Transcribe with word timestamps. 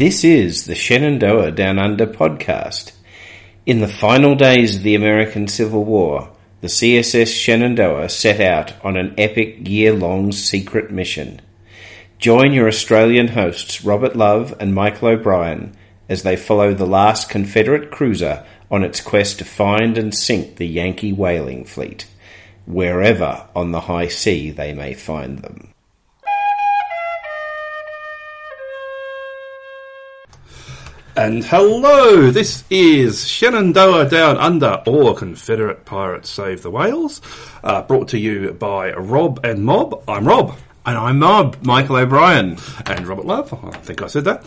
This 0.00 0.24
is 0.24 0.64
the 0.64 0.74
Shenandoah 0.74 1.50
Down 1.50 1.78
Under 1.78 2.06
podcast. 2.06 2.92
In 3.66 3.80
the 3.80 3.86
final 3.86 4.34
days 4.34 4.76
of 4.76 4.82
the 4.82 4.94
American 4.94 5.46
Civil 5.46 5.84
War, 5.84 6.32
the 6.62 6.68
CSS 6.68 7.38
Shenandoah 7.38 8.08
set 8.08 8.40
out 8.40 8.82
on 8.82 8.96
an 8.96 9.14
epic 9.18 9.68
year 9.68 9.92
long 9.92 10.32
secret 10.32 10.90
mission. 10.90 11.42
Join 12.18 12.54
your 12.54 12.66
Australian 12.66 13.28
hosts 13.28 13.84
Robert 13.84 14.16
Love 14.16 14.56
and 14.58 14.74
Michael 14.74 15.08
O'Brien 15.08 15.76
as 16.08 16.22
they 16.22 16.34
follow 16.34 16.72
the 16.72 16.86
last 16.86 17.28
Confederate 17.28 17.90
cruiser 17.90 18.46
on 18.70 18.82
its 18.82 19.02
quest 19.02 19.36
to 19.40 19.44
find 19.44 19.98
and 19.98 20.14
sink 20.14 20.56
the 20.56 20.66
Yankee 20.66 21.12
whaling 21.12 21.66
fleet, 21.66 22.06
wherever 22.64 23.46
on 23.54 23.72
the 23.72 23.80
high 23.80 24.08
sea 24.08 24.50
they 24.50 24.72
may 24.72 24.94
find 24.94 25.40
them. 25.40 25.69
And 31.20 31.44
hello, 31.44 32.30
this 32.30 32.64
is 32.70 33.28
Shenandoah 33.28 34.08
Down 34.08 34.38
Under, 34.38 34.82
or 34.86 35.14
Confederate 35.14 35.84
Pirates 35.84 36.30
Save 36.30 36.62
the 36.62 36.70
Whales, 36.70 37.20
uh, 37.62 37.82
brought 37.82 38.08
to 38.08 38.18
you 38.18 38.52
by 38.52 38.92
Rob 38.94 39.44
and 39.44 39.62
Mob. 39.62 40.02
I'm 40.08 40.26
Rob. 40.26 40.56
And 40.86 40.96
I'm 40.96 41.18
Mob, 41.18 41.62
Michael 41.62 41.96
O'Brien. 41.96 42.56
And 42.86 43.06
Robert 43.06 43.26
Love, 43.26 43.52
I 43.62 43.76
think 43.80 44.00
I 44.00 44.06
said 44.06 44.24
that. 44.24 44.46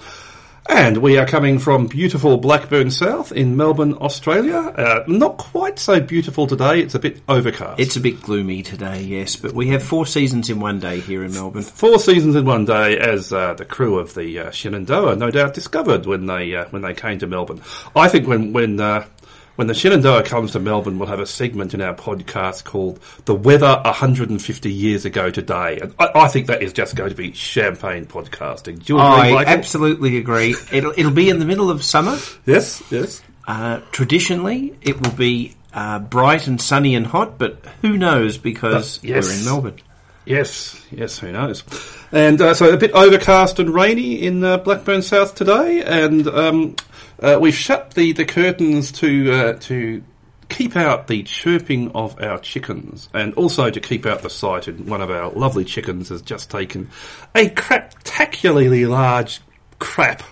And 0.69 0.97
we 0.99 1.17
are 1.17 1.25
coming 1.25 1.59
from 1.59 1.87
beautiful 1.87 2.37
Blackburn 2.37 2.89
South 2.89 3.33
in 3.33 3.57
Melbourne, 3.57 3.95
Australia. 3.95 4.57
Uh, 4.57 5.03
not 5.07 5.37
quite 5.37 5.77
so 5.77 5.99
beautiful 5.99 6.47
today, 6.47 6.79
it's 6.79 6.95
a 6.95 6.99
bit 6.99 7.21
overcast. 7.27 7.81
It's 7.81 7.97
a 7.97 7.99
bit 7.99 8.21
gloomy 8.21 8.63
today, 8.63 9.01
yes, 9.01 9.35
but 9.35 9.53
we 9.53 9.67
have 9.67 9.83
four 9.83 10.05
seasons 10.05 10.49
in 10.49 10.61
one 10.61 10.79
day 10.79 11.01
here 11.01 11.23
in 11.23 11.33
Melbourne. 11.33 11.63
Four 11.63 11.99
seasons 11.99 12.35
in 12.35 12.45
one 12.45 12.63
day, 12.63 12.97
as 12.97 13.33
uh, 13.33 13.55
the 13.55 13.65
crew 13.65 13.99
of 13.99 14.13
the 14.13 14.39
uh, 14.39 14.51
Shenandoah 14.51 15.17
no 15.17 15.29
doubt 15.31 15.53
discovered 15.53 16.05
when 16.05 16.27
they 16.27 16.55
uh, 16.55 16.65
when 16.69 16.81
they 16.81 16.93
came 16.93 17.19
to 17.19 17.27
Melbourne. 17.27 17.61
I 17.93 18.07
think 18.07 18.27
when 18.27 18.53
when 18.53 18.79
uh, 18.79 19.05
when 19.55 19.67
the 19.67 19.73
Shenandoah 19.73 20.23
comes 20.23 20.51
to 20.53 20.59
Melbourne, 20.59 20.97
we'll 20.97 21.09
have 21.09 21.19
a 21.19 21.25
segment 21.25 21.73
in 21.73 21.81
our 21.81 21.93
podcast 21.93 22.63
called 22.63 22.99
"The 23.25 23.35
Weather 23.35 23.81
150 23.85 24.71
Years 24.71 25.05
Ago 25.05 25.29
Today," 25.29 25.79
and 25.81 25.93
I, 25.99 26.11
I 26.15 26.27
think 26.27 26.47
that 26.47 26.63
is 26.63 26.73
just 26.73 26.95
going 26.95 27.09
to 27.09 27.15
be 27.15 27.33
champagne 27.33 28.05
podcasting. 28.05 28.83
Do 28.83 28.93
you 28.93 28.99
agree, 28.99 29.35
I 29.35 29.43
absolutely 29.43 30.17
agree. 30.17 30.55
It'll, 30.71 30.93
it'll 30.97 31.11
be 31.11 31.29
in 31.29 31.39
the 31.39 31.45
middle 31.45 31.69
of 31.69 31.83
summer. 31.83 32.17
Yes, 32.45 32.81
yes. 32.89 33.21
Uh, 33.47 33.81
traditionally, 33.91 34.75
it 34.81 35.01
will 35.01 35.15
be 35.15 35.55
uh, 35.73 35.99
bright 35.99 36.47
and 36.47 36.59
sunny 36.61 36.95
and 36.95 37.05
hot, 37.05 37.37
but 37.37 37.65
who 37.81 37.97
knows 37.97 38.37
because 38.37 38.99
yes. 39.03 39.27
we're 39.27 39.37
in 39.37 39.45
Melbourne. 39.45 39.81
Yes, 40.25 40.81
yes, 40.91 41.19
who 41.19 41.31
knows? 41.31 41.63
And 42.11 42.39
uh, 42.41 42.53
so 42.53 42.71
a 42.73 42.77
bit 42.77 42.91
overcast 42.91 43.59
and 43.59 43.69
rainy 43.73 44.21
in 44.23 44.43
uh, 44.43 44.57
Blackburn 44.57 45.01
South 45.01 45.35
today, 45.35 45.83
and 45.83 46.27
um, 46.27 46.75
uh, 47.21 47.37
we've 47.41 47.53
shut 47.55 47.93
the, 47.93 48.13
the 48.13 48.23
curtains 48.25 48.91
to 48.93 49.31
uh, 49.33 49.53
to 49.61 50.01
keep 50.49 50.77
out 50.77 51.07
the 51.07 51.23
chirping 51.23 51.91
of 51.91 52.21
our 52.21 52.37
chickens, 52.39 53.09
and 53.13 53.33
also 53.33 53.69
to 53.69 53.79
keep 53.81 54.05
out 54.05 54.21
the 54.21 54.29
sight. 54.29 54.67
And 54.69 54.87
one 54.87 55.01
of 55.01 55.11
our 55.11 55.29
lovely 55.31 55.65
chickens 55.65 56.07
has 56.09 56.21
just 56.21 56.49
taken 56.49 56.89
a 57.35 57.49
craptacularly 57.49 58.85
large 58.85 59.41
crap, 59.79 60.23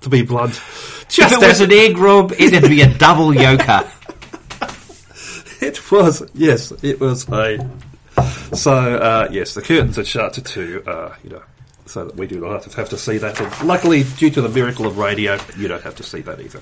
to 0.00 0.08
be 0.08 0.22
blunt. 0.22 0.52
If 0.54 1.06
Just 1.08 1.34
it 1.34 1.36
was 1.40 1.44
as- 1.44 1.60
an 1.60 1.72
egg 1.72 1.98
rob, 1.98 2.32
it'd 2.38 2.70
be 2.70 2.80
a 2.80 2.94
double 2.94 3.32
yoker. 3.32 3.86
It 5.62 5.90
was, 5.92 6.22
yes, 6.32 6.72
it 6.82 6.98
was 7.00 7.28
a. 7.28 7.58
So, 8.54 8.72
uh, 8.72 9.28
yes, 9.30 9.54
the 9.54 9.62
curtains 9.62 9.98
are 9.98 10.04
shut 10.04 10.34
to 10.34 10.42
two, 10.42 10.82
uh, 10.86 11.14
you 11.24 11.30
know, 11.30 11.42
so 11.86 12.04
that 12.06 12.16
we 12.16 12.26
do 12.26 12.40
not 12.40 12.64
have 12.74 12.88
to 12.90 12.98
see 12.98 13.18
that. 13.18 13.40
And 13.40 13.68
luckily, 13.68 14.04
due 14.18 14.30
to 14.30 14.40
the 14.42 14.48
miracle 14.48 14.86
of 14.86 14.98
radio, 14.98 15.38
you 15.56 15.68
don't 15.68 15.82
have 15.82 15.96
to 15.96 16.02
see 16.02 16.20
that 16.22 16.40
either. 16.40 16.60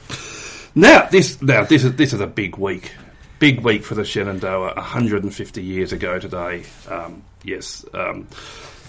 Now, 0.74 1.06
this 1.10 1.41
now 1.42 1.64
this 1.64 1.84
is 1.84 1.94
this 1.96 2.12
is 2.12 2.20
a 2.20 2.26
big 2.26 2.56
week, 2.56 2.92
big 3.38 3.60
week 3.60 3.84
for 3.84 3.94
the 3.94 4.04
Shenandoah. 4.04 4.74
150 4.74 5.62
years 5.62 5.92
ago 5.92 6.19
today, 6.19 6.64
um, 6.88 7.22
yes, 7.44 7.84
um, 7.94 8.28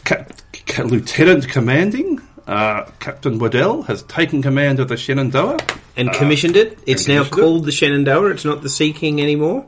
Ca- 0.06 0.26
Ca- 0.68 0.84
Lieutenant 0.84 1.48
Commanding 1.48 2.22
uh, 2.50 2.84
Captain 3.00 3.38
Waddell 3.38 3.84
has 3.84 4.02
taken 4.04 4.42
command 4.42 4.80
of 4.80 4.88
the 4.88 4.98
Shenandoah. 4.98 5.58
And 5.96 6.12
commissioned 6.12 6.56
it. 6.56 6.80
It's 6.86 7.08
now 7.08 7.24
commissioned 7.24 7.28
it. 7.28 7.42
called 7.42 7.66
the 7.66 7.72
Shenandoah. 7.72 8.32
It's 8.32 8.46
not 8.46 8.62
the 8.64 8.70
Sea 8.70 8.92
King 8.92 9.22
anymore. 9.22 9.66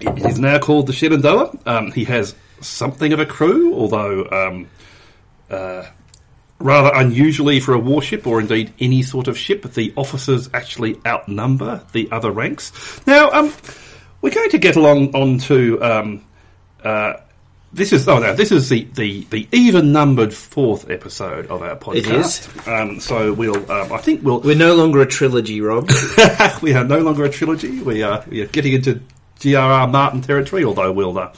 It 0.00 0.26
is 0.26 0.38
now 0.38 0.58
called 0.58 0.86
the 0.86 0.92
Shenandoah. 0.92 1.58
Um, 1.66 1.92
he 1.92 2.04
has 2.04 2.34
something 2.60 3.12
of 3.12 3.20
a 3.20 3.26
crew, 3.26 3.74
although 3.74 4.28
um, 4.30 4.68
uh, 5.50 5.84
rather 6.58 6.90
unusually 6.94 7.60
for 7.60 7.74
a 7.74 7.78
warship, 7.78 8.26
or 8.26 8.40
indeed 8.40 8.72
any 8.78 9.02
sort 9.02 9.28
of 9.28 9.38
ship, 9.38 9.62
the 9.72 9.92
officers 9.96 10.50
actually 10.52 11.00
outnumber 11.06 11.82
the 11.92 12.10
other 12.10 12.30
ranks. 12.30 12.72
Now, 13.06 13.30
um, 13.30 13.52
we're 14.20 14.34
going 14.34 14.50
to 14.50 14.58
get 14.58 14.76
along 14.76 15.14
on 15.14 15.38
to. 15.38 15.82
Um, 15.82 16.24
uh, 16.82 17.14
this 17.70 17.92
is 17.92 18.08
oh 18.08 18.18
no, 18.18 18.34
this 18.34 18.50
is 18.50 18.70
the, 18.70 18.84
the, 18.94 19.24
the 19.24 19.46
even 19.52 19.92
numbered 19.92 20.32
fourth 20.32 20.88
episode 20.88 21.48
of 21.48 21.60
our 21.60 21.76
podcast. 21.76 22.66
Um, 22.66 22.98
so 22.98 23.34
we'll 23.34 23.70
um, 23.70 23.92
I 23.92 23.98
think 23.98 24.22
we'll 24.22 24.40
We're 24.40 24.56
no 24.56 24.74
longer 24.74 25.02
a 25.02 25.06
trilogy, 25.06 25.60
Rob. 25.60 25.90
we 26.62 26.72
are 26.72 26.84
no 26.84 27.00
longer 27.00 27.24
a 27.24 27.30
trilogy. 27.30 27.80
We 27.82 28.02
are 28.02 28.24
we 28.26 28.40
are 28.40 28.46
getting 28.46 28.72
into 28.72 29.02
G.R.R. 29.40 29.88
Martin 29.88 30.20
territory, 30.20 30.64
although 30.64 30.92
we'll 30.92 31.18
uh, 31.18 31.32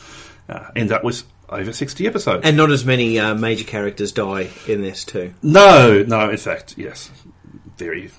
uh, 0.48 0.70
end 0.74 0.92
up 0.92 1.04
with 1.04 1.24
over 1.48 1.72
sixty 1.72 2.06
episodes. 2.06 2.44
and 2.44 2.56
not 2.56 2.70
as 2.70 2.84
many 2.84 3.18
uh, 3.18 3.34
major 3.34 3.64
characters 3.64 4.12
die 4.12 4.48
in 4.66 4.82
this 4.82 5.04
too. 5.04 5.34
no, 5.42 6.02
no, 6.06 6.30
in 6.30 6.36
fact, 6.36 6.76
yes, 6.78 7.10
very, 7.76 8.10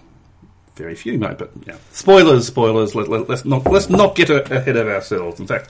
very 0.75 0.95
few, 0.95 1.17
mate. 1.17 1.37
But 1.37 1.51
yeah, 1.65 1.77
spoilers, 1.91 2.47
spoilers. 2.47 2.95
Let, 2.95 3.09
let, 3.09 3.29
us 3.29 3.45
not 3.45 3.65
let's 3.65 3.89
not 3.89 4.15
get 4.15 4.29
a, 4.29 4.43
ahead 4.53 4.77
of 4.77 4.87
ourselves. 4.87 5.39
In 5.39 5.47
fact. 5.47 5.69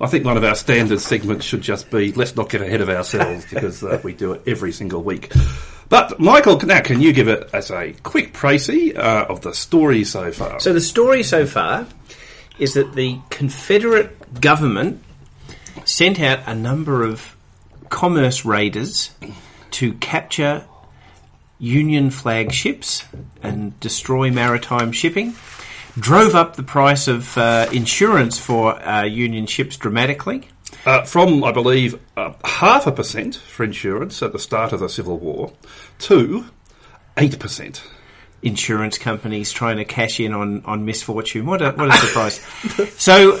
I 0.00 0.06
think 0.06 0.24
one 0.24 0.36
of 0.36 0.44
our 0.44 0.54
standard 0.54 1.00
segments 1.00 1.44
should 1.44 1.60
just 1.60 1.90
be 1.90 2.12
let's 2.12 2.36
not 2.36 2.48
get 2.48 2.62
ahead 2.62 2.80
of 2.80 2.88
ourselves 2.88 3.44
because 3.50 3.82
uh, 3.82 4.00
we 4.04 4.12
do 4.12 4.32
it 4.32 4.42
every 4.46 4.70
single 4.70 5.02
week. 5.02 5.32
But 5.88 6.20
Michael, 6.20 6.58
now 6.60 6.82
can 6.82 7.00
you 7.00 7.12
give 7.12 7.28
it 7.28 7.50
as 7.52 7.70
a 7.70 7.94
quick 8.02 8.34
précis 8.34 8.96
uh, 8.96 9.26
of 9.28 9.40
the 9.40 9.54
story 9.54 10.04
so 10.04 10.30
far? 10.32 10.60
So 10.60 10.72
the 10.72 10.80
story 10.80 11.22
so 11.22 11.46
far 11.46 11.86
is 12.58 12.74
that 12.74 12.94
the 12.94 13.18
Confederate 13.30 14.40
government 14.40 15.02
sent 15.84 16.20
out 16.20 16.40
a 16.46 16.54
number 16.54 17.04
of 17.04 17.36
commerce 17.88 18.44
raiders 18.44 19.10
to 19.72 19.94
capture 19.94 20.64
Union 21.58 22.10
flag 22.10 22.52
ships 22.52 23.04
and 23.42 23.78
destroy 23.80 24.30
maritime 24.30 24.92
shipping. 24.92 25.34
Drove 25.98 26.34
up 26.34 26.54
the 26.54 26.62
price 26.62 27.08
of 27.08 27.36
uh, 27.36 27.68
insurance 27.72 28.38
for 28.38 28.74
uh, 28.80 29.04
Union 29.04 29.46
ships 29.46 29.76
dramatically. 29.76 30.48
Uh, 30.86 31.02
from, 31.02 31.42
I 31.42 31.50
believe, 31.50 31.98
uh, 32.16 32.34
half 32.44 32.86
a 32.86 32.92
percent 32.92 33.34
for 33.34 33.64
insurance 33.64 34.22
at 34.22 34.32
the 34.32 34.38
start 34.38 34.72
of 34.72 34.80
the 34.80 34.88
Civil 34.88 35.18
War 35.18 35.52
to 36.00 36.44
8%. 37.16 37.80
Insurance 38.42 38.98
companies 38.98 39.52
trying 39.52 39.78
to 39.78 39.84
cash 39.84 40.20
in 40.20 40.32
on, 40.32 40.62
on 40.64 40.84
misfortune. 40.84 41.46
What 41.46 41.62
a, 41.62 41.72
what 41.72 41.88
a 41.88 41.92
surprise. 41.98 42.40
so 42.98 43.40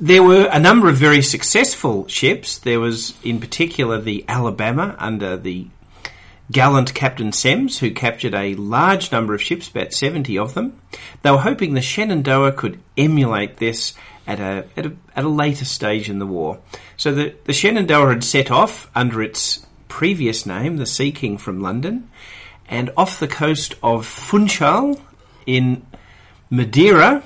there 0.00 0.22
were 0.22 0.48
a 0.52 0.58
number 0.58 0.88
of 0.88 0.96
very 0.96 1.22
successful 1.22 2.06
ships. 2.08 2.58
There 2.58 2.80
was, 2.80 3.14
in 3.22 3.40
particular, 3.40 4.00
the 4.00 4.24
Alabama 4.28 4.94
under 4.98 5.36
the 5.36 5.68
gallant 6.50 6.94
Captain 6.94 7.32
Semmes, 7.32 7.78
who 7.78 7.90
captured 7.90 8.34
a 8.34 8.54
large 8.54 9.12
number 9.12 9.34
of 9.34 9.42
ships, 9.42 9.68
about 9.68 9.92
70 9.92 10.38
of 10.38 10.54
them. 10.54 10.80
They 11.22 11.30
were 11.30 11.38
hoping 11.38 11.74
the 11.74 11.82
Shenandoah 11.82 12.52
could 12.52 12.80
emulate 12.96 13.58
this 13.58 13.94
at 14.26 14.40
a, 14.40 14.66
at 14.76 14.86
a, 14.86 14.96
at 15.16 15.24
a 15.24 15.28
later 15.28 15.64
stage 15.64 16.08
in 16.08 16.18
the 16.18 16.26
war. 16.26 16.60
So 16.96 17.12
the, 17.12 17.34
the 17.44 17.52
Shenandoah 17.52 18.10
had 18.10 18.24
set 18.24 18.50
off 18.50 18.90
under 18.94 19.22
its 19.22 19.66
previous 19.88 20.46
name, 20.46 20.76
the 20.76 20.86
Sea 20.86 21.12
King 21.12 21.38
from 21.38 21.60
London, 21.60 22.08
and 22.68 22.90
off 22.96 23.18
the 23.20 23.28
coast 23.28 23.74
of 23.82 24.06
Funchal 24.06 25.00
in 25.46 25.84
Madeira, 26.50 27.22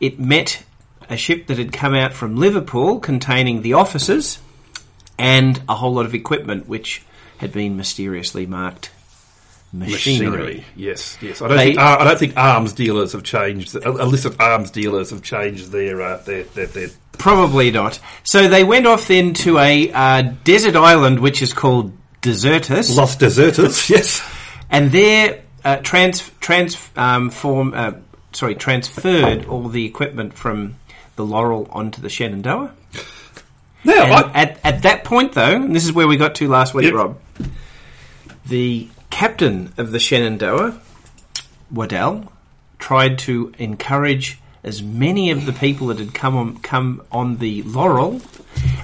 it 0.00 0.18
met 0.18 0.62
a 1.08 1.16
ship 1.16 1.46
that 1.46 1.58
had 1.58 1.72
come 1.72 1.94
out 1.94 2.12
from 2.12 2.36
Liverpool 2.36 3.00
containing 3.00 3.62
the 3.62 3.72
officers 3.74 4.38
and 5.18 5.60
a 5.68 5.74
whole 5.74 5.94
lot 5.94 6.06
of 6.06 6.14
equipment 6.14 6.68
which 6.68 7.02
had 7.38 7.52
been 7.52 7.76
mysteriously 7.76 8.46
marked 8.46 8.90
machinery. 9.72 10.64
Yes, 10.76 11.16
yes. 11.20 11.42
I 11.42 11.48
don't, 11.48 11.56
They- 11.56 11.64
think, 11.68 11.78
uh, 11.78 11.96
I 12.00 12.04
don't 12.04 12.18
think 12.18 12.36
arms 12.36 12.72
dealers 12.72 13.12
have 13.12 13.22
changed, 13.22 13.74
illicit 13.74 14.40
arms 14.40 14.70
dealers 14.70 15.10
have 15.10 15.22
changed 15.22 15.70
their, 15.72 16.00
uh, 16.00 16.16
their, 16.18 16.44
their, 16.44 16.66
their 16.66 16.88
Probably 17.18 17.70
not. 17.70 17.98
So 18.22 18.48
they 18.48 18.64
went 18.64 18.86
off 18.86 19.08
then 19.08 19.34
to 19.34 19.58
a 19.58 19.90
uh, 19.90 20.22
desert 20.44 20.76
island 20.76 21.18
which 21.18 21.42
is 21.42 21.52
called 21.52 21.92
Desertas. 22.22 22.96
Los 22.96 23.16
Deserters, 23.16 23.90
yes. 23.90 24.22
And 24.70 24.92
there 24.92 25.42
uh, 25.64 25.76
trans 25.76 26.30
transform 26.40 27.68
um, 27.68 27.74
uh, 27.74 27.92
sorry 28.32 28.54
transferred 28.54 29.46
all 29.46 29.68
the 29.68 29.84
equipment 29.84 30.34
from 30.34 30.76
the 31.16 31.24
Laurel 31.24 31.68
onto 31.70 32.00
the 32.00 32.08
Shenandoah. 32.08 32.72
I, 34.34 34.42
at 34.42 34.60
at 34.64 34.82
that 34.82 35.04
point, 35.04 35.32
though, 35.32 35.54
and 35.56 35.74
this 35.74 35.84
is 35.84 35.92
where 35.92 36.06
we 36.06 36.16
got 36.16 36.34
to 36.36 36.48
last 36.48 36.74
week, 36.74 36.86
Yep. 36.86 36.94
Rob. 36.94 37.18
The 38.46 38.88
captain 39.10 39.72
of 39.76 39.92
the 39.92 39.98
Shenandoah, 39.98 40.80
Waddell, 41.70 42.32
tried 42.78 43.18
to 43.20 43.52
encourage 43.58 44.38
as 44.64 44.82
many 44.82 45.30
of 45.30 45.46
the 45.46 45.52
people 45.52 45.88
that 45.88 45.98
had 45.98 46.14
come 46.14 46.36
on, 46.36 46.58
come 46.58 47.02
on 47.12 47.38
the 47.38 47.62
Laurel 47.62 48.20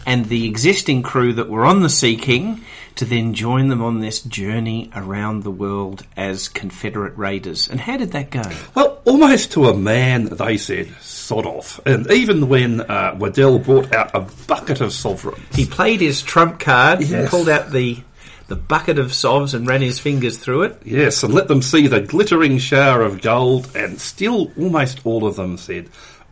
and 0.07 0.27
the 0.27 0.47
existing 0.47 1.03
crew 1.03 1.33
that 1.35 1.49
were 1.49 1.65
on 1.65 1.83
the 1.83 1.89
Sea 1.91 2.17
King 2.17 2.63
to 2.97 3.05
then 3.05 3.35
join 3.35 3.69
them 3.69 3.83
on 3.83 4.01
this 4.01 4.21
journey 4.21 4.91
around 4.95 5.43
the 5.43 5.51
world 5.51 6.07
as 6.17 6.49
Confederate 6.49 7.17
raiders. 7.19 7.69
And 7.69 7.81
how 7.81 7.97
did 7.97 8.13
that 8.13 8.31
go? 8.31 8.43
Well, 8.75 9.01
almost 9.05 9.53
to 9.53 9.67
a 9.67 9.77
man, 9.77 10.27
they 10.27 10.57
said, 10.57 10.89
sod 11.01 11.45
off. 11.47 11.81
And 11.87 12.11
even 12.11 12.49
when 12.49 12.81
uh, 12.83 13.17
Waddell 13.19 13.59
brought 13.59 13.93
out 13.93 14.11
a 14.15 14.21
bucket 14.47 14.81
of 14.81 14.93
sovereigns, 14.93 15.41
He 15.57 15.67
played 15.67 16.01
his 16.01 16.23
trump 16.23 16.61
card, 16.61 17.03
Yes. 17.03 17.31
pulled 17.31 17.49
out 17.49 17.71
the 17.73 17.99
the 18.47 18.57
bucket 18.57 18.99
of 18.99 19.07
sovs 19.07 19.55
and 19.55 19.67
ran 19.67 19.81
his 19.81 19.99
fingers 19.99 20.37
through 20.37 20.65
it. 20.65 20.79
Yes, 20.85 21.23
and 21.23 21.33
let 21.33 21.49
them 21.49 21.63
see 21.63 21.87
the 21.87 22.03
glittering 22.03 22.59
shower 22.59 23.01
of 23.01 23.23
gold, 23.23 23.71
and 23.75 23.99
still 23.99 24.53
almost 24.59 25.01
all 25.07 25.27
of 25.27 25.35
them 25.37 25.57
said, 25.57 25.89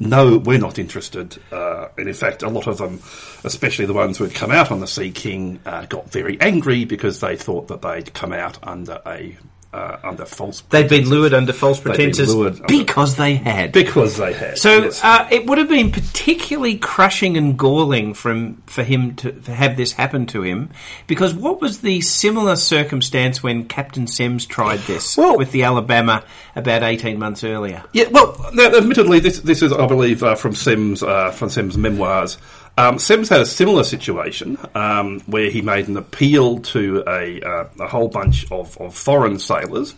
no, 0.08 0.38
we're 0.38 0.58
not 0.58 0.78
interested. 0.78 1.38
Uh, 1.50 1.88
and 1.96 2.08
in 2.08 2.14
fact, 2.14 2.42
a 2.42 2.48
lot 2.48 2.66
of 2.66 2.78
them, 2.78 3.00
especially 3.44 3.86
the 3.86 3.92
ones 3.92 4.18
who 4.18 4.24
had 4.24 4.34
come 4.34 4.50
out 4.50 4.70
on 4.70 4.80
the 4.80 4.86
Sea 4.86 5.10
King, 5.10 5.60
uh, 5.64 5.86
got 5.86 6.10
very 6.10 6.40
angry 6.40 6.84
because 6.84 7.20
they 7.20 7.36
thought 7.36 7.68
that 7.68 7.82
they'd 7.82 8.12
come 8.12 8.32
out 8.32 8.58
under 8.62 9.00
a 9.06 9.36
uh, 9.72 9.96
under 10.04 10.24
false. 10.26 10.60
They'd 10.68 10.88
been 10.88 11.08
lured 11.08 11.32
under 11.32 11.52
false 11.52 11.80
pretenses 11.80 12.34
lured 12.34 12.54
under- 12.54 12.66
because 12.66 13.16
they 13.16 13.36
had. 13.36 13.72
because 13.72 14.16
they 14.18 14.32
had. 14.32 14.58
So 14.58 14.84
yes. 14.84 15.02
uh, 15.02 15.26
it 15.30 15.46
would 15.46 15.58
have 15.58 15.68
been 15.68 15.90
particularly 15.90 16.76
crushing 16.76 17.36
and 17.36 17.58
galling 17.58 18.14
from 18.14 18.62
for 18.66 18.82
him 18.82 19.14
to, 19.16 19.32
to 19.32 19.54
have 19.54 19.76
this 19.76 19.92
happen 19.92 20.26
to 20.26 20.42
him, 20.42 20.70
because 21.06 21.34
what 21.34 21.60
was 21.60 21.80
the 21.80 22.00
similar 22.02 22.56
circumstance 22.56 23.42
when 23.42 23.66
Captain 23.66 24.06
Semmes 24.06 24.44
tried 24.46 24.80
this 24.80 25.16
Well- 25.16 25.38
with 25.38 25.52
the 25.52 25.62
Alabama 25.62 26.24
about 26.54 26.82
eighteen 26.82 27.18
months 27.18 27.42
earlier? 27.42 27.82
Yeah, 27.92 28.08
well, 28.10 28.50
now, 28.52 28.66
admittedly, 28.76 29.20
this 29.20 29.40
this 29.40 29.62
is, 29.62 29.72
I 29.72 29.86
believe, 29.86 30.22
uh, 30.22 30.34
from 30.34 30.54
Semmes 30.54 31.02
uh, 31.02 31.30
from 31.30 31.48
Semmes' 31.48 31.78
memoirs. 31.78 32.36
Um, 32.78 32.98
Semmes 32.98 33.28
had 33.28 33.40
a 33.40 33.46
similar 33.46 33.84
situation 33.84 34.56
um, 34.74 35.20
where 35.26 35.50
he 35.50 35.60
made 35.60 35.88
an 35.88 35.96
appeal 35.96 36.60
to 36.60 37.04
a, 37.06 37.40
uh, 37.42 37.68
a 37.80 37.86
whole 37.86 38.08
bunch 38.08 38.50
of, 38.50 38.78
of 38.80 38.94
foreign 38.94 39.38
sailors. 39.38 39.94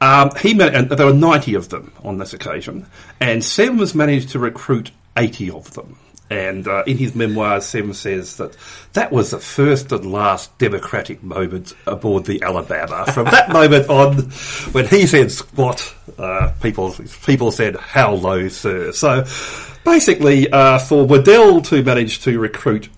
Um, 0.00 0.30
he 0.36 0.54
ma- 0.54 0.66
and 0.66 0.88
there 0.90 1.06
were 1.06 1.12
ninety 1.12 1.54
of 1.54 1.70
them 1.70 1.92
on 2.04 2.18
this 2.18 2.32
occasion, 2.32 2.86
and 3.20 3.42
Semmes 3.42 3.94
managed 3.94 4.30
to 4.30 4.38
recruit 4.38 4.90
eighty 5.16 5.50
of 5.50 5.72
them. 5.74 5.98
And 6.30 6.66
uh, 6.66 6.84
in 6.86 6.96
his 6.96 7.14
memoirs, 7.14 7.66
Semmes 7.66 7.98
says 7.98 8.38
that 8.38 8.56
that 8.94 9.12
was 9.12 9.30
the 9.30 9.38
first 9.38 9.92
and 9.92 10.10
last 10.10 10.56
democratic 10.58 11.22
moment 11.22 11.74
aboard 11.86 12.24
the 12.24 12.42
Alabama. 12.42 13.04
From 13.12 13.26
that 13.26 13.48
moment 13.52 13.88
on, 13.90 14.30
when 14.72 14.86
he 14.86 15.06
said 15.06 15.30
squat, 15.30 15.94
uh, 16.18 16.52
people 16.62 16.94
people 17.26 17.50
said 17.50 17.76
how 17.76 18.14
low, 18.14 18.48
sir. 18.48 18.92
So 18.92 19.24
basically, 19.84 20.50
uh, 20.50 20.78
for 20.78 21.06
Waddell 21.06 21.60
to 21.62 21.82
manage 21.82 22.20
to 22.20 22.38
recruit, 22.38 22.88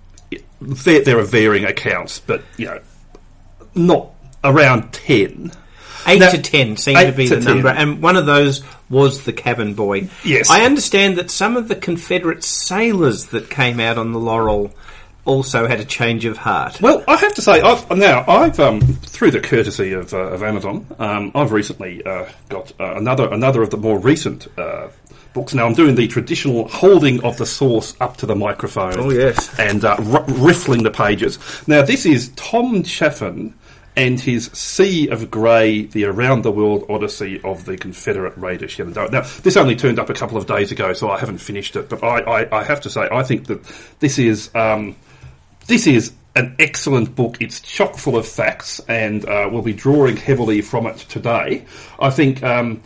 there, 0.60 1.02
there 1.02 1.18
are 1.18 1.24
varying 1.24 1.64
accounts, 1.64 2.20
but 2.20 2.42
you 2.56 2.66
know, 2.66 2.80
not 3.74 4.10
around 4.44 4.92
ten. 4.92 5.50
Eight 6.06 6.20
Now- 6.20 6.30
to 6.30 6.38
ten 6.38 6.76
seemed 6.76 6.98
to 6.98 7.12
be 7.12 7.28
to 7.28 7.36
the 7.36 7.54
number, 7.54 7.68
and 7.68 8.00
one 8.00 8.16
of 8.16 8.26
those 8.26 8.62
was 8.88 9.24
the 9.24 9.32
cabin 9.32 9.74
boy. 9.74 10.08
Yes. 10.24 10.48
I 10.50 10.64
understand 10.64 11.16
that 11.18 11.30
some 11.30 11.56
of 11.56 11.68
the 11.68 11.74
Confederate 11.74 12.44
sailors 12.44 13.26
that 13.26 13.50
came 13.50 13.80
out 13.80 13.98
on 13.98 14.12
the 14.12 14.18
Laurel 14.20 14.70
also 15.24 15.66
had 15.66 15.80
a 15.80 15.84
change 15.84 16.24
of 16.24 16.36
heart. 16.36 16.80
Well, 16.80 17.02
I 17.08 17.16
have 17.16 17.34
to 17.34 17.42
say, 17.42 17.60
I've, 17.60 17.90
now 17.96 18.24
I've 18.28 18.60
um, 18.60 18.80
through 18.80 19.32
the 19.32 19.40
courtesy 19.40 19.92
of, 19.92 20.14
uh, 20.14 20.18
of 20.18 20.42
Amazon, 20.44 20.86
um, 21.00 21.32
I've 21.34 21.50
recently 21.50 22.04
uh, 22.06 22.26
got 22.48 22.72
uh, 22.78 22.94
another 22.94 23.28
another 23.32 23.62
of 23.62 23.70
the 23.70 23.76
more 23.76 23.98
recent 23.98 24.46
uh, 24.56 24.86
books. 25.34 25.52
Now 25.52 25.66
I'm 25.66 25.74
doing 25.74 25.96
the 25.96 26.06
traditional 26.06 26.68
holding 26.68 27.24
of 27.24 27.38
the 27.38 27.46
source 27.46 27.96
up 28.00 28.18
to 28.18 28.26
the 28.26 28.36
microphone. 28.36 28.94
Oh, 28.98 29.10
yes. 29.10 29.58
and 29.58 29.84
uh, 29.84 29.96
r- 29.98 30.24
riffling 30.28 30.84
the 30.84 30.92
pages. 30.92 31.40
Now 31.66 31.82
this 31.82 32.06
is 32.06 32.28
Tom 32.36 32.84
Chaffin. 32.84 33.52
And 33.96 34.20
his 34.20 34.50
Sea 34.52 35.08
of 35.08 35.30
Grey, 35.30 35.84
the 35.84 36.04
Around 36.04 36.42
the 36.42 36.52
World 36.52 36.84
Odyssey 36.90 37.40
of 37.42 37.64
the 37.64 37.78
Confederate 37.78 38.36
Raider 38.36 38.68
Shenandoah. 38.68 39.10
Now, 39.10 39.22
this 39.42 39.56
only 39.56 39.74
turned 39.74 39.98
up 39.98 40.10
a 40.10 40.14
couple 40.14 40.36
of 40.36 40.46
days 40.46 40.70
ago, 40.70 40.92
so 40.92 41.10
I 41.10 41.18
haven't 41.18 41.38
finished 41.38 41.76
it. 41.76 41.88
But 41.88 42.04
I, 42.04 42.18
I, 42.20 42.60
I 42.60 42.62
have 42.62 42.82
to 42.82 42.90
say, 42.90 43.08
I 43.10 43.22
think 43.22 43.46
that 43.46 43.64
this 44.00 44.18
is 44.18 44.50
um, 44.54 44.96
this 45.66 45.86
is 45.86 46.12
an 46.34 46.54
excellent 46.58 47.16
book. 47.16 47.38
It's 47.40 47.60
chock 47.60 47.96
full 47.96 48.16
of 48.16 48.28
facts, 48.28 48.80
and 48.86 49.24
uh, 49.24 49.48
we'll 49.50 49.62
be 49.62 49.72
drawing 49.72 50.16
heavily 50.16 50.60
from 50.60 50.86
it 50.86 50.98
today. 50.98 51.64
I 51.98 52.10
think 52.10 52.42
um, 52.42 52.82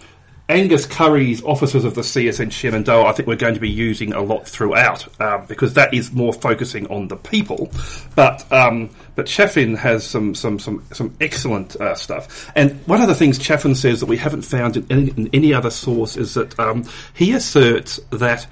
Angus 0.51 0.85
Curry's 0.85 1.43
Officers 1.45 1.85
of 1.85 1.95
the 1.95 2.01
CSN 2.01 2.51
Shenandoah, 2.51 3.07
I 3.07 3.13
think 3.13 3.29
we're 3.29 3.37
going 3.37 3.55
to 3.55 3.61
be 3.61 3.71
using 3.71 4.13
a 4.13 4.21
lot 4.21 4.47
throughout 4.47 5.07
um, 5.21 5.47
because 5.47 5.75
that 5.75 5.95
is 5.95 6.13
more 6.13 6.33
focusing 6.33 6.87
on 6.89 7.09
the 7.09 7.17
people. 7.17 7.71
But 8.15 8.51
um, 8.53 8.91
but 9.15 9.27
Chaffin 9.27 9.77
has 9.77 10.07
some 10.07 10.35
some 10.35 10.59
some 10.59 10.85
some 10.93 11.17
excellent 11.21 11.77
uh, 11.77 11.95
stuff. 11.95 12.51
And 12.55 12.85
one 12.87 13.01
of 13.01 13.09
the 13.09 13.15
things 13.15 13.39
Chaffin 13.39 13.75
says 13.75 14.01
that 14.01 14.07
we 14.07 14.17
haven't 14.17 14.43
found 14.43 14.77
in 14.77 14.87
any, 14.91 15.11
in 15.11 15.31
any 15.33 15.55
other 15.55 15.71
source 15.71 16.17
is 16.17 16.35
that 16.35 16.59
um, 16.59 16.85
he 17.15 17.33
asserts 17.33 18.01
that 18.11 18.47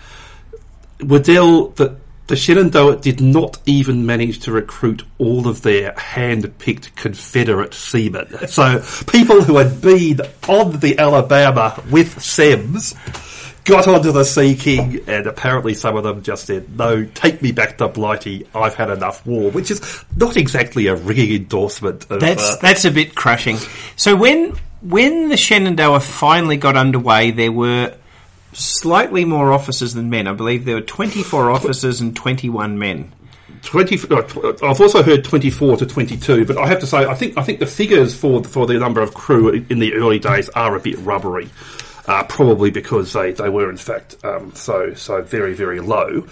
Waddell 1.01 1.69
that 1.71 1.97
the 2.29 2.37
Shenandoah 2.37 2.97
did 2.97 3.21
not 3.21 3.59
even 3.67 4.07
manage 4.07 4.41
to 4.41 4.53
recruit 4.53 5.03
all 5.19 5.49
of 5.49 5.63
their 5.63 5.93
hand-picked 5.95 6.95
Confederate 6.95 7.75
seamen. 7.75 8.47
So 8.49 8.83
people 9.11 9.43
who 9.43 9.57
had 9.57 9.81
been 9.81 10.21
on 10.47 10.79
the 10.81 10.99
Alabama 10.99 11.83
with 11.91 12.23
Semmes 12.23 12.95
got 13.65 13.89
onto 13.89 14.13
the 14.13 14.25
Sea 14.25 14.55
King, 14.55 15.01
and 15.07 15.27
apparently 15.27 15.75
some 15.75 15.97
of 15.97 16.05
them 16.05 16.23
just 16.23 16.47
said, 16.47 16.77
"No, 16.77 17.05
take 17.05 17.43
me 17.43 17.53
back 17.53 17.79
to 17.79 17.89
Blighty. 17.89 18.47
I've 18.55 18.75
had 18.75 18.91
enough 18.91 19.25
war," 19.27 19.51
which 19.51 19.71
is 19.71 20.05
not 20.17 20.37
exactly 20.37 20.87
a 20.87 20.95
ringing 20.95 21.35
endorsement. 21.35 22.07
Of, 22.11 22.21
That's 22.21 22.43
uh, 22.43 22.57
that's 22.61 22.85
a 22.85 22.91
bit 22.91 23.15
crushing. 23.15 23.59
So 23.97 24.17
when 24.17 24.55
when 24.81 25.29
the 25.29 25.37
Shenandoah 25.37 26.01
finally 26.01 26.57
got 26.57 26.77
underway, 26.77 27.31
there 27.31 27.53
were 27.53 27.95
slightly 28.53 29.25
more 29.25 29.53
officers 29.53 29.95
than 29.95 30.11
men. 30.11 30.27
I 30.27 30.33
believe 30.33 30.65
there 30.65 30.77
were 30.77 30.81
24 30.81 31.51
officers 31.51 32.01
and 32.01 32.15
21 32.15 32.79
men. 32.79 33.13
20, 33.63 33.99
uh, 34.11 34.23
I've 34.63 34.81
also 34.81 35.03
heard 35.03 35.25
24 35.25 35.79
to 35.79 35.87
22, 35.87 36.45
but 36.45 36.59
I 36.59 36.67
have 36.67 36.81
to 36.81 36.87
say, 36.87 36.99
I 36.99 37.15
think 37.15 37.37
I 37.37 37.43
think 37.43 37.59
the 37.59 37.67
figures 37.67 38.15
for 38.15 38.45
for 38.45 38.67
the 38.67 38.75
number 38.75 39.01
of 39.01 39.15
crew 39.15 39.49
in 39.69 39.79
the 39.79 39.95
early 39.95 40.19
days 40.19 40.49
are 40.51 40.77
a 40.77 40.81
bit 40.81 40.99
rubbery, 40.99 41.49
uh, 42.07 42.25
probably 42.25 42.71
because 42.71 43.13
they, 43.13 43.33
they 43.33 43.49
were 43.49 43.69
in 43.71 43.77
fact 43.77 44.17
um, 44.25 44.55
so 44.55 44.95
so 44.95 45.23
very 45.23 45.55
very 45.55 45.81
low. 45.81 46.27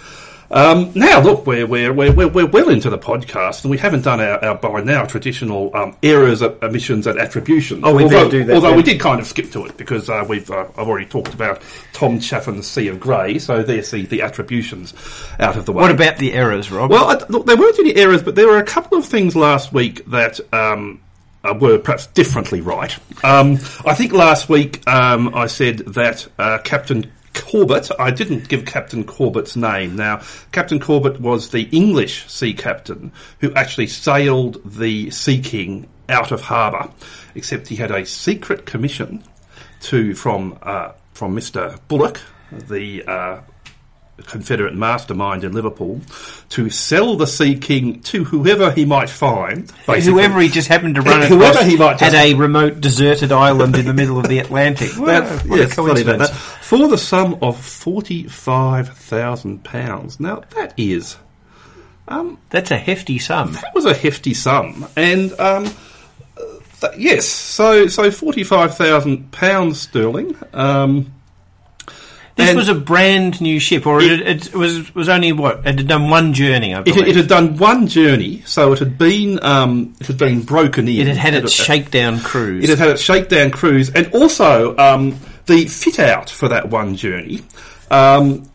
Um, 0.49 0.91
now 0.95 1.21
look, 1.21 1.45
we're, 1.45 1.67
we're 1.67 1.91
we're 1.91 2.13
we're 2.13 2.27
we're 2.27 2.45
well 2.45 2.69
into 2.69 2.89
the 2.89 2.97
podcast, 2.97 3.63
and 3.63 3.71
we 3.71 3.77
haven't 3.77 4.03
done 4.03 4.21
our, 4.21 4.43
our 4.43 4.55
by 4.55 4.81
now 4.81 5.05
traditional 5.05 5.75
um, 5.75 5.97
errors, 6.01 6.41
omissions, 6.41 7.05
and 7.05 7.19
attributions. 7.19 7.81
Oh, 7.83 7.95
we 7.95 8.03
although, 8.03 8.29
do 8.29 8.43
that 8.45 8.55
Although 8.55 8.69
then. 8.69 8.77
we 8.77 8.83
did 8.83 8.99
kind 8.99 9.19
of 9.19 9.27
skip 9.27 9.51
to 9.51 9.65
it 9.65 9.75
because 9.75 10.09
uh, 10.09 10.25
we've 10.27 10.49
uh, 10.49 10.67
I've 10.77 10.87
already 10.87 11.05
talked 11.05 11.33
about 11.33 11.61
Tom 11.93 12.19
Chaffin's 12.19 12.67
Sea 12.67 12.87
of 12.87 12.99
Grey, 12.99 13.39
so 13.39 13.61
there's 13.61 13.91
the, 13.91 14.03
the 14.05 14.21
attributions 14.21 14.93
out 15.39 15.57
of 15.57 15.65
the 15.65 15.73
way. 15.73 15.81
What 15.81 15.91
about 15.91 16.17
the 16.17 16.33
errors, 16.33 16.71
Rob? 16.71 16.91
Well, 16.91 17.05
I, 17.05 17.25
look, 17.27 17.45
there 17.45 17.57
weren't 17.57 17.79
any 17.79 17.95
errors, 17.95 18.23
but 18.23 18.35
there 18.35 18.47
were 18.47 18.59
a 18.59 18.65
couple 18.65 18.97
of 18.97 19.05
things 19.05 19.35
last 19.35 19.73
week 19.73 20.05
that 20.05 20.39
um, 20.53 21.01
uh, 21.43 21.53
were 21.59 21.77
perhaps 21.77 22.07
differently 22.07 22.61
right. 22.61 22.97
Um, 23.23 23.53
I 23.85 23.93
think 23.93 24.13
last 24.13 24.49
week 24.49 24.87
um, 24.87 25.33
I 25.35 25.47
said 25.47 25.79
that 25.79 26.27
uh, 26.39 26.59
Captain 26.63 27.11
Corbett, 27.41 27.89
I 27.99 28.11
didn't 28.11 28.47
give 28.49 28.65
Captain 28.65 29.03
Corbett's 29.03 29.55
name. 29.55 29.95
Now, 29.95 30.21
Captain 30.51 30.79
Corbett 30.79 31.19
was 31.21 31.49
the 31.49 31.63
English 31.71 32.27
sea 32.29 32.53
captain 32.53 33.11
who 33.39 33.53
actually 33.53 33.87
sailed 33.87 34.61
the 34.65 35.09
Sea 35.11 35.39
King 35.41 35.87
out 36.09 36.31
of 36.31 36.41
harbour, 36.41 36.89
except 37.35 37.67
he 37.67 37.75
had 37.75 37.91
a 37.91 38.05
secret 38.05 38.65
commission 38.65 39.23
to 39.81 40.13
from 40.15 40.57
uh, 40.63 40.91
from 41.13 41.35
Mr. 41.35 41.79
Bullock, 41.87 42.19
the 42.51 43.03
uh, 43.05 43.41
Confederate 44.25 44.73
mastermind 44.73 45.43
in 45.43 45.51
Liverpool 45.51 46.01
to 46.49 46.71
sell 46.71 47.17
the 47.17 47.27
Sea 47.27 47.55
King 47.55 48.01
to 48.01 48.23
whoever 48.23 48.71
he 48.71 48.83
might 48.83 49.09
find. 49.11 49.71
basically. 49.85 50.13
Whoever 50.13 50.39
he 50.39 50.47
just 50.49 50.67
happened 50.67 50.95
to 50.95 51.01
run 51.01 51.21
Whoever 51.21 51.51
across 51.59 51.65
he 51.65 51.77
might 51.77 52.01
at 52.01 52.15
a 52.15 52.33
remote 52.33 52.81
deserted 52.81 53.31
island 53.31 53.75
in 53.75 53.85
the 53.85 53.93
middle 53.93 54.17
of 54.17 54.27
the 54.27 54.39
Atlantic. 54.39 54.89
That- 54.91 54.97
Wow, 55.23 55.37
what 55.49 55.59
yes, 55.59 55.71
a 55.71 55.75
funny 55.75 56.03
coincidence. 56.03 56.29
that. 56.31 56.56
For 56.67 56.87
the 56.89 56.97
sum 56.97 57.37
of 57.41 57.57
forty-five 57.63 58.89
thousand 58.97 59.63
pounds. 59.63 60.19
Now 60.19 60.43
that 60.55 60.73
is 60.77 61.17
Um, 62.07 62.37
That's 62.49 62.71
a 62.71 62.77
hefty 62.77 63.19
sum. 63.19 63.53
that 63.53 63.73
was 63.73 63.85
a 63.85 63.93
hefty 63.93 64.33
sum, 64.33 64.85
and 64.95 65.31
um, 65.39 65.65
th- 66.81 66.93
yes, 66.97 67.25
so 67.25 67.87
so 67.87 68.11
forty-five 68.11 68.75
thousand 68.77 69.31
pounds 69.31 69.79
sterling. 69.79 70.35
Um, 70.53 71.13
This 72.35 72.53
was 72.55 72.69
a 72.69 72.75
brand 72.75 73.41
new 73.41 73.59
ship, 73.59 73.87
or 73.87 73.99
it, 73.99 74.21
it, 74.21 74.53
was 74.53 74.93
was 74.93 75.09
only 75.09 75.31
what 75.31 75.59
it 75.65 75.79
had 75.79 75.87
done 75.87 76.09
one 76.09 76.33
journey. 76.33 76.73
I 76.75 76.79
It, 76.81 76.85
believe. 76.85 77.07
it 77.07 77.15
had 77.15 77.27
done 77.27 77.57
one 77.57 77.87
journey, 77.87 78.43
so 78.45 78.73
it 78.73 78.79
had 78.79 78.97
been 78.97 79.39
um, 79.43 79.95
it 79.99 80.07
had 80.07 80.17
been 80.17 80.41
broken 80.43 80.87
in. 80.87 81.01
It 81.01 81.07
had 81.07 81.17
had 81.17 81.33
its 81.33 81.59
It- 81.59 81.63
shakedown 81.63 82.19
cruise. 82.19 82.63
It 82.63 82.69
had 82.69 82.79
had 82.79 82.89
its 82.89 83.01
shakedown 83.01 83.51
cruise, 83.51 83.89
and 83.89 84.13
also 84.13 84.77
um, 84.77 85.15
the 85.47 85.65
fit 85.65 85.99
out 85.99 86.29
for 86.29 86.49
that 86.49 86.69
one 86.69 86.95
journey 86.95 87.41
um, 87.89 88.49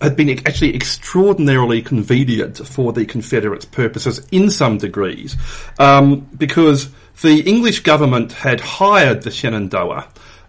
had 0.00 0.16
been 0.16 0.30
actually 0.46 0.74
extraordinarily 0.74 1.82
convenient 1.82 2.58
for 2.66 2.92
the 2.92 3.04
Confederates' 3.04 3.64
purposes 3.64 4.26
in 4.30 4.50
some 4.50 4.78
degrees, 4.78 5.36
um, 5.78 6.20
because 6.36 6.90
the 7.22 7.40
English 7.40 7.80
government 7.80 8.32
had 8.32 8.60
hired 8.60 9.22
the 9.22 9.30
Shenandoah 9.30 10.06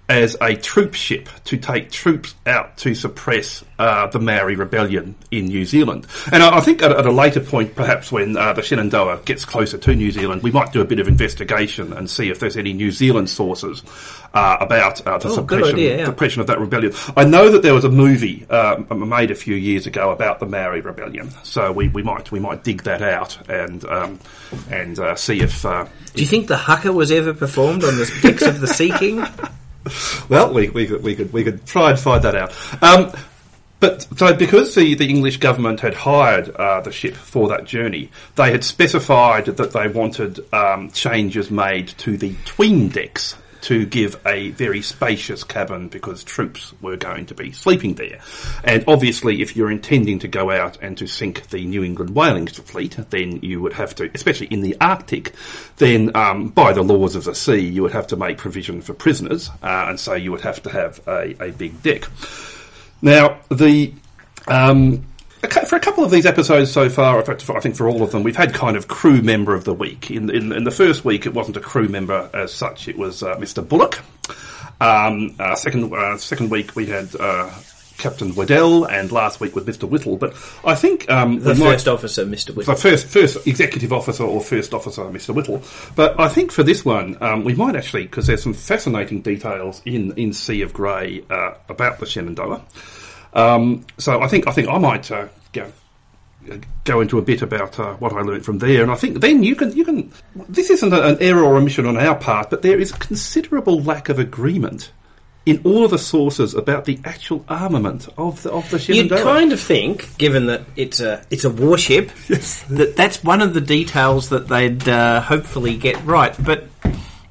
as 0.09 0.37
a 0.41 0.55
troop 0.55 0.93
ship 0.93 1.27
to 1.43 1.57
take 1.57 1.91
troops 1.91 2.33
out 2.45 2.77
to 2.77 2.95
suppress 2.95 3.63
uh, 3.77 4.07
the 4.07 4.19
Maori 4.19 4.55
rebellion 4.55 5.15
in 5.31 5.47
New 5.47 5.65
Zealand. 5.65 6.07
And 6.31 6.41
I, 6.41 6.57
I 6.57 6.61
think 6.61 6.81
at, 6.81 6.91
at 6.91 7.05
a 7.05 7.11
later 7.11 7.41
point, 7.41 7.75
perhaps 7.75 8.09
when 8.11 8.37
uh, 8.37 8.53
the 8.53 8.61
Shenandoah 8.61 9.21
gets 9.25 9.43
closer 9.43 9.77
to 9.77 9.95
New 9.95 10.11
Zealand, 10.11 10.43
we 10.43 10.51
might 10.51 10.71
do 10.71 10.79
a 10.79 10.85
bit 10.85 10.99
of 10.99 11.07
investigation 11.09 11.91
and 11.91 12.09
see 12.09 12.29
if 12.29 12.39
there's 12.39 12.55
any 12.55 12.71
New 12.71 12.91
Zealand 12.91 13.29
sources 13.29 13.83
uh, 14.33 14.57
about 14.61 15.05
uh, 15.05 15.17
the 15.17 15.27
Oh, 15.27 15.33
suppression, 15.35 15.75
idea, 15.75 15.97
yeah. 15.97 16.05
suppression 16.05 16.39
of 16.39 16.47
that 16.47 16.59
rebellion. 16.61 16.93
I 17.17 17.25
know 17.25 17.49
that 17.49 17.61
there 17.61 17.73
was 17.73 17.83
a 17.83 17.89
movie 17.91 18.45
uh, 18.49 18.77
made 18.95 19.29
a 19.31 19.35
few 19.35 19.55
years 19.55 19.87
ago 19.87 20.11
about 20.11 20.39
the 20.39 20.45
Maori 20.45 20.79
rebellion, 20.79 21.31
so 21.43 21.71
we, 21.73 21.89
we 21.89 22.01
might 22.01 22.31
we 22.31 22.39
might 22.39 22.63
dig 22.63 22.83
that 22.83 23.01
out 23.01 23.37
and 23.49 23.83
um, 23.85 24.19
and 24.71 24.97
uh, 24.99 25.15
see 25.15 25.41
if. 25.41 25.65
Uh, 25.65 25.85
Do 26.15 26.21
you 26.21 26.27
think 26.27 26.47
the 26.47 26.55
haka 26.57 26.93
was 26.93 27.11
ever 27.11 27.33
performed 27.33 27.83
on 27.83 27.97
the 27.97 28.09
decks 28.21 28.43
of 28.43 28.61
the 28.61 28.67
Sea 28.67 28.91
King? 28.97 29.21
Well, 30.29 30.53
we, 30.53 30.69
we 30.69 30.87
could 30.87 31.03
we 31.03 31.15
could 31.15 31.31
we 31.31 31.43
could 31.43 31.65
try 31.65 31.91
and 31.91 31.99
find 31.99 32.23
that 32.23 32.35
out. 32.35 32.53
Um, 32.83 33.11
but 33.79 34.07
so 34.17 34.33
because 34.33 34.73
the, 34.75 34.95
the 34.95 35.07
English 35.07 35.37
government 35.37 35.81
had 35.81 35.93
hired 35.93 36.49
uh, 36.49 36.81
the 36.81 36.91
ship 36.91 37.13
for 37.13 37.47
that 37.49 37.65
journey, 37.65 38.09
they 38.35 38.51
had 38.51 38.63
specified 38.63 39.45
that 39.45 39.71
they 39.71 39.87
wanted 39.87 40.51
um, 40.53 40.91
changes 40.91 41.51
made 41.51 41.89
to 41.99 42.17
the 42.17 42.35
tween 42.45 42.89
decks 42.89 43.35
to 43.61 43.85
give 43.85 44.19
a 44.25 44.51
very 44.51 44.81
spacious 44.81 45.43
cabin 45.43 45.87
because 45.89 46.23
troops 46.23 46.73
were 46.81 46.97
going 46.97 47.25
to 47.27 47.33
be 47.33 47.51
sleeping 47.51 47.95
there. 47.95 48.19
And 48.63 48.83
obviously, 48.87 49.41
if 49.41 49.55
you're 49.55 49.71
intending 49.71 50.19
to 50.19 50.27
go 50.27 50.51
out 50.51 50.77
and 50.81 50.97
to 50.97 51.07
sink 51.07 51.47
the 51.49 51.65
New 51.65 51.83
England 51.83 52.11
whaling 52.11 52.47
fleet, 52.47 52.97
then 53.09 53.39
you 53.41 53.61
would 53.61 53.73
have 53.73 53.95
to, 53.95 54.09
especially 54.13 54.47
in 54.47 54.61
the 54.61 54.75
Arctic, 54.79 55.33
then 55.77 56.15
um, 56.15 56.49
by 56.49 56.73
the 56.73 56.83
laws 56.83 57.15
of 57.15 57.23
the 57.23 57.35
sea, 57.35 57.59
you 57.59 57.81
would 57.83 57.91
have 57.91 58.07
to 58.07 58.15
make 58.15 58.37
provision 58.37 58.81
for 58.81 58.93
prisoners, 58.93 59.49
uh, 59.61 59.85
and 59.89 59.99
so 59.99 60.13
you 60.13 60.31
would 60.31 60.41
have 60.41 60.61
to 60.63 60.69
have 60.69 60.99
a, 61.07 61.35
a 61.43 61.51
big 61.51 61.81
deck. 61.81 62.07
Now, 63.01 63.39
the 63.49 63.93
um, 64.47 65.05
for 65.67 65.75
a 65.75 65.79
couple 65.79 66.03
of 66.03 66.11
these 66.11 66.25
episodes 66.25 66.71
so 66.71 66.89
far, 66.89 67.19
in 67.19 67.25
fact, 67.25 67.41
for, 67.41 67.55
I 67.55 67.59
think 67.59 67.75
for 67.75 67.87
all 67.89 68.03
of 68.03 68.11
them, 68.11 68.23
we've 68.23 68.35
had 68.35 68.53
kind 68.53 68.75
of 68.77 68.87
crew 68.87 69.21
member 69.21 69.53
of 69.53 69.63
the 69.63 69.73
week. 69.73 70.09
In, 70.11 70.29
in, 70.29 70.51
in 70.51 70.63
the 70.63 70.71
first 70.71 71.05
week, 71.05 71.25
it 71.25 71.33
wasn't 71.33 71.57
a 71.57 71.61
crew 71.61 71.87
member 71.87 72.29
as 72.33 72.53
such; 72.53 72.87
it 72.87 72.97
was 72.97 73.23
uh, 73.23 73.35
Mr. 73.37 73.67
Bullock. 73.67 73.99
Um, 74.79 75.35
uh, 75.39 75.55
second 75.55 75.93
uh, 75.93 76.17
second 76.17 76.51
week, 76.51 76.75
we 76.75 76.85
had 76.85 77.09
uh, 77.19 77.49
Captain 77.97 78.35
Waddell, 78.35 78.85
and 78.85 79.11
last 79.11 79.39
week 79.39 79.55
with 79.55 79.65
Mr. 79.65 79.89
Whittle. 79.89 80.17
But 80.17 80.33
I 80.63 80.75
think 80.75 81.09
um, 81.09 81.39
The 81.39 81.53
we 81.53 81.59
might- 81.59 81.71
first 81.73 81.87
officer, 81.87 82.25
Mr. 82.25 82.53
Whittle. 82.55 82.75
the 82.75 82.79
first 82.79 83.07
first 83.07 83.47
executive 83.47 83.91
officer 83.91 84.23
or 84.23 84.39
first 84.41 84.73
officer, 84.73 85.01
Mr. 85.05 85.33
Whittle. 85.33 85.63
But 85.95 86.19
I 86.19 86.27
think 86.29 86.51
for 86.51 86.61
this 86.63 86.85
one, 86.85 87.17
um, 87.21 87.43
we 87.43 87.55
might 87.55 87.75
actually 87.75 88.03
because 88.03 88.27
there's 88.27 88.43
some 88.43 88.53
fascinating 88.53 89.21
details 89.21 89.81
in 89.85 90.11
in 90.13 90.31
Sea 90.33 90.61
of 90.61 90.73
Grey 90.73 91.23
uh, 91.29 91.53
about 91.69 91.99
the 91.99 92.05
Shenandoah. 92.05 92.61
Um, 93.33 93.85
so 93.97 94.21
I 94.21 94.27
think 94.27 94.47
I 94.47 94.51
think 94.51 94.67
I 94.67 94.77
might 94.77 95.11
uh, 95.11 95.27
go 95.53 95.71
go 96.85 97.01
into 97.01 97.17
a 97.17 97.21
bit 97.21 97.41
about 97.41 97.77
uh, 97.79 97.93
what 97.95 98.13
I 98.13 98.21
learned 98.21 98.45
from 98.45 98.59
there, 98.59 98.81
and 98.81 98.91
I 98.91 98.95
think 98.95 99.19
then 99.21 99.43
you 99.43 99.55
can 99.55 99.75
you 99.75 99.83
can. 99.85 100.11
This 100.47 100.69
isn't 100.69 100.93
a- 100.93 101.07
an 101.09 101.17
error 101.19 101.43
or 101.43 101.57
omission 101.57 101.85
on 101.85 101.97
our 101.97 102.15
part, 102.15 102.49
but 102.49 102.61
there 102.61 102.79
is 102.79 102.91
a 102.91 102.97
considerable 102.97 103.81
lack 103.81 104.09
of 104.09 104.19
agreement. 104.19 104.91
In 105.45 105.61
all 105.63 105.85
of 105.85 105.91
the 105.91 105.97
sources 105.97 106.53
about 106.53 106.83
the 106.83 106.99
actual 107.05 107.45
armament 107.47 108.09
of 108.17 108.43
the 108.43 108.51
of 108.51 108.69
the 108.69 108.77
You'd 108.93 109.09
kind 109.11 109.53
of 109.53 109.61
think, 109.61 110.17
given 110.17 110.47
that 110.47 110.63
it's 110.75 110.99
a 110.99 111.25
it's 111.29 111.45
a 111.45 111.49
warship, 111.49 112.11
that 112.27 112.93
that's 112.97 113.23
one 113.23 113.41
of 113.41 113.53
the 113.53 113.61
details 113.61 114.27
that 114.29 114.49
they'd 114.49 114.87
uh, 114.89 115.21
hopefully 115.21 115.77
get 115.77 116.03
right. 116.03 116.35
But 116.43 116.67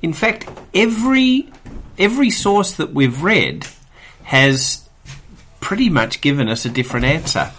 in 0.01 0.15
fact, 0.15 0.49
every 0.73 1.51
every 1.99 2.31
source 2.31 2.73
that 2.77 2.95
we've 2.95 3.23
read 3.23 3.67
has 4.23 4.86
pretty 5.67 5.89
much 5.91 6.21
given 6.21 6.49
us 6.49 6.65
a 6.65 6.71
different 6.71 7.05
answer. 7.05 7.51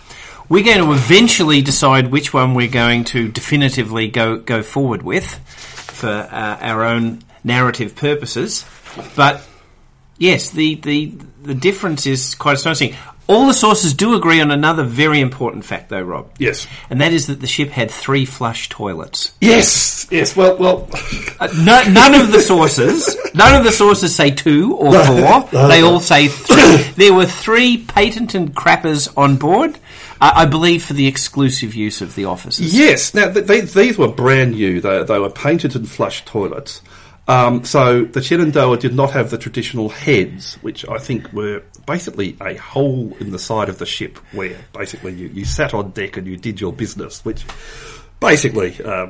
We're 0.47 0.63
going 0.63 0.77
to 0.77 0.93
eventually 0.93 1.61
decide 1.61 2.09
which 2.09 2.33
one 2.33 2.53
we're 2.53 2.69
going 2.69 3.03
to 3.05 3.27
definitively 3.27 4.07
go 4.07 4.37
go 4.37 4.63
forward 4.63 5.03
with 5.03 5.25
for 5.25 6.07
uh, 6.07 6.57
our 6.61 6.85
own 6.85 7.21
narrative 7.43 7.97
purposes, 7.97 8.63
but 9.17 9.45
Yes, 10.17 10.49
the, 10.49 10.75
the 10.75 11.13
the 11.43 11.53
difference 11.53 12.07
is 12.07 12.33
quite 12.33 12.55
astonishing. 12.55 12.95
All 13.27 13.45
the 13.45 13.53
sources 13.53 13.93
do 13.93 14.15
agree 14.15 14.39
on 14.39 14.51
another 14.51 14.83
very 14.83 15.19
important 15.19 15.65
fact, 15.65 15.89
though, 15.89 16.01
Rob. 16.01 16.29
Yes. 16.37 16.65
and 16.89 17.01
that 17.01 17.11
is 17.11 17.27
that 17.27 17.41
the 17.41 17.47
ship 17.47 17.69
had 17.69 17.91
three 17.91 18.23
flush 18.25 18.69
toilets. 18.69 19.33
Yes, 19.41 20.07
yes. 20.09 20.35
Well, 20.35 20.55
well. 20.57 20.87
Uh, 21.39 21.47
no, 21.57 21.83
none 21.89 22.15
of 22.15 22.31
the 22.31 22.39
sources, 22.39 23.17
none 23.35 23.55
of 23.55 23.63
the 23.65 23.71
sources 23.71 24.15
say 24.15 24.31
two 24.31 24.75
or 24.75 24.93
four. 24.93 25.67
They 25.67 25.81
all 25.81 25.99
say 25.99 26.29
three. 26.29 26.83
There 26.95 27.13
were 27.13 27.25
three 27.25 27.79
patented 27.83 28.55
crappers 28.55 29.11
on 29.17 29.35
board, 29.35 29.77
uh, 30.21 30.31
I 30.33 30.45
believe, 30.45 30.85
for 30.85 30.93
the 30.93 31.07
exclusive 31.07 31.75
use 31.75 32.01
of 32.01 32.15
the 32.15 32.25
officers. 32.25 32.73
Yes. 32.73 33.13
Now 33.13 33.31
th- 33.31 33.45
they, 33.45 33.61
these 33.61 33.97
were 33.97 34.07
brand 34.07 34.51
new. 34.51 34.79
They, 34.79 35.03
they 35.03 35.19
were 35.19 35.29
painted 35.29 35.75
and 35.75 35.87
flush 35.87 36.23
toilets. 36.23 36.81
Um, 37.27 37.65
so 37.65 38.05
the 38.05 38.21
Shenandoah 38.21 38.77
did 38.77 38.95
not 38.95 39.11
have 39.11 39.31
the 39.31 39.37
traditional 39.37 39.89
heads, 39.89 40.55
which 40.61 40.87
I 40.87 40.97
think 40.97 41.33
were 41.33 41.61
basically 41.87 42.37
a 42.39 42.53
hole 42.55 43.15
in 43.19 43.31
the 43.31 43.39
side 43.39 43.69
of 43.69 43.79
the 43.79 43.85
ship 43.85 44.17
where 44.33 44.57
basically 44.73 45.13
you, 45.13 45.27
you 45.29 45.45
sat 45.45 45.73
on 45.73 45.89
deck 45.91 46.17
and 46.17 46.27
you 46.27 46.37
did 46.37 46.61
your 46.61 46.71
business. 46.71 47.25
Which 47.25 47.43
basically, 48.19 48.79
uh, 48.83 49.07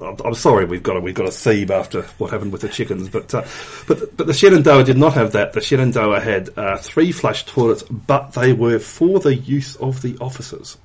I'm, 0.00 0.34
sorry 0.34 0.64
we've 0.64 0.82
got 0.82 0.96
a, 0.96 1.00
we've 1.00 1.14
got 1.14 1.26
a 1.26 1.32
theme 1.32 1.70
after 1.70 2.02
what 2.16 2.30
happened 2.30 2.52
with 2.52 2.62
the 2.62 2.68
chickens, 2.68 3.10
but 3.10 3.34
uh, 3.34 3.44
but 3.86 4.16
but 4.16 4.26
the 4.26 4.32
Shenandoah 4.32 4.84
did 4.84 4.96
not 4.96 5.12
have 5.14 5.32
that. 5.32 5.52
The 5.52 5.60
Shenandoah 5.60 6.20
had 6.20 6.48
uh, 6.56 6.78
three 6.78 7.12
flush 7.12 7.44
toilets, 7.44 7.82
but 7.82 8.32
they 8.32 8.54
were 8.54 8.78
for 8.78 9.18
the 9.20 9.34
use 9.34 9.76
of 9.76 10.00
the 10.00 10.16
officers. 10.20 10.78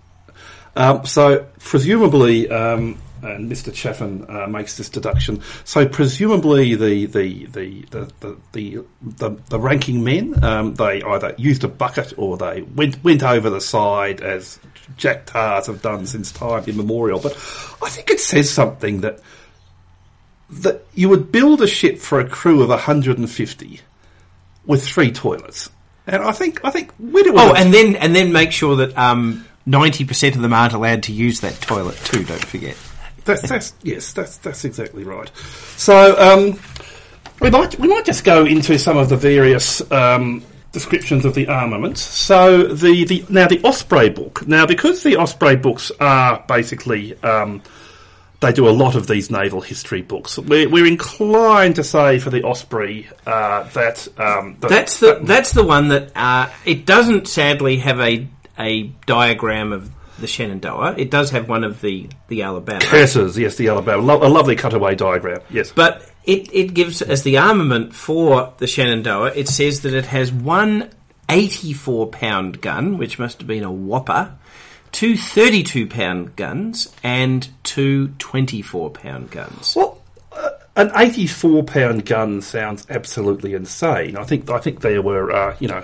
Um, 0.76 1.06
so 1.06 1.48
presumably, 1.60 2.50
um, 2.50 2.98
and 3.22 3.52
Mr. 3.52 3.74
Chaffin 3.74 4.26
uh, 4.30 4.48
makes 4.48 4.78
this 4.78 4.90
deduction. 4.90 5.42
So 5.64 5.88
presumably, 5.88 6.76
the 6.76 7.06
the 7.06 7.46
the 7.46 7.82
the 7.90 8.14
the, 8.20 8.38
the, 8.52 8.86
the, 9.02 9.30
the 9.50 9.60
ranking 9.60 10.04
men 10.04 10.44
um, 10.44 10.76
they 10.76 11.02
either 11.02 11.36
used 11.38 11.64
a 11.64 11.68
bucket 11.68 12.14
or 12.18 12.38
they 12.38 12.62
went 12.62 13.04
went 13.04 13.24
over 13.24 13.50
the 13.50 13.62
side 13.62 14.22
as 14.22 14.60
Jack 14.96 15.26
Tars 15.26 15.68
have 15.68 15.82
done 15.82 16.06
since 16.06 16.32
time 16.32 16.64
immemorial. 16.68 17.20
But 17.20 17.34
I 17.82 17.90
think 17.90 18.10
it 18.10 18.20
says 18.20 18.50
something 18.50 19.02
that 19.02 19.20
that 20.50 20.86
you 20.94 21.10
would 21.10 21.32
build 21.32 21.62
a 21.62 21.68
ship 21.68 22.00
for 22.00 22.20
a 22.20 22.28
crew 22.28 22.62
of 22.62 22.70
150 22.70 23.82
with 24.66 24.84
three 24.86 25.12
toilets. 25.12 25.70
And 26.06 26.24
I 26.24 26.32
think 26.32 26.64
I 26.64 26.70
think 26.70 26.94
where 26.94 27.24
do 27.24 27.34
we 27.34 27.40
Oh, 27.40 27.54
and 27.54 27.74
then 27.74 27.96
and 27.98 28.16
then 28.16 28.32
make 28.32 28.54
sure 28.54 28.78
that 28.78 28.98
um, 28.98 29.46
ninety 29.66 30.06
percent 30.06 30.36
of 30.36 30.42
them 30.42 30.54
aren't 30.54 30.74
allowed 30.74 31.04
to 31.04 31.12
use 31.12 31.42
that 31.42 31.60
toilet 31.60 31.98
too. 31.98 32.24
Don't 32.24 32.46
forget. 32.46 32.78
That's, 33.28 33.48
that's 33.48 33.74
yes, 33.84 34.14
that's 34.14 34.38
that's 34.38 34.66
exactly 34.66 35.04
right. 35.04 35.30
So 35.76 36.18
um, 36.20 36.60
we 37.42 37.50
might 37.50 37.78
we 37.80 37.88
might 37.88 38.06
just 38.06 38.24
go 38.24 38.46
into 38.46 38.80
some 38.80 38.98
of 38.98 39.10
the 39.10 39.18
various 39.18 39.90
um, 39.92 40.44
descriptions 40.72 41.26
of 41.26 41.36
the 41.36 41.48
armaments. 41.48 42.02
So 42.02 42.64
the, 42.64 43.04
the 43.06 43.26
now 43.30 43.48
the 43.48 43.62
Osprey 43.64 44.10
book. 44.10 44.48
Now 44.48 44.66
because 44.66 45.04
the 45.04 45.18
Osprey 45.18 45.56
books 45.56 45.92
are 46.00 46.44
basically 46.48 47.22
um, 47.22 47.62
they 48.40 48.54
do 48.54 48.68
a 48.68 48.72
lot 48.72 48.96
of 48.96 49.08
these 49.08 49.32
naval 49.32 49.62
history 49.62 50.02
books. 50.02 50.38
We're, 50.38 50.70
we're 50.70 50.86
inclined 50.86 51.76
to 51.78 51.84
say 51.84 52.20
for 52.20 52.30
the 52.30 52.44
Osprey 52.44 53.08
uh, 53.26 53.64
that, 53.70 54.08
um, 54.18 54.58
that 54.60 54.70
That's 54.70 55.00
the 55.00 55.20
that's 55.24 55.52
the 55.52 55.64
one 55.64 55.90
that 55.90 56.12
uh, 56.16 56.50
it 56.66 56.86
doesn't 56.86 57.28
sadly 57.28 57.78
have 57.78 58.00
a 58.00 58.28
a 58.60 58.84
diagram 59.06 59.74
of 59.74 59.92
the 60.20 60.28
Shenandoah. 60.28 60.96
It 60.98 61.12
does 61.12 61.32
have 61.32 61.48
one 61.48 61.64
of 61.64 61.82
the 61.82 62.10
the 62.28 62.42
Alabama, 62.44 62.82
Curses, 62.82 63.38
yes, 63.38 63.56
the 63.56 63.70
Alabama, 63.70 64.02
Lo- 64.02 64.26
a 64.26 64.30
lovely 64.30 64.56
cutaway 64.56 64.96
diagram. 64.96 65.42
Yes, 65.50 65.72
but 65.72 66.10
it 66.24 66.54
it 66.54 66.74
gives 66.74 67.02
as 67.02 67.24
the 67.24 67.38
armament 67.38 67.94
for 67.94 68.54
the 68.58 68.68
Shenandoah. 68.68 69.34
It 69.36 69.48
says 69.48 69.82
that 69.82 69.94
it 69.94 70.08
has 70.08 70.32
one 70.32 70.90
84 71.30 72.08
pound 72.08 72.62
gun, 72.62 72.98
which 72.98 73.20
must 73.20 73.40
have 73.40 73.48
been 73.48 73.64
a 73.64 73.72
whopper. 73.72 74.34
Two 74.92 75.18
32 75.18 75.88
pound 75.88 76.36
guns 76.36 76.94
and 77.04 77.48
two 77.64 78.10
24 78.20 78.90
pound 78.92 79.30
guns. 79.32 79.76
Well, 79.76 80.02
uh, 80.32 80.50
an 80.78 80.92
eighty-four 80.96 81.64
pound 81.64 82.06
gun 82.06 82.42
sounds 82.42 82.86
absolutely 82.90 83.54
insane. 83.54 84.16
I 84.16 84.24
think 84.24 84.50
I 84.50 84.60
think 84.60 84.82
there 84.82 85.02
were 85.02 85.32
uh, 85.32 85.56
you 85.60 85.68
know 85.68 85.84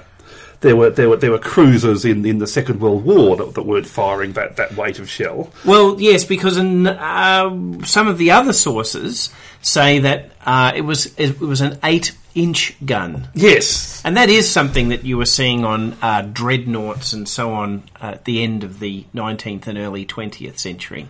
there 0.64 0.76
were 0.76 0.90
there 0.90 1.10
were 1.10 1.18
there 1.18 1.32
were 1.32 1.38
cruisers 1.38 2.06
in, 2.06 2.26
in 2.26 2.40
the 2.40 2.48
Second 2.48 2.80
World 2.80 3.04
War 3.04 3.36
that, 3.36 3.54
that 3.54 3.64
weren't 3.64 3.86
firing 3.86 4.34
that, 4.34 4.56
that 4.56 4.76
weight 4.76 4.98
of 4.98 5.10
shell. 5.10 5.52
Well, 5.64 6.02
yes, 6.02 6.24
because 6.24 6.58
in, 6.58 6.88
uh, 6.88 7.84
some 7.84 8.08
of 8.08 8.18
the 8.18 8.32
other 8.32 8.54
sources 8.54 9.30
say 9.62 10.00
that 10.00 10.32
uh, 10.46 10.72
it 10.76 10.82
was 10.82 11.14
it 11.18 11.40
was 11.40 11.62
an 11.62 11.78
eight-inch 11.84 12.78
gun, 12.86 13.28
Yes, 13.36 14.02
and 14.04 14.18
that 14.18 14.30
is 14.30 14.50
something 14.50 14.90
that 14.90 15.06
you 15.06 15.18
were 15.18 15.26
seeing 15.26 15.66
on 15.66 15.96
uh, 16.02 16.22
dreadnoughts 16.22 17.14
and 17.14 17.28
so 17.28 17.54
on 17.54 17.84
at 18.02 18.26
the 18.26 18.42
end 18.42 18.64
of 18.64 18.80
the 18.80 19.06
19th 19.14 19.68
and 19.68 19.78
early 19.78 20.06
20th 20.06 20.58
century. 20.58 21.08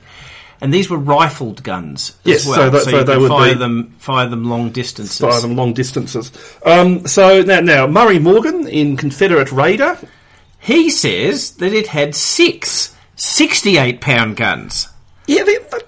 And 0.64 0.74
these 0.74 0.90
were 0.90 0.98
rifled 0.98 1.62
guns 1.62 2.14
as 2.24 2.32
Yes, 2.32 2.46
well, 2.48 2.56
so 2.56 2.70
that- 2.70 2.84
so, 2.84 2.90
so 2.92 2.98
you 3.00 3.04
they 3.04 3.14
could 3.14 3.22
would 3.24 3.28
fire 3.30 3.54
be- 3.54 3.60
them 3.60 3.96
fire 4.00 4.28
them 4.30 4.46
long 4.46 4.70
distances. 4.72 5.20
fire 5.20 5.42
them 5.42 5.56
long 5.58 5.74
distances. 5.74 6.32
Um, 6.66 7.06
so 7.06 7.42
now 7.42 7.60
now 7.60 7.86
Murray 7.86 8.18
Morgan 8.18 8.68
in 8.68 8.96
Confederate 8.98 9.52
Raider. 9.52 9.98
He 10.60 10.90
says 10.90 11.52
that 11.58 11.74
it 11.74 11.88
had 11.88 12.16
six 12.16 12.96
68 13.18 14.00
pound 14.02 14.38
guns. 14.38 14.88
Yeah, 15.28 15.44
that, 15.44 15.84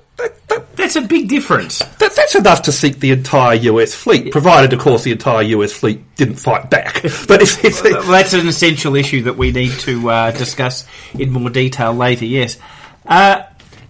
that, 0.48 0.75
That's 0.75 0.96
a 0.98 1.01
big 1.01 1.27
difference. 1.29 1.79
that, 1.79 2.13
that's 2.15 2.36
enough 2.36 2.62
to 2.63 2.72
sink 2.72 3.00
the 3.00 3.12
entire 3.12 3.55
US 3.55 3.94
fleet, 3.96 4.32
provided, 4.32 4.74
of 4.74 4.79
course, 4.79 5.03
the 5.03 5.12
entire 5.13 5.41
US 5.44 5.72
fleet 5.72 6.01
didn't 6.17 6.36
fight 6.36 6.70
back. 6.70 7.01
But 7.27 7.41
if, 7.41 7.63
if 7.63 7.82
Well, 7.84 8.03
that's 8.03 8.34
an 8.34 8.48
essential 8.48 8.96
issue 8.96 9.22
that 9.24 9.38
we 9.38 9.51
need 9.51 9.72
to 9.79 10.10
uh, 10.10 10.32
discuss 10.32 10.86
in 11.17 11.32
more 11.32 11.50
detail 11.50 11.94
later, 11.94 12.25
yes. 12.25 12.58
Uh, 13.05 13.44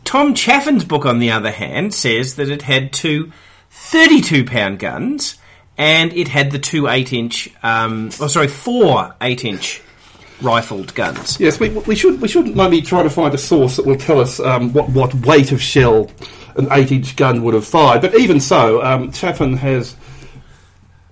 Tom 0.05 0.33
Chaffin's 0.33 0.85
book, 0.85 1.05
on 1.05 1.19
the 1.19 1.31
other 1.31 1.51
hand, 1.51 1.93
says 1.93 2.35
that 2.35 2.49
it 2.49 2.61
had 2.61 2.93
two 2.93 3.31
32 3.71 4.45
pound 4.45 4.79
guns 4.79 5.37
and 5.77 6.13
it 6.13 6.29
had 6.29 6.51
the 6.51 6.59
two 6.59 6.87
8 6.87 7.11
inch, 7.11 7.49
um, 7.61 8.09
oh, 8.21 8.27
sorry, 8.27 8.47
four 8.47 9.13
8 9.19 9.43
inch 9.43 9.81
rifled 10.41 10.93
guns. 10.95 11.39
Yes, 11.39 11.59
we, 11.59 11.69
we 11.69 11.95
should 11.95 12.21
we 12.21 12.27
should 12.27 12.55
maybe 12.55 12.81
try 12.81 13.03
to 13.03 13.09
find 13.09 13.33
a 13.33 13.37
source 13.37 13.77
that 13.77 13.85
will 13.85 13.97
tell 13.97 14.19
us 14.19 14.39
um, 14.39 14.73
what 14.73 14.89
what 14.89 15.13
weight 15.13 15.51
of 15.51 15.61
shell 15.61 16.09
an 16.55 16.67
eight 16.71 16.91
inch 16.91 17.15
gun 17.15 17.43
would 17.43 17.53
have 17.53 17.65
fired. 17.65 18.01
But 18.01 18.15
even 18.15 18.39
so, 18.39 18.81
um, 18.83 19.11
Chaffin 19.11 19.57
has 19.57 19.95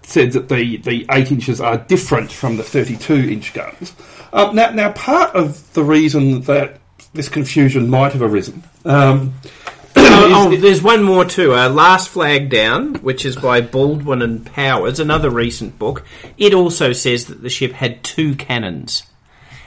said 0.04 0.34
that 0.34 0.50
the, 0.50 0.78
the 0.78 1.06
eight 1.12 1.32
inches 1.32 1.60
are 1.62 1.78
different 1.78 2.32
from 2.32 2.58
the 2.58 2.64
thirty 2.64 2.98
two 2.98 3.16
inch 3.16 3.54
guns. 3.54 3.94
Um, 4.32 4.56
now 4.56 4.72
now 4.72 4.92
part 4.94 5.36
of 5.36 5.72
the 5.74 5.84
reason 5.84 6.42
that 6.42 6.80
this 7.14 7.30
confusion 7.30 7.90
might 7.90 8.14
have 8.14 8.22
arisen. 8.22 8.64
Um, 8.86 9.34
oh, 9.96 10.50
oh, 10.52 10.56
there's 10.56 10.82
one 10.82 11.04
more 11.04 11.26
too. 11.26 11.54
Uh, 11.54 11.70
Last 11.70 12.10
Flag 12.10 12.50
Down, 12.50 12.96
which 12.96 13.26
is 13.26 13.36
by 13.36 13.62
Baldwin 13.62 14.22
and 14.22 14.46
Powers, 14.46 15.00
another 15.00 15.30
recent 15.30 15.78
book. 15.78 16.06
It 16.38 16.54
also 16.54 16.94
says 16.94 17.26
that 17.26 17.42
the 17.42 17.50
ship 17.50 17.74
had 17.74 18.04
two 18.04 18.36
cannons. 18.36 19.04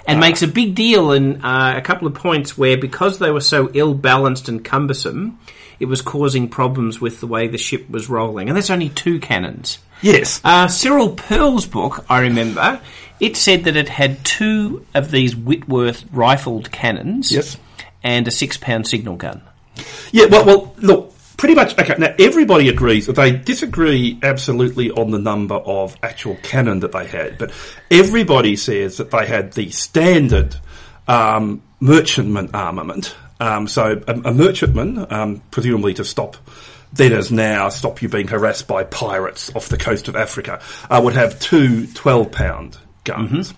And 0.08 0.20
makes 0.20 0.42
a 0.42 0.46
big 0.46 0.76
deal 0.76 1.10
in 1.10 1.44
uh, 1.44 1.74
a 1.76 1.80
couple 1.80 2.06
of 2.06 2.14
points 2.14 2.56
where, 2.56 2.76
because 2.76 3.18
they 3.18 3.32
were 3.32 3.40
so 3.40 3.70
ill 3.74 3.92
balanced 3.92 4.48
and 4.48 4.64
cumbersome, 4.64 5.40
it 5.80 5.86
was 5.86 6.00
causing 6.00 6.48
problems 6.48 7.00
with 7.00 7.18
the 7.18 7.26
way 7.26 7.48
the 7.48 7.58
ship 7.58 7.90
was 7.90 8.08
rolling. 8.08 8.48
And 8.48 8.56
that's 8.56 8.70
only 8.70 8.88
two 8.88 9.18
cannons. 9.18 9.78
yes, 10.02 10.40
Uh, 10.44 10.68
Cyril 10.68 11.10
Pearl's 11.10 11.66
book, 11.66 12.04
I 12.08 12.20
remember, 12.20 12.80
it 13.20 13.36
said 13.36 13.64
that 13.64 13.76
it 13.76 13.88
had 13.88 14.24
two 14.24 14.84
of 14.94 15.10
these 15.10 15.34
Whitworth 15.34 16.04
rifled 16.12 16.70
cannons 16.72 17.32
Yes. 17.32 17.56
and 18.02 18.26
a 18.28 18.30
six 18.30 18.56
pound 18.56 18.86
signal 18.86 19.16
gun. 19.16 19.42
Yeah, 20.12 20.26
well, 20.26 20.44
well, 20.44 20.74
look, 20.78 21.12
pretty 21.36 21.54
much. 21.54 21.78
Okay, 21.78 21.94
now 21.98 22.14
everybody 22.18 22.68
agrees 22.68 23.06
that 23.06 23.16
they 23.16 23.32
disagree 23.32 24.18
absolutely 24.22 24.90
on 24.90 25.10
the 25.10 25.18
number 25.18 25.56
of 25.56 25.96
actual 26.02 26.36
cannon 26.42 26.80
that 26.80 26.92
they 26.92 27.06
had, 27.06 27.38
but 27.38 27.52
everybody 27.90 28.56
says 28.56 28.96
that 28.98 29.10
they 29.10 29.26
had 29.26 29.52
the 29.52 29.70
standard 29.70 30.56
um, 31.08 31.62
merchantman 31.80 32.50
armament. 32.54 33.14
Um, 33.38 33.68
so 33.68 34.02
a, 34.06 34.12
a 34.12 34.32
merchantman, 34.32 35.06
um, 35.12 35.42
presumably 35.50 35.92
to 35.94 36.04
stop. 36.04 36.36
Then 36.92 37.12
as 37.12 37.30
now, 37.30 37.68
stop 37.68 38.00
you 38.00 38.08
being 38.08 38.28
harassed 38.28 38.66
by 38.66 38.84
pirates 38.84 39.54
off 39.54 39.68
the 39.68 39.76
coast 39.76 40.08
of 40.08 40.16
Africa, 40.16 40.62
uh, 40.88 41.00
would 41.04 41.12
have 41.14 41.38
two 41.38 41.86
12 41.88 42.32
pound 42.32 42.78
guns. 43.06 43.54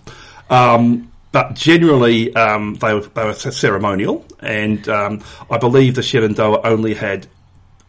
Um, 0.49 1.11
but 1.31 1.53
generally, 1.53 2.33
um, 2.35 2.75
they, 2.75 2.93
were, 2.93 3.01
they 3.01 3.25
were 3.25 3.33
ceremonial, 3.33 4.25
and 4.39 4.87
um, 4.89 5.23
I 5.49 5.57
believe 5.57 5.95
the 5.95 6.01
Shenandoah 6.01 6.61
only 6.63 6.93
had 6.95 7.27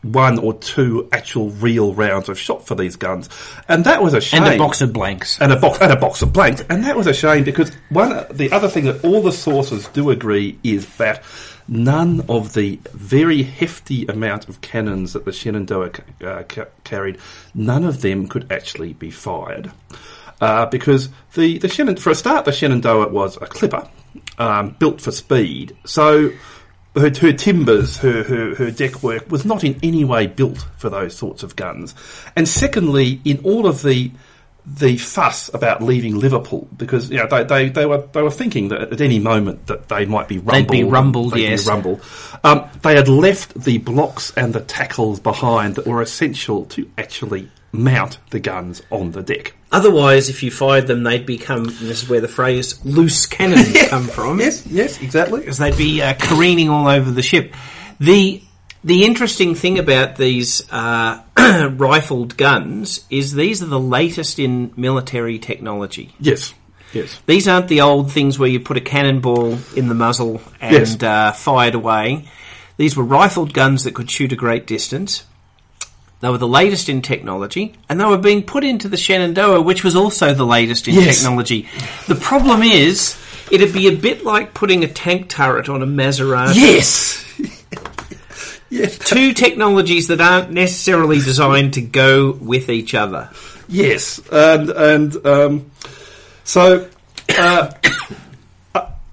one 0.03 0.39
or 0.39 0.55
two 0.55 1.09
actual 1.13 1.51
real 1.51 1.95
rounds 1.95 2.29
of 2.29 2.39
shot 2.39 2.67
for 2.67 2.75
these 2.75 2.97
guns, 2.97 3.29
and 3.69 3.85
that 3.85 4.03
was 4.03 4.15
a 4.15 4.21
shame. 4.21 4.43
And 4.45 4.55
a 4.55 4.59
box 4.59 4.81
of 4.81 4.93
blanks. 4.93 5.41
and 5.41 5.53
a 5.53 5.57
box 5.57 5.79
and 5.81 5.93
a 5.93 5.97
box 5.97 6.23
of 6.23 6.33
blanks, 6.33 6.63
and 6.69 6.85
that 6.85 6.97
was 6.97 7.07
a 7.07 7.15
shame 7.15 7.45
because 7.45 7.71
one 7.91 8.27
the 8.31 8.51
other 8.53 8.69
thing 8.69 8.85
that 8.85 9.05
all 9.05 9.23
the 9.23 9.33
sources 9.33 9.89
do 9.89 10.11
agree 10.11 10.59
is 10.63 10.97
that 10.97 11.23
none 11.69 12.25
of 12.29 12.55
the 12.55 12.81
very 12.93 13.43
hefty 13.43 14.07
amount 14.07 14.49
of 14.49 14.61
cannons 14.61 15.13
that 15.13 15.25
the 15.25 15.33
Shenandoah 15.33 15.93
uh, 16.23 16.43
ca- 16.49 16.67
carried, 16.85 17.19
none 17.55 17.85
of 17.85 18.03
them 18.03 18.27
could 18.27 18.51
actually 18.51 18.93
be 18.93 19.11
fired. 19.11 19.71
Uh, 20.41 20.67
because 20.67 21.11
the, 21.35 21.59
the 21.59 21.69
Shenan, 21.69 21.99
for 21.99 22.11
a 22.11 22.15
start, 22.15 22.47
the 22.47 22.53
Shenandoah 22.53 23.09
was 23.09 23.37
a 23.37 23.47
clipper, 23.47 23.87
um, 24.39 24.75
built 24.79 25.01
for 25.01 25.13
speed. 25.13 25.77
So 25.85 26.31
her, 26.97 27.11
her 27.21 27.33
timbers, 27.33 27.99
her, 27.99 28.23
her, 28.23 28.55
her 28.55 28.71
deck 28.71 29.03
work 29.03 29.31
was 29.31 29.45
not 29.45 29.65
in 29.65 29.79
any 29.83 30.05
way 30.05 30.27
built 30.27 30.67
for 30.79 30.89
those 30.89 31.15
sorts 31.17 31.43
of 31.43 31.57
guns. 31.57 31.95
And 32.37 32.49
secondly, 32.49 33.21
in 33.25 33.39
all 33.45 33.67
of 33.67 33.83
the 33.83 34.11
the 34.67 34.99
fuss 34.99 35.53
about 35.55 35.83
leaving 35.83 36.19
Liverpool, 36.19 36.69
because 36.77 37.11
you 37.11 37.17
know 37.17 37.27
they, 37.27 37.45
they, 37.45 37.69
they 37.71 37.87
were 37.87 38.07
they 38.13 38.23
were 38.23 38.31
thinking 38.31 38.69
that 38.69 38.93
at 38.93 39.01
any 39.01 39.19
moment 39.19 39.67
that 39.69 39.89
they 39.89 40.05
might 40.05 40.29
be 40.29 40.39
rumbled. 40.39 40.71
be 40.71 40.85
rumbled, 40.85 41.33
they'd 41.33 41.37
be 41.37 41.43
yes. 41.51 41.67
rumbled. 41.67 42.03
Um, 42.45 42.69
they 42.83 42.95
had 42.95 43.09
left 43.09 43.55
the 43.55 43.79
blocks 43.79 44.33
and 44.37 44.53
the 44.53 44.61
tackles 44.61 45.19
behind 45.19 45.77
that 45.77 45.87
were 45.87 46.03
essential 46.03 46.67
to 46.67 46.89
actually 46.99 47.49
mount 47.73 48.19
the 48.31 48.41
guns 48.41 48.83
on 48.91 49.13
the 49.13 49.23
deck. 49.23 49.55
Otherwise, 49.73 50.29
if 50.29 50.43
you 50.43 50.51
fired 50.51 50.87
them, 50.89 51.05
they'd 51.05 51.25
become, 51.27 51.61
and 51.69 51.69
this 51.69 52.03
is 52.03 52.09
where 52.09 52.21
the 52.21 52.27
phrase 52.29 52.85
loose 52.85 53.27
cannons 53.27 53.73
come 53.89 54.05
from. 54.09 54.41
Yes, 54.41 54.67
yes, 54.67 55.01
exactly. 55.01 55.41
Because 55.41 55.59
they'd 55.59 55.77
be 55.77 56.03
uh, 56.03 56.15
careening 56.19 56.69
all 56.69 56.89
over 56.89 57.11
the 57.11 57.23
ship. 57.23 57.55
The 58.01 58.43
the 58.83 59.05
interesting 59.05 59.55
thing 59.55 59.79
about 59.79 60.17
these 60.17 60.63
uh, 60.73 61.23
rifled 61.77 62.37
guns 62.37 63.05
is 63.11 63.35
these 63.35 63.63
are 63.63 63.67
the 63.67 63.79
latest 63.79 64.39
in 64.39 64.73
military 64.75 65.39
technology. 65.39 66.15
Yes, 66.19 66.55
yes. 66.93 67.21
These 67.27 67.47
aren't 67.47 67.69
the 67.69 67.83
old 67.83 68.11
things 68.11 68.39
where 68.39 68.49
you 68.49 68.59
put 68.59 68.79
a 68.79 68.81
cannonball 68.81 69.59
in 69.77 69.89
the 69.89 69.95
muzzle 69.95 70.41
and 70.61 70.73
Yes. 70.73 71.01
uh, 71.03 71.33
fired 71.33 71.75
away. 71.75 72.25
These 72.79 72.97
were 72.97 73.05
rifled 73.05 73.53
guns 73.53 73.85
that 73.85 73.95
could 73.95 74.11
shoot 74.11 74.33
a 74.33 74.37
great 74.37 74.67
distance. 74.67 75.25
They 76.21 76.29
were 76.29 76.39
the 76.39 76.47
latest 76.49 76.89
in 76.89 77.01
technology, 77.03 77.75
and 77.89 77.99
they 78.01 78.05
were 78.05 78.19
being 78.19 78.43
put 78.43 78.63
into 78.63 78.89
the 78.89 78.97
Shenandoah, 78.99 79.63
which 79.63 79.83
was 79.83 79.97
also 79.97 80.35
the 80.35 80.45
latest 80.45 80.87
in 80.87 80.95
Yes. 80.95 81.17
technology. 81.17 81.67
The 82.09 82.15
problem 82.15 82.63
is, 82.63 83.17
it'd 83.51 83.73
be 83.73 83.89
a 83.89 83.93
bit 83.97 84.23
like 84.25 84.53
putting 84.53 84.85
a 84.85 84.89
tank 84.89 85.29
turret 85.31 85.69
on 85.71 85.83
a 85.83 85.87
Maserati. 85.87 86.55
Yes. 86.57 87.25
yes. 88.71 88.99
Two 88.99 89.33
technologies 89.33 90.09
that 90.09 90.21
aren't 90.21 90.51
necessarily 90.51 91.19
designed 91.21 91.75
to 91.75 91.81
go 91.81 92.33
with 92.33 92.69
each 92.69 92.95
other. 92.95 93.31
Yes, 93.69 94.21
and 94.31 94.69
and 94.69 95.27
um, 95.27 95.71
so 96.45 96.89
uh, 97.39 97.71
uh, 97.83 97.91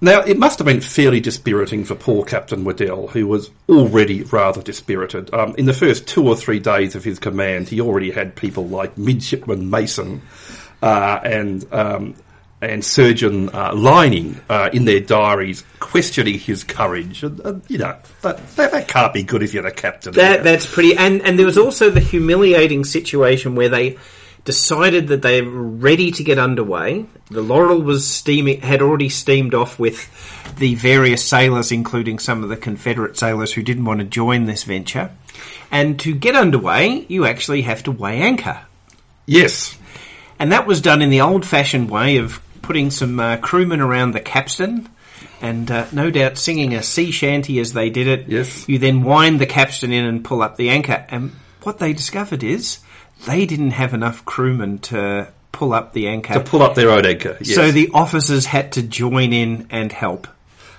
now 0.02 0.22
it 0.22 0.38
must 0.38 0.60
have 0.60 0.66
been 0.66 0.82
fairly 0.82 1.20
dispiriting 1.20 1.84
for 1.84 1.96
poor 1.96 2.24
Captain 2.24 2.64
Waddell, 2.64 3.08
who 3.08 3.28
was 3.28 3.50
already 3.68 4.24
rather 4.24 4.62
dispirited. 4.62 5.34
Um, 5.34 5.56
in 5.58 5.66
the 5.66 5.74
first 5.74 6.08
two 6.08 6.28
or 6.28 6.36
three 6.36 6.60
days 6.60 6.96
of 6.96 7.04
his 7.04 7.20
command, 7.20 7.70
he 7.70 7.82
already 7.82 8.12
had 8.12 8.36
people 8.36 8.68
like 8.68 8.98
Midshipman 8.98 9.70
Mason 9.70 10.22
uh, 10.82 11.20
and. 11.24 11.74
Um, 11.74 12.16
and 12.60 12.84
Surgeon 12.84 13.50
uh, 13.50 13.72
Lining 13.76 14.40
uh, 14.50 14.70
in 14.74 14.86
their 14.86 15.00
diaries 15.00 15.64
questioning 15.80 16.40
his 16.40 16.64
courage. 16.64 17.22
And, 17.24 17.62
you 17.68 17.78
know, 17.78 17.96
that, 18.24 18.48
that, 18.56 18.72
that 18.72 18.88
can't 18.88 19.14
be 19.14 19.22
good 19.22 19.44
if 19.44 19.54
you're 19.54 19.62
the 19.62 19.72
captain. 19.72 20.14
That 20.14 20.44
that's 20.44 20.66
pretty. 20.66 20.98
And 20.98 21.22
and 21.22 21.38
there 21.38 21.46
was 21.46 21.58
also 21.58 21.92
the 21.92 22.00
humiliating 22.00 22.84
situation 22.84 23.54
where 23.54 23.70
they 23.70 23.98
decided 24.48 25.10
that 25.10 25.22
they 25.22 25.42
were 25.42 25.62
ready 25.62 26.10
to 26.10 26.24
get 26.24 26.40
underway. 26.40 27.06
The 27.30 27.42
Laurel 27.42 27.82
was 27.82 28.08
steaming, 28.08 28.62
had 28.62 28.82
already 28.82 29.10
steamed 29.10 29.54
off 29.54 29.78
with 29.78 30.08
the 30.56 30.76
various 30.76 31.22
sailors, 31.22 31.70
including 31.70 32.18
some 32.18 32.44
of 32.44 32.50
the 32.50 32.56
Confederate 32.56 33.18
sailors 33.18 33.52
who 33.52 33.62
didn't 33.62 33.84
want 33.84 34.00
to 34.00 34.06
join 34.06 34.46
this 34.46 34.64
venture. 34.64 35.12
And 35.70 36.00
to 36.00 36.16
get 36.16 36.34
underway, 36.34 37.06
you 37.10 37.26
actually 37.26 37.64
have 37.64 37.84
to 37.84 37.92
weigh 37.92 38.22
anchor. 38.22 38.62
yes. 39.26 39.78
And 40.40 40.54
that 40.54 40.66
was 40.66 40.80
done 40.80 41.02
in 41.02 41.10
the 41.10 41.22
old 41.22 41.46
fashioned 41.46 41.90
way 41.90 42.16
of 42.16 42.40
putting 42.62 42.90
some 42.90 43.20
uh, 43.20 43.38
crewmen 43.38 43.82
around 43.82 44.12
the 44.12 44.22
capstan 44.22 44.88
and 45.42 45.70
uh, 45.70 45.88
no 45.92 46.10
doubt 46.10 46.38
singing 46.38 46.74
a 46.74 46.84
sea 46.84 47.12
shanty 47.12 47.60
as 47.60 47.74
they 47.74 47.90
did 47.90 48.08
it. 48.08 48.30
Yes. 48.30 48.70
You 48.70 48.78
then 48.78 49.04
wind 49.04 49.42
the 49.42 49.46
capstan 49.46 49.92
in 49.92 50.06
and 50.06 50.24
pull 50.24 50.42
up 50.42 50.56
the 50.56 50.70
anchor. 50.70 51.06
And 51.10 51.32
what 51.64 51.80
they 51.80 51.92
discovered 51.92 52.44
is 52.44 52.80
they 53.26 53.46
didn't 53.46 53.72
have 53.72 53.94
enough 53.94 54.24
crewmen 54.26 54.80
to 54.80 55.28
pull 55.52 55.74
up 55.74 55.94
the 55.94 56.08
anchor. 56.08 56.34
to 56.36 56.40
pull 56.40 56.62
up 56.62 56.76
their 56.76 56.92
own 56.92 57.06
anchor. 57.06 57.38
Yes. 57.42 57.56
So 57.56 57.72
the 57.72 57.90
officers 57.94 58.46
had 58.46 58.74
to 58.74 58.84
join 58.84 59.34
in 59.34 59.68
and 59.72 59.92
help. 59.92 60.28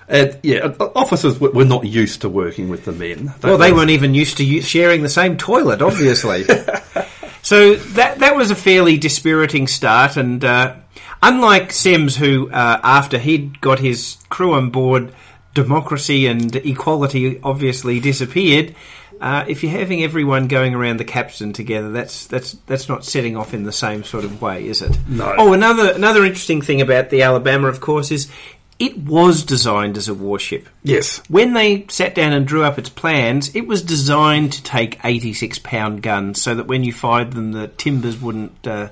and 0.09 0.39
yeah, 0.43 0.73
uh, 0.79 0.91
officers 0.95 1.41
were 1.41 1.65
not 1.65 1.85
used 1.85 2.21
to 2.23 2.29
working 2.29 2.69
with 2.69 2.85
the 2.85 2.93
men. 2.93 3.35
Well, 3.43 3.59
they 3.59 3.73
was- 3.73 3.81
weren't 3.81 3.91
even 3.91 4.15
used 4.15 4.37
to 4.39 4.61
sharing 4.63 5.03
the 5.03 5.09
same 5.09 5.37
toilet, 5.37 5.83
obviously. 5.83 6.45
so 7.43 7.75
that 7.75 8.21
that 8.21 8.37
was 8.37 8.51
a 8.51 8.55
fairly 8.57 8.99
dispiriting 8.99 9.67
start, 9.67 10.17
and 10.17 10.45
uh, 10.45 10.75
unlike 11.23 11.73
Semmes, 11.73 12.17
who 12.17 12.49
uh, 12.51 12.81
after 12.83 13.19
he'd 13.19 13.61
got 13.61 13.81
his 13.81 14.17
crew 14.29 14.55
on 14.55 14.71
board, 14.71 15.13
democracy 15.55 16.27
and 16.27 16.55
equality 16.57 17.41
obviously 17.43 18.01
disappeared. 18.01 18.75
Uh, 19.21 19.45
if 19.49 19.63
you're 19.63 19.73
having 19.73 20.03
everyone 20.03 20.49
going 20.49 20.75
around 20.75 20.99
the 20.99 21.05
capstan 21.05 21.53
together, 21.53 21.91
that's 21.91 22.27
that's 22.27 22.53
that's 22.67 22.89
not 22.89 23.05
setting 23.05 23.37
off 23.37 23.55
in 23.55 23.65
the 23.65 23.73
same 23.73 24.05
sort 24.05 24.25
of 24.25 24.41
way, 24.41 24.67
is 24.67 24.83
it? 24.83 24.97
No. 25.09 25.35
Oh, 25.37 25.53
another 25.53 25.93
another 25.93 26.25
interesting 26.25 26.63
thing 26.63 26.81
about 26.81 27.11
the 27.11 27.23
Alabama, 27.23 27.69
of 27.69 27.81
course, 27.81 28.11
is 28.11 28.31
it 28.79 28.97
was 28.97 29.43
designed 29.43 29.97
as 29.97 30.09
a 30.09 30.15
warship. 30.15 30.69
Yes. 30.85 31.21
When 31.29 31.53
they 31.53 31.87
sat 31.89 32.15
down 32.15 32.33
and 32.33 32.47
drew 32.47 32.63
up 32.63 32.79
its 32.79 32.89
plans, 32.89 33.55
it 33.57 33.67
was 33.67 33.83
designed 33.83 34.53
to 34.53 34.63
take 34.63 35.01
86 35.05 35.59
pound 35.61 36.03
guns 36.03 36.41
so 36.41 36.55
that 36.55 36.67
when 36.67 36.85
you 36.85 36.93
fired 36.93 37.33
them, 37.33 37.53
the 37.53 37.69
timbers 37.69 38.21
wouldn't 38.21 38.67
uh, 38.67 38.91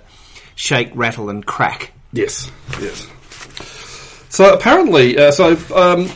shake, 0.56 0.90
rattle, 0.94 1.30
and 1.30 1.46
crack. 1.46 1.92
Yes, 2.12 2.50
yes. 2.80 3.06
So 4.28 4.52
apparently, 4.52 5.16
uh, 5.18 5.30
so 5.30 5.56
um, 5.74 6.10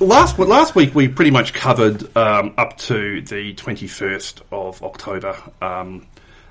last 0.00 0.38
last 0.38 0.74
week 0.74 0.94
we 0.94 1.08
pretty 1.08 1.30
much 1.30 1.52
covered 1.52 2.16
um, 2.16 2.54
up 2.56 2.76
to 2.78 3.22
the 3.22 3.54
twenty 3.54 3.86
first 3.86 4.42
of 4.52 4.82
October, 4.82 5.36
um, 5.60 6.06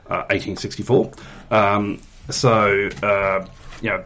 uh, 0.10 0.23
eighteen 0.29 0.58
sixty 0.58 0.84
four. 0.84 1.12
Um, 1.51 2.01
so 2.29 2.89
uh, 3.03 3.45
you 3.81 3.89
know 3.89 4.03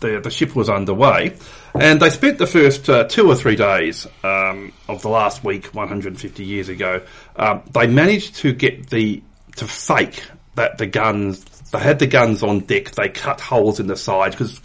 the 0.00 0.20
the 0.20 0.30
ship 0.30 0.54
was 0.54 0.68
underway, 0.68 1.36
and 1.74 2.00
they 2.00 2.10
spent 2.10 2.38
the 2.38 2.46
first 2.46 2.88
uh, 2.88 3.04
two 3.04 3.28
or 3.28 3.34
three 3.34 3.56
days 3.56 4.06
um, 4.22 4.72
of 4.88 5.02
the 5.02 5.08
last 5.08 5.44
week, 5.44 5.66
one 5.66 5.88
hundred 5.88 6.08
and 6.08 6.20
fifty 6.20 6.44
years 6.44 6.68
ago. 6.68 7.02
Um, 7.36 7.62
they 7.72 7.86
managed 7.86 8.36
to 8.36 8.52
get 8.52 8.90
the 8.90 9.22
to 9.56 9.66
fake 9.66 10.22
that 10.54 10.78
the 10.78 10.86
guns 10.86 11.44
they 11.72 11.78
had 11.78 11.98
the 11.98 12.06
guns 12.06 12.42
on 12.42 12.60
deck. 12.60 12.92
They 12.92 13.08
cut 13.08 13.40
holes 13.40 13.80
in 13.80 13.86
the 13.86 13.96
sides 13.96 14.36
because 14.36 14.60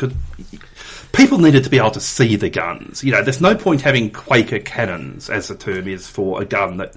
people 1.14 1.38
needed 1.38 1.64
to 1.64 1.70
be 1.70 1.78
able 1.78 1.92
to 1.92 2.00
see 2.00 2.36
the 2.36 2.50
guns. 2.50 3.04
You 3.04 3.12
know, 3.12 3.24
there's 3.24 3.42
no 3.42 3.56
point 3.56 3.82
having 3.82 4.12
Quaker 4.12 4.60
cannons, 4.60 5.30
as 5.30 5.48
the 5.48 5.56
term 5.56 5.88
is 5.88 6.08
for 6.08 6.42
a 6.42 6.46
gun 6.46 6.78
that 6.78 6.96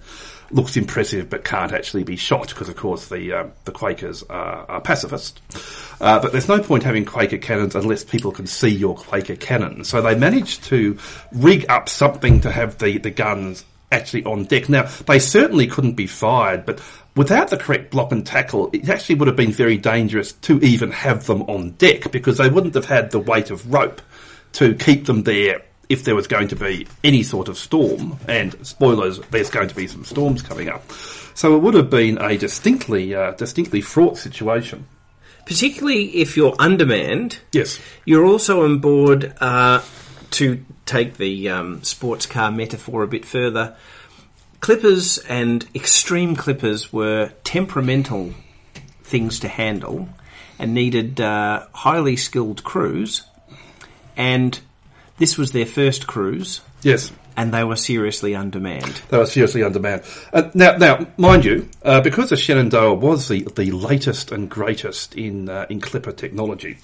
looks 0.51 0.77
impressive 0.77 1.29
but 1.31 1.43
can't 1.43 1.73
actually 1.73 2.05
be 2.05 2.17
shot, 2.17 2.49
because 2.49 2.69
of 2.69 2.77
course 2.77 3.09
the 3.09 3.33
uh, 3.33 3.47
the 3.65 3.73
Quakers 3.73 4.23
are, 4.25 4.67
are 4.69 4.81
pacifist. 4.81 5.41
Uh, 6.01 6.21
but 6.21 6.33
there's 6.33 6.49
no 6.49 6.61
point 6.61 6.83
having 6.83 7.05
Quaker 7.05 7.39
cannons 7.39 7.75
unless 7.75 8.05
people 8.05 8.31
can 8.31 8.47
see 8.47 8.69
your 8.69 8.95
Quaker 8.95 9.37
cannon. 9.37 9.85
So 9.85 10.03
they 10.03 10.15
managed 10.15 10.65
to 10.65 10.99
rig 11.33 11.67
up 11.69 11.89
something 11.89 12.41
to 12.43 12.53
have 12.53 12.79
the, 12.79 12.99
the 12.99 13.11
guns 13.11 13.65
actually 13.91 14.25
on 14.25 14.45
deck. 14.45 14.69
Now, 14.69 14.83
they 15.07 15.19
certainly 15.19 15.67
couldn't 15.67 15.95
be 15.95 16.07
fired, 16.07 16.67
but 16.67 16.81
without 17.17 17.49
the 17.51 17.57
correct 17.57 17.91
block 17.91 18.13
and 18.13 18.27
tackle, 18.27 18.71
it 18.73 18.89
actually 18.89 19.17
would 19.17 19.29
have 19.29 19.37
been 19.37 19.53
very 19.53 19.77
dangerous 19.77 20.33
to 20.33 20.59
even 20.61 20.91
have 20.91 21.27
them 21.27 21.43
on 21.43 21.71
deck 21.73 22.11
because 22.11 22.39
they 22.39 22.49
wouldn't 22.49 22.75
have 22.75 22.87
had 22.87 23.11
the 23.11 23.19
weight 23.19 23.51
of 23.51 23.73
rope 23.73 24.01
to 24.55 24.75
keep 24.75 25.07
them 25.07 25.23
there 25.23 25.63
if 25.89 26.05
there 26.05 26.15
was 26.15 26.27
going 26.27 26.49
to 26.49 26.57
be 26.57 26.87
any 27.03 27.23
sort 27.23 27.49
of 27.49 27.59
storm. 27.59 28.19
And 28.27 28.55
spoilers, 28.67 29.19
there's 29.31 29.51
going 29.51 29.69
to 29.69 29.75
be 29.75 29.87
some 29.87 30.05
storms 30.05 30.43
coming 30.43 30.69
up. 30.69 30.91
So 31.35 31.57
it 31.57 31.59
would 31.59 31.75
have 31.75 31.91
been 31.91 32.19
a 32.19 32.37
distinctly, 32.39 33.15
uh, 33.15 33.33
distinctly 33.33 33.81
fraught 33.81 34.17
situation. 34.17 34.87
Particularly 35.47 36.07
if 36.17 36.37
you're 36.37 36.55
undermanned, 36.59 37.39
Yes. 37.53 37.79
you're 38.07 38.25
also 38.25 38.65
on 38.65 38.79
board 38.79 39.35
uh, 39.41 39.83
to 40.31 40.65
take 40.87 41.17
the 41.19 41.51
um, 41.51 41.83
sports 41.83 42.25
car 42.25 42.51
metaphor 42.51 43.03
a 43.03 43.07
bit 43.09 43.25
further. 43.27 43.77
Clippers 44.65 45.19
and 45.19 45.69
extreme 45.75 46.35
clippers 46.35 46.91
were 46.91 47.31
temperamental 47.45 48.33
things 49.03 49.41
to 49.41 49.47
handle 49.47 50.09
and 50.59 50.73
needed 50.73 51.21
uh, 51.21 51.67
highly 51.75 52.17
skilled 52.17 52.65
crews. 52.65 53.25
And 54.17 54.59
this 55.19 55.37
was 55.37 55.53
their 55.53 55.67
first 55.67 56.07
cruise, 56.07 56.63
Yes. 56.83 57.13
and 57.37 57.53
they 57.53 57.63
were 57.63 57.77
seriously 57.77 58.35
undermanned. 58.35 59.03
They 59.11 59.19
were 59.19 59.27
seriously 59.27 59.63
undermanned. 59.63 60.01
Uh, 60.33 60.49
now, 60.55 60.79
now, 60.79 61.09
mind 61.19 61.45
you, 61.45 61.69
uh, 61.83 62.01
because 62.01 62.31
the 62.31 62.37
Shenandoah 62.39 62.95
was 62.95 63.29
the, 63.29 63.43
the 63.57 63.71
latest 63.71 64.33
and 64.33 64.49
greatest 64.49 65.15
in 65.15 65.51
uh, 65.51 65.67
in 65.69 65.79
clipper 65.83 66.13
technology, 66.13 66.79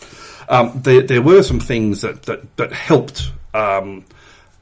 um, 0.50 0.72
there, 0.82 1.00
there 1.00 1.22
were 1.22 1.42
some 1.42 1.60
things 1.60 2.02
that 2.02 2.24
that, 2.24 2.58
that 2.58 2.72
helped 2.72 3.32
um, 3.54 4.04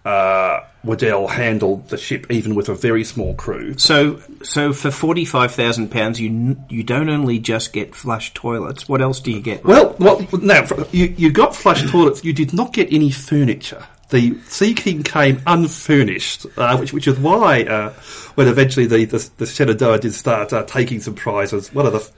uh, 0.05 0.61
Waddell 0.85 1.29
handled 1.29 1.89
the 1.89 1.99
ship 1.99 2.31
even 2.31 2.55
with 2.55 2.69
a 2.69 2.75
very 2.75 3.05
small 3.05 3.35
crew. 3.35 3.77
So, 3.79 4.23
so 4.43 4.73
for 4.73 4.91
forty 4.91 5.25
five 5.25 5.53
thousand 5.53 5.91
pounds, 5.91 6.21
you 6.21 6.57
you 6.69 6.83
don't 6.83 7.11
only 7.11 7.39
just 7.39 7.73
get 7.73 7.95
flush 7.95 8.33
toilets. 8.33 8.89
What 8.89 9.01
else 9.01 9.21
do 9.21 9.31
you 9.33 9.41
get? 9.41 9.65
Well, 9.65 9.97
well, 9.99 10.27
now 10.41 10.67
you 10.93 11.15
you 11.17 11.31
got 11.31 11.55
flush 11.55 11.89
toilets. 11.91 12.25
You 12.25 12.33
did 12.33 12.53
not 12.53 12.73
get 12.73 12.93
any 12.93 13.11
furniture. 13.11 13.85
The 14.11 14.39
Sea 14.47 14.73
King 14.73 15.03
came 15.03 15.43
unfurnished, 15.47 16.47
uh, 16.57 16.79
which 16.79 16.95
which 16.95 17.07
is 17.07 17.19
why 17.19 17.65
uh, 17.65 17.91
when 18.37 18.49
eventually 18.49 18.87
the 18.87 19.05
the, 19.05 19.31
the 19.37 19.47
Shenandoah 19.47 19.99
did 19.99 20.15
start 20.15 20.53
uh, 20.53 20.63
taking 20.65 21.01
some 21.01 21.15
prizes, 21.15 21.75
one 21.75 21.85
of 21.85 21.93
the 21.93 22.11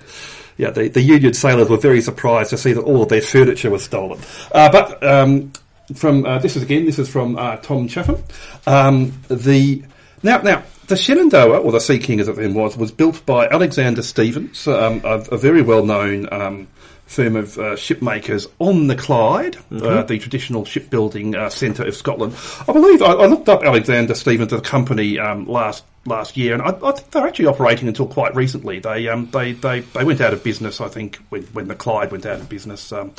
yeah 0.57 0.71
the, 0.71 0.89
the 0.89 1.01
Union 1.01 1.35
sailors 1.35 1.69
were 1.69 1.79
very 1.79 2.01
surprised 2.01 2.51
to 2.51 2.59
see 2.59 2.73
that 2.73 2.83
all 2.83 3.03
of 3.03 3.09
their 3.09 3.23
furniture 3.23 3.71
was 3.71 3.83
stolen. 3.83 4.21
Uh, 4.53 4.71
but 4.71 5.03
um, 5.03 5.53
from 5.95 6.25
uh, 6.27 6.39
this 6.39 6.57
is 6.57 6.63
again 6.63 6.87
this 6.87 6.99
is 6.99 7.09
from 7.09 7.37
uh, 7.37 7.57
Tom 7.57 7.89
Chaffin. 7.89 8.23
Um, 8.67 9.13
the 9.29 9.83
now 10.23 10.43
now. 10.43 10.63
The 10.87 10.97
Shenandoah, 10.97 11.61
or 11.61 11.71
the 11.71 11.79
Sea 11.79 12.01
King 12.01 12.19
as 12.19 12.27
it 12.27 12.35
then 12.35 12.53
was, 12.53 12.77
was 12.77 12.91
built 12.91 13.25
by 13.25 13.47
Alexander 13.49 14.03
Stevens, 14.03 14.67
um, 14.67 15.01
a, 15.05 15.21
a 15.31 15.39
very 15.39 15.63
well-known 15.63 16.29
um, 16.33 16.67
firm 17.07 17.37
of 17.37 17.57
uh, 17.59 17.77
shipmakers 17.77 18.49
on 18.59 18.89
the 18.89 18.97
Clyde, 18.97 19.57
uh, 19.71 20.03
the 20.03 20.19
traditional 20.19 20.65
shipbuilding 20.65 21.37
uh, 21.37 21.49
centre 21.49 21.85
of 21.85 21.95
Scotland. 21.95 22.35
I 22.69 22.73
believe 22.73 23.03
I, 23.03 23.13
I 23.13 23.27
looked 23.27 23.49
up 23.49 23.63
Alexander 23.63 24.17
Stevens, 24.17 24.51
the 24.51 24.61
company, 24.61 25.17
um, 25.17 25.47
last 25.47 25.85
last 26.07 26.37
year, 26.37 26.55
and 26.55 26.63
I, 26.63 26.69
I 26.69 26.93
think 26.93 27.11
they're 27.11 27.27
actually 27.27 27.47
operating 27.47 27.89
until 27.89 28.07
quite 28.07 28.35
recently. 28.35 28.79
They 28.79 29.09
um, 29.09 29.31
they, 29.31 29.53
they 29.53 29.81
they 29.81 30.05
went 30.05 30.21
out 30.21 30.33
of 30.33 30.43
business, 30.43 30.81
I 30.81 30.89
think, 30.89 31.17
when, 31.29 31.43
when 31.53 31.69
the 31.69 31.75
Clyde 31.75 32.13
went 32.13 32.27
out 32.27 32.41
of 32.41 32.49
business. 32.49 32.93
Um, 32.93 33.13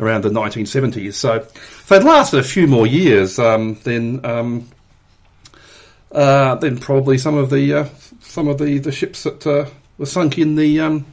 Around 0.00 0.22
the 0.22 0.30
1970s, 0.30 1.14
so 1.14 1.34
if 1.34 1.86
they'd 1.86 2.02
lasted 2.02 2.40
a 2.40 2.42
few 2.42 2.66
more 2.66 2.84
years, 2.84 3.38
um, 3.38 3.78
then 3.84 4.18
um, 4.24 4.68
uh, 6.10 6.56
then 6.56 6.78
probably 6.78 7.16
some 7.16 7.36
of 7.36 7.48
the 7.50 7.74
uh, 7.74 7.88
some 8.20 8.48
of 8.48 8.58
the, 8.58 8.78
the 8.78 8.90
ships 8.90 9.22
that 9.22 9.46
uh, 9.46 9.66
were 9.96 10.06
sunk 10.06 10.36
in 10.36 10.56
the 10.56 10.80
um, 10.80 11.06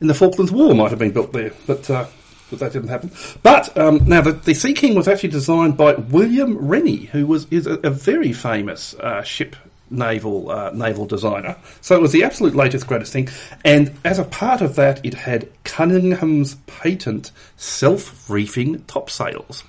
in 0.00 0.08
the 0.08 0.14
Falklands 0.14 0.50
War 0.50 0.74
might 0.74 0.90
have 0.90 0.98
been 0.98 1.12
built 1.12 1.32
there, 1.32 1.52
but 1.68 1.88
uh, 1.88 2.06
but 2.50 2.58
that 2.58 2.72
didn't 2.72 2.88
happen. 2.88 3.12
But 3.44 3.76
um, 3.78 4.04
now 4.06 4.22
the, 4.22 4.32
the 4.32 4.54
Sea 4.54 4.72
King 4.72 4.96
was 4.96 5.06
actually 5.06 5.30
designed 5.30 5.76
by 5.76 5.94
William 5.94 6.58
Rennie, 6.58 7.04
who 7.06 7.26
was 7.26 7.46
is 7.52 7.66
a, 7.66 7.74
a 7.84 7.90
very 7.90 8.32
famous 8.32 8.94
uh, 8.94 9.22
ship 9.22 9.54
naval 9.90 10.50
uh, 10.50 10.70
naval 10.70 11.06
designer. 11.06 11.56
So 11.80 11.94
it 11.94 12.00
was 12.00 12.12
the 12.12 12.24
absolute 12.24 12.54
latest 12.54 12.86
greatest 12.86 13.12
thing, 13.12 13.28
and 13.64 13.96
as 14.04 14.18
a 14.18 14.24
part 14.24 14.60
of 14.60 14.76
that, 14.76 15.04
it 15.04 15.14
had 15.14 15.48
Cunningham's 15.64 16.54
patent 16.66 17.32
self 17.56 18.28
reefing 18.30 18.84
topsails. 18.84 19.64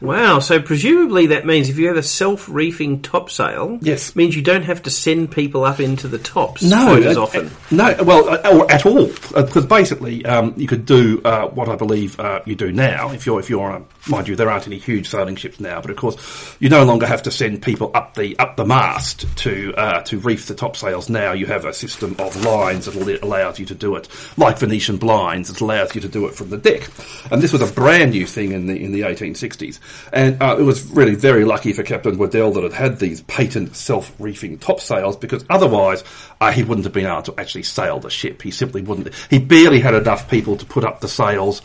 Wow! 0.00 0.40
So 0.40 0.60
presumably 0.60 1.26
that 1.28 1.46
means 1.46 1.68
if 1.68 1.78
you 1.78 1.88
have 1.88 1.96
a 1.96 2.02
self-reefing 2.02 3.02
topsail, 3.02 3.78
Yes. 3.80 4.14
means 4.14 4.36
you 4.36 4.42
don't 4.42 4.64
have 4.64 4.82
to 4.82 4.90
send 4.90 5.30
people 5.30 5.64
up 5.64 5.80
into 5.80 6.06
the 6.06 6.18
tops 6.18 6.62
No, 6.62 6.86
quite 6.86 7.02
as 7.04 7.16
uh, 7.16 7.22
often. 7.22 7.46
uh, 7.46 7.50
no, 7.70 7.96
well, 8.04 8.28
uh, 8.28 8.56
or 8.58 8.70
at 8.70 8.84
all, 8.84 9.06
because 9.34 9.64
basically 9.66 10.24
um, 10.26 10.52
you 10.56 10.66
could 10.66 10.84
do 10.84 11.22
uh, 11.24 11.46
what 11.48 11.68
I 11.68 11.76
believe 11.76 12.20
uh, 12.20 12.40
you 12.44 12.54
do 12.54 12.72
now. 12.72 13.10
If 13.12 13.24
you're, 13.26 13.40
if 13.40 13.48
you're, 13.48 13.62
on 13.62 13.82
a, 14.06 14.10
mind 14.10 14.28
you, 14.28 14.36
there 14.36 14.50
aren't 14.50 14.66
any 14.66 14.78
huge 14.78 15.08
sailing 15.08 15.36
ships 15.36 15.60
now, 15.60 15.80
but 15.80 15.90
of 15.90 15.96
course 15.96 16.16
you 16.60 16.68
no 16.68 16.84
longer 16.84 17.06
have 17.06 17.22
to 17.22 17.30
send 17.30 17.62
people 17.62 17.90
up 17.94 18.14
the 18.14 18.38
up 18.38 18.56
the 18.56 18.64
mast 18.66 19.24
to 19.38 19.74
uh, 19.76 20.02
to 20.02 20.18
reef 20.18 20.46
the 20.46 20.54
topsails. 20.54 21.08
Now 21.08 21.32
you 21.32 21.46
have 21.46 21.64
a 21.64 21.72
system 21.72 22.16
of 22.18 22.36
lines 22.44 22.84
that 22.84 23.22
allows 23.22 23.58
you 23.58 23.66
to 23.66 23.74
do 23.74 23.96
it, 23.96 24.08
like 24.36 24.58
Venetian 24.58 24.98
blinds, 24.98 25.48
it 25.50 25.60
allows 25.60 25.94
you 25.94 26.00
to 26.02 26.08
do 26.08 26.26
it 26.26 26.34
from 26.34 26.50
the 26.50 26.58
deck. 26.58 26.88
And 27.30 27.40
this 27.40 27.52
was 27.52 27.62
a 27.62 27.72
brand 27.72 28.10
new 28.12 28.26
thing 28.26 28.52
in 28.52 28.66
the 28.66 28.76
in 28.76 28.92
the 28.92 29.00
1860s, 29.02 29.78
and 30.12 30.42
uh, 30.42 30.56
it 30.58 30.62
was 30.62 30.84
really 30.90 31.14
very 31.14 31.44
lucky 31.44 31.72
for 31.72 31.82
Captain 31.82 32.16
Waddell 32.18 32.52
that 32.52 32.64
it 32.64 32.72
had 32.72 32.98
these 32.98 33.22
patent 33.22 33.76
self-reefing 33.76 34.58
topsails 34.58 35.16
because 35.16 35.44
otherwise 35.50 36.04
uh, 36.40 36.52
he 36.52 36.62
wouldn't 36.62 36.84
have 36.84 36.92
been 36.92 37.06
able 37.06 37.22
to 37.22 37.34
actually 37.38 37.64
sail 37.64 38.00
the 38.00 38.10
ship. 38.10 38.42
He 38.42 38.50
simply 38.50 38.82
wouldn't. 38.82 39.14
He 39.30 39.38
barely 39.38 39.80
had 39.80 39.94
enough 39.94 40.30
people 40.30 40.56
to 40.56 40.64
put 40.64 40.84
up 40.84 41.00
the 41.00 41.08
sails, 41.08 41.62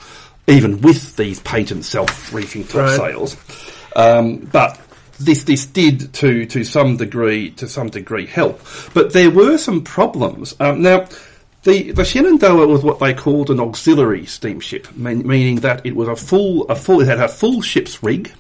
even 0.47 0.81
with 0.81 1.15
these 1.15 1.39
patent 1.39 1.85
self-reefing 1.85 2.65
topsails. 2.67 3.37
Um, 3.95 4.37
but 4.37 4.79
this 5.19 5.43
this 5.43 5.65
did 5.65 6.13
to 6.15 6.45
to 6.47 6.63
some 6.63 6.97
degree 6.97 7.51
to 7.51 7.67
some 7.67 7.89
degree 7.89 8.25
help, 8.25 8.61
but 8.93 9.13
there 9.13 9.29
were 9.29 9.57
some 9.57 9.83
problems. 9.83 10.55
Um, 10.59 10.81
now, 10.81 11.07
The 11.63 11.91
the 11.91 12.03
Shenandoah 12.03 12.67
was 12.67 12.83
what 12.83 12.99
they 12.99 13.13
called 13.13 13.49
an 13.51 13.59
auxiliary 13.59 14.25
steamship, 14.25 14.87
mean, 14.95 15.27
meaning 15.27 15.57
that 15.57 15.85
it 15.85 15.95
was 15.95 16.07
a 16.07 16.15
full 16.15 16.63
a 16.69 16.75
full 16.75 17.01
it 17.01 17.07
had 17.07 17.19
a 17.19 17.27
full 17.27 17.61
ship's 17.61 18.01
rig, 18.01 18.31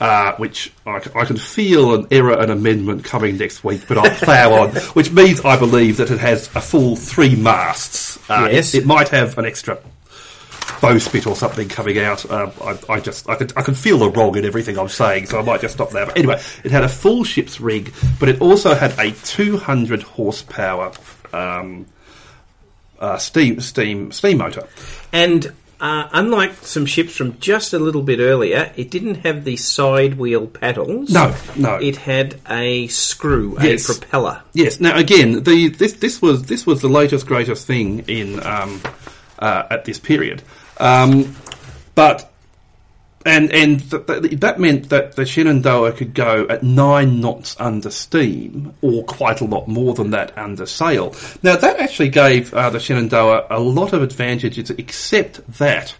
uh, 0.00 0.32
which 0.36 0.72
I 0.86 0.98
can 1.26 1.36
feel 1.36 1.94
an 1.94 2.06
error 2.10 2.32
and 2.40 2.50
amendment 2.50 3.04
coming 3.04 3.36
next 3.36 3.64
week, 3.64 3.82
but 3.86 3.98
I'll 3.98 4.10
plough 4.16 4.62
on. 4.62 4.70
Which 4.94 5.10
means 5.12 5.42
I 5.44 5.58
believe 5.58 5.98
that 5.98 6.10
it 6.10 6.20
has 6.20 6.46
a 6.56 6.60
full 6.62 6.96
three 6.96 7.36
masts. 7.36 8.16
Uh, 8.30 8.46
it- 8.48 8.54
Yes. 8.54 8.74
it, 8.74 8.86
might 8.86 9.08
have 9.10 9.36
an 9.36 9.44
extra 9.44 9.78
bowsprit 10.80 11.26
or 11.26 11.34
something 11.36 11.68
coming 11.68 11.98
out. 11.98 12.30
Um, 12.30 12.52
I, 12.62 12.78
I 12.88 13.00
just 13.00 13.28
I 13.28 13.34
can 13.34 13.48
I 13.56 13.62
can 13.62 13.74
feel 13.74 13.98
the 13.98 14.10
wrong 14.10 14.36
in 14.38 14.44
everything 14.46 14.78
I'm 14.78 14.88
saying, 14.88 15.26
so 15.26 15.38
I 15.38 15.42
might 15.42 15.60
just 15.60 15.74
stop 15.74 15.90
there. 15.90 16.06
But 16.06 16.16
anyway, 16.16 16.40
it 16.64 16.70
had 16.70 16.84
a 16.84 16.88
full 16.88 17.24
ship's 17.24 17.60
rig, 17.60 17.92
but 18.18 18.28
it 18.30 18.40
also 18.40 18.74
had 18.74 18.98
a 18.98 19.10
200 19.12 20.02
horsepower 20.02 20.92
um, 21.32 21.84
uh, 23.00 23.16
steam 23.18 23.60
steam 23.60 24.12
steam 24.12 24.38
motor. 24.38 24.66
And 25.12 25.52
uh, 25.80 26.08
unlike 26.12 26.54
some 26.62 26.86
ships 26.86 27.14
from 27.14 27.38
just 27.38 27.72
a 27.72 27.78
little 27.78 28.02
bit 28.02 28.18
earlier, 28.18 28.72
it 28.76 28.90
didn't 28.90 29.16
have 29.26 29.44
the 29.44 29.56
side 29.56 30.18
wheel 30.18 30.46
paddles. 30.48 31.10
No, 31.10 31.34
no. 31.56 31.76
It 31.76 31.96
had 31.96 32.40
a 32.50 32.88
screw, 32.88 33.56
Yes. 33.60 33.88
a 33.88 33.92
propeller. 34.00 34.42
Yes. 34.54 34.80
Now 34.80 34.96
again, 34.96 35.44
the 35.44 35.68
this 35.68 35.92
this 35.94 36.20
was 36.20 36.44
this 36.46 36.66
was 36.66 36.80
the 36.82 36.88
latest 36.88 37.26
greatest 37.26 37.66
thing 37.66 38.00
in 38.08 38.44
um, 38.44 38.80
uh, 39.38 39.64
at 39.70 39.84
this 39.84 39.98
period, 40.00 40.42
um, 40.78 41.36
but 41.94 42.27
and 43.24 43.52
and 43.52 43.90
th- 43.90 44.06
th- 44.06 44.40
that 44.40 44.58
meant 44.58 44.88
that 44.90 45.16
the 45.16 45.26
Shenandoah 45.26 45.92
could 45.92 46.14
go 46.14 46.46
at 46.48 46.62
nine 46.62 47.20
knots 47.20 47.56
under 47.58 47.90
steam, 47.90 48.74
or 48.80 49.04
quite 49.04 49.40
a 49.40 49.44
lot 49.44 49.68
more 49.68 49.94
than 49.94 50.10
that 50.10 50.36
under 50.36 50.66
sail. 50.66 51.14
Now 51.42 51.56
that 51.56 51.78
actually 51.78 52.10
gave 52.10 52.54
uh, 52.54 52.70
the 52.70 52.80
Shenandoah 52.80 53.46
a 53.50 53.60
lot 53.60 53.92
of 53.92 54.02
advantages, 54.02 54.70
except 54.70 55.46
that 55.58 55.94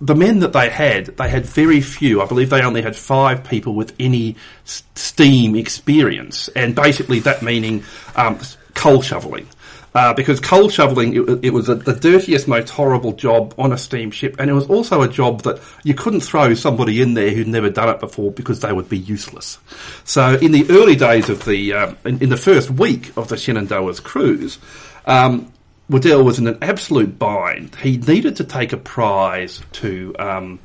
the 0.00 0.14
men 0.14 0.40
that 0.40 0.52
they 0.52 0.68
had, 0.68 1.06
they 1.16 1.28
had 1.28 1.46
very 1.46 1.80
few. 1.80 2.20
I 2.20 2.26
believe 2.26 2.50
they 2.50 2.62
only 2.62 2.82
had 2.82 2.96
five 2.96 3.44
people 3.44 3.74
with 3.74 3.94
any 3.98 4.36
steam 4.64 5.56
experience, 5.56 6.48
and 6.48 6.74
basically 6.74 7.20
that 7.20 7.42
meaning 7.42 7.84
um, 8.14 8.38
coal 8.74 9.02
shoveling. 9.02 9.48
Uh, 9.96 10.12
because 10.12 10.40
coal 10.40 10.68
shoveling, 10.68 11.16
it, 11.16 11.46
it 11.46 11.50
was 11.54 11.70
a, 11.70 11.74
the 11.74 11.94
dirtiest, 11.94 12.46
most 12.46 12.68
horrible 12.68 13.14
job 13.14 13.54
on 13.56 13.72
a 13.72 13.78
steamship, 13.78 14.36
and 14.38 14.50
it 14.50 14.52
was 14.52 14.66
also 14.66 15.00
a 15.00 15.08
job 15.08 15.40
that 15.44 15.58
you 15.84 15.94
couldn't 15.94 16.20
throw 16.20 16.52
somebody 16.52 17.00
in 17.00 17.14
there 17.14 17.30
who'd 17.30 17.48
never 17.48 17.70
done 17.70 17.88
it 17.88 17.98
before 17.98 18.30
because 18.30 18.60
they 18.60 18.70
would 18.74 18.90
be 18.90 18.98
useless. 18.98 19.58
So, 20.04 20.34
in 20.34 20.52
the 20.52 20.66
early 20.68 20.96
days 20.96 21.30
of 21.30 21.46
the, 21.46 21.72
um, 21.72 21.96
in, 22.04 22.24
in 22.24 22.28
the 22.28 22.36
first 22.36 22.68
week 22.68 23.16
of 23.16 23.28
the 23.28 23.38
Shenandoah's 23.38 24.00
cruise, 24.00 24.58
um, 25.06 25.50
Waddell 25.88 26.22
was 26.22 26.38
in 26.38 26.46
an 26.46 26.58
absolute 26.60 27.18
bind. 27.18 27.74
He 27.76 27.96
needed 27.96 28.36
to 28.36 28.44
take 28.44 28.74
a 28.74 28.76
prize 28.76 29.62
to. 29.72 30.14
Um, 30.18 30.58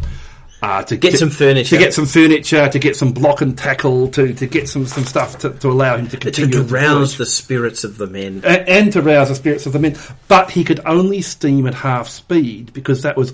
uh, 0.61 0.83
to 0.83 0.95
Get 0.97 1.17
some 1.17 1.29
furniture. 1.29 1.75
to 1.75 1.81
get 1.81 1.93
some 1.93 2.05
furniture, 2.05 2.69
to 2.69 2.79
get 2.79 2.95
some 2.95 3.11
block 3.13 3.41
and 3.41 3.57
tackle, 3.57 4.07
to, 4.09 4.33
to 4.33 4.45
get 4.45 4.69
some, 4.69 4.85
some 4.85 5.05
stuff 5.05 5.39
to, 5.39 5.49
to 5.51 5.69
allow 5.69 5.97
him 5.97 6.05
to 6.07 6.17
To, 6.17 6.17
continue 6.17 6.51
to 6.51 6.63
rouse 6.63 7.17
the 7.17 7.25
spirits 7.25 7.83
of 7.83 7.97
the 7.97 8.07
men. 8.07 8.43
and 8.45 8.93
to 8.93 9.01
rouse 9.01 9.29
the 9.29 9.35
spirits 9.35 9.65
of 9.65 9.73
the 9.73 9.79
men. 9.79 9.97
But 10.27 10.51
he 10.51 10.63
could 10.63 10.79
only 10.85 11.21
steam 11.21 11.65
at 11.67 11.73
half 11.73 12.07
speed 12.07 12.73
because 12.73 13.01
that 13.03 13.17
was 13.17 13.33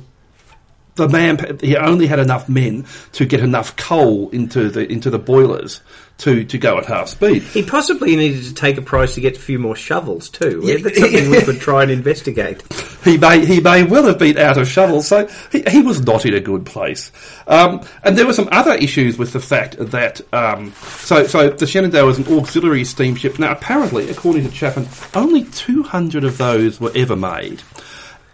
the 0.98 1.08
man. 1.08 1.58
He 1.62 1.78
only 1.78 2.08
had 2.08 2.20
enough 2.20 2.50
men 2.50 2.86
to 3.14 3.26
get 3.26 3.40
enough 3.40 3.76
coal 3.76 4.30
into 4.32 4.70
the 4.70 4.92
into 4.92 5.10
the 5.10 5.20
boilers 5.20 5.82
to, 6.20 6.44
to 6.46 6.58
go 6.58 6.78
at 6.78 6.86
half 6.86 7.10
speed. 7.10 7.44
He 7.44 7.64
possibly 7.64 8.16
needed 8.16 8.44
to 8.46 8.54
take 8.54 8.78
a 8.78 8.82
prize 8.82 9.14
to 9.14 9.22
get 9.22 9.38
a 9.38 9.40
few 9.40 9.60
more 9.60 9.76
shovels 9.76 10.30
too. 10.30 10.62
Yeah. 10.64 10.78
That's 10.82 11.00
something 11.00 11.30
we 11.30 11.42
could 11.42 11.60
try 11.60 11.84
and 11.84 11.92
investigate. 11.92 12.64
He 13.04 13.18
may 13.18 13.46
he 13.46 13.62
may 13.62 13.84
well 13.84 14.04
have 14.08 14.20
been 14.20 14.38
out 14.38 14.58
of 14.58 14.68
shovels, 14.68 15.08
so 15.08 15.28
he, 15.50 15.64
he 15.70 15.82
was 15.82 16.02
not 16.02 16.26
in 16.26 16.34
a 16.34 16.42
good 16.42 16.66
place. 16.66 17.10
Um, 17.48 17.88
and 18.04 18.18
there 18.18 18.26
were 18.26 18.34
some 18.34 18.50
other 18.52 18.74
issues 18.74 19.18
with 19.18 19.32
the 19.32 19.40
fact 19.40 19.78
that 19.78 20.20
um, 20.34 20.74
so 20.74 21.26
so 21.26 21.50
the 21.50 21.66
Shenandoah 21.66 22.06
was 22.06 22.18
an 22.18 22.38
auxiliary 22.38 22.84
steamship. 22.84 23.40
Now 23.40 23.54
apparently, 23.54 24.10
according 24.10 24.44
to 24.44 24.52
Chaffin, 24.52 24.90
only 25.14 25.46
two 25.46 25.84
hundred 25.84 26.26
of 26.26 26.38
those 26.38 26.82
were 26.82 26.92
ever 26.96 27.16
made. 27.16 27.62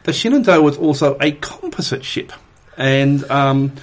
The 0.03 0.13
Shenandoah 0.13 0.61
was 0.63 0.77
also 0.77 1.17
a 1.21 1.33
composite 1.33 2.03
ship, 2.03 2.33
and 2.77 3.29
um, 3.29 3.73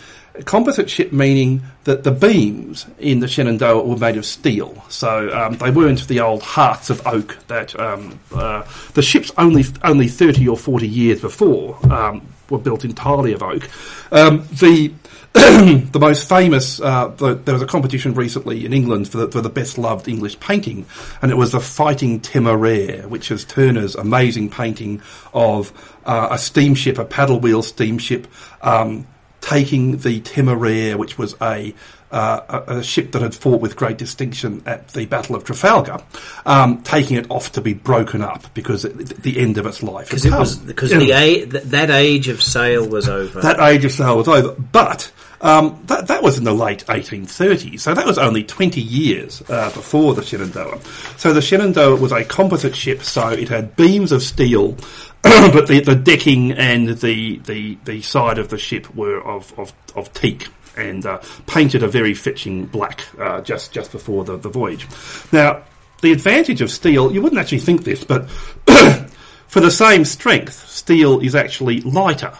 composite 0.44 0.90
ship 0.90 1.12
meaning 1.12 1.62
that 1.84 2.04
the 2.04 2.10
beams 2.10 2.86
in 2.98 3.20
the 3.20 3.28
Shenandoah 3.28 3.84
were 3.84 3.96
made 3.96 4.16
of 4.16 4.26
steel, 4.26 4.84
so 4.88 5.30
um, 5.36 5.54
they 5.56 5.70
weren't 5.70 6.06
the 6.08 6.20
old 6.20 6.42
hearts 6.42 6.90
of 6.90 7.06
oak 7.06 7.36
that 7.48 7.78
um, 7.78 8.18
uh, 8.34 8.62
the 8.94 9.02
ships 9.02 9.32
only 9.38 9.64
only 9.82 10.08
thirty 10.08 10.46
or 10.46 10.56
forty 10.56 10.88
years 10.88 11.20
before 11.20 11.78
um, 11.92 12.26
were 12.48 12.58
built 12.58 12.84
entirely 12.84 13.32
of 13.32 13.42
oak. 13.42 13.68
Um, 14.12 14.46
the 14.52 14.92
the 15.32 15.98
most 16.00 16.28
famous, 16.28 16.80
uh, 16.80 17.08
the, 17.08 17.34
there 17.34 17.54
was 17.54 17.62
a 17.62 17.66
competition 17.66 18.14
recently 18.14 18.64
in 18.64 18.72
England 18.72 19.08
for 19.08 19.18
the, 19.18 19.28
for 19.30 19.40
the 19.40 19.48
best 19.48 19.78
loved 19.78 20.08
English 20.08 20.40
painting, 20.40 20.86
and 21.22 21.30
it 21.30 21.36
was 21.36 21.52
the 21.52 21.60
Fighting 21.60 22.18
Temeraire, 22.18 23.06
which 23.06 23.30
is 23.30 23.44
Turner's 23.44 23.94
amazing 23.94 24.50
painting 24.50 25.02
of 25.32 25.72
uh, 26.04 26.28
a 26.32 26.38
steamship, 26.38 26.98
a 26.98 27.04
paddle 27.04 27.38
wheel 27.38 27.62
steamship, 27.62 28.26
um, 28.62 29.06
taking 29.40 29.98
the 29.98 30.20
Temeraire, 30.20 30.96
which 30.96 31.16
was 31.16 31.36
a, 31.40 31.74
uh, 32.10 32.62
a, 32.66 32.78
a 32.78 32.82
ship 32.82 33.12
that 33.12 33.22
had 33.22 33.32
fought 33.32 33.60
with 33.60 33.76
great 33.76 33.98
distinction 33.98 34.64
at 34.66 34.88
the 34.88 35.06
Battle 35.06 35.36
of 35.36 35.44
Trafalgar, 35.44 36.02
um, 36.44 36.82
taking 36.82 37.16
it 37.16 37.30
off 37.30 37.52
to 37.52 37.60
be 37.60 37.72
broken 37.72 38.20
up 38.20 38.52
because 38.52 38.84
it, 38.84 39.22
the 39.22 39.38
end 39.38 39.58
of 39.58 39.66
its 39.66 39.80
life. 39.80 40.08
Because 40.08 40.24
it 40.24 40.32
was 40.32 40.56
because 40.56 40.90
the 40.90 41.12
a, 41.12 41.46
th- 41.46 41.64
that 41.64 41.90
age 41.90 42.26
of 42.26 42.42
sail 42.42 42.88
was 42.88 43.08
over. 43.08 43.40
That 43.42 43.60
age 43.60 43.84
of 43.84 43.92
sail 43.92 44.16
was 44.16 44.26
over. 44.26 44.56
But 44.60 45.12
um, 45.40 45.80
that, 45.86 46.08
that 46.08 46.22
was 46.22 46.36
in 46.36 46.44
the 46.44 46.52
late 46.52 46.84
1830s, 46.86 47.80
so 47.80 47.94
that 47.94 48.06
was 48.06 48.18
only 48.18 48.44
20 48.44 48.80
years 48.80 49.42
uh, 49.48 49.70
before 49.72 50.14
the 50.14 50.22
Shenandoah. 50.22 50.80
So 51.16 51.32
the 51.32 51.40
Shenandoah 51.40 51.96
was 51.96 52.12
a 52.12 52.24
composite 52.24 52.76
ship, 52.76 53.02
so 53.02 53.28
it 53.30 53.48
had 53.48 53.74
beams 53.74 54.12
of 54.12 54.22
steel, 54.22 54.76
but 55.22 55.66
the, 55.66 55.80
the 55.80 55.94
decking 55.94 56.52
and 56.52 56.88
the, 56.88 57.38
the, 57.38 57.78
the 57.84 58.02
side 58.02 58.38
of 58.38 58.50
the 58.50 58.58
ship 58.58 58.94
were 58.94 59.20
of, 59.22 59.58
of, 59.58 59.72
of 59.96 60.12
teak. 60.12 60.48
And 60.76 61.04
uh, 61.04 61.20
painted 61.46 61.82
a 61.82 61.88
very 61.88 62.14
fetching 62.14 62.64
black 62.64 63.04
uh, 63.18 63.40
just 63.40 63.72
just 63.72 63.90
before 63.90 64.24
the, 64.24 64.36
the 64.36 64.48
voyage. 64.48 64.86
Now, 65.32 65.64
the 66.00 66.12
advantage 66.12 66.60
of 66.60 66.70
steel, 66.70 67.12
you 67.12 67.20
wouldn't 67.20 67.40
actually 67.40 67.58
think 67.58 67.82
this, 67.82 68.04
but 68.04 68.30
for 69.48 69.60
the 69.60 69.70
same 69.70 70.04
strength, 70.04 70.68
steel 70.68 71.18
is 71.20 71.34
actually 71.34 71.80
lighter 71.80 72.32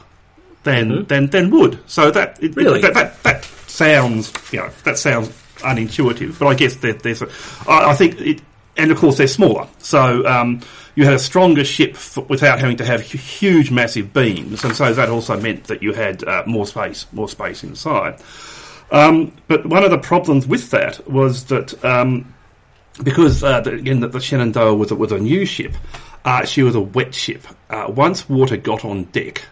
than 0.65 1.05
than, 1.07 1.27
than 1.29 1.51
wood. 1.51 1.79
So 1.87 2.11
that 2.11 2.43
it, 2.43 2.57
Really? 2.57 2.81
that, 2.83 2.95
that 2.95 3.23
that 3.23 3.45
sounds 3.67 4.33
you 4.53 4.59
know 4.61 4.71
that 4.85 4.99
sounds 4.99 5.29
unintuitive, 5.59 6.39
but 6.39 6.47
I 6.47 6.55
guess 6.55 6.77
there, 6.77 6.95
there's 6.95 7.23
a 7.23 7.29
I, 7.69 7.91
I 7.91 7.95
think 7.95 8.21
it. 8.21 8.41
And 8.77 8.91
of 8.93 8.99
course, 8.99 9.19
they're 9.19 9.27
smaller, 9.27 9.69
so 9.79 10.25
um, 10.27 10.61
you 10.95 11.05
had 11.05 11.13
a 11.13 11.19
stronger 11.19 11.65
ship 11.65 11.95
f- 11.95 12.19
without 12.31 12.61
having 12.61 12.77
to 12.79 12.85
have 12.85 13.03
huge, 13.03 13.71
massive 13.71 14.15
beams, 14.15 14.65
and 14.65 14.75
so 14.75 14.95
that 14.95 15.11
also 15.11 15.39
meant 15.39 15.65
that 15.65 15.83
you 15.83 15.93
had 15.93 16.25
uh, 16.25 16.45
more 16.47 16.67
space, 16.67 17.05
more 17.13 17.29
space 17.29 17.63
inside. 17.65 18.23
Um, 18.91 19.33
but 19.49 19.67
one 19.67 19.85
of 19.85 19.91
the 19.91 19.99
problems 19.99 20.47
with 20.47 20.71
that 20.71 21.07
was 21.11 21.45
that 21.47 21.85
um, 21.85 22.33
because 23.03 23.43
uh, 23.45 23.61
the, 23.61 23.73
again 23.75 24.01
that 24.01 24.13
the 24.13 24.21
Shenandoah 24.21 24.75
was 24.75 24.93
a, 24.93 24.95
was 24.95 25.13
a 25.13 25.19
new 25.19 25.45
ship, 25.45 25.75
uh, 26.25 26.45
she 26.47 26.63
was 26.63 26.75
a 26.75 26.81
wet 26.81 27.15
ship. 27.15 27.43
Uh, 27.69 27.87
once 27.89 28.29
water 28.29 28.57
got 28.57 28.85
on 28.85 29.05
deck. 29.05 29.43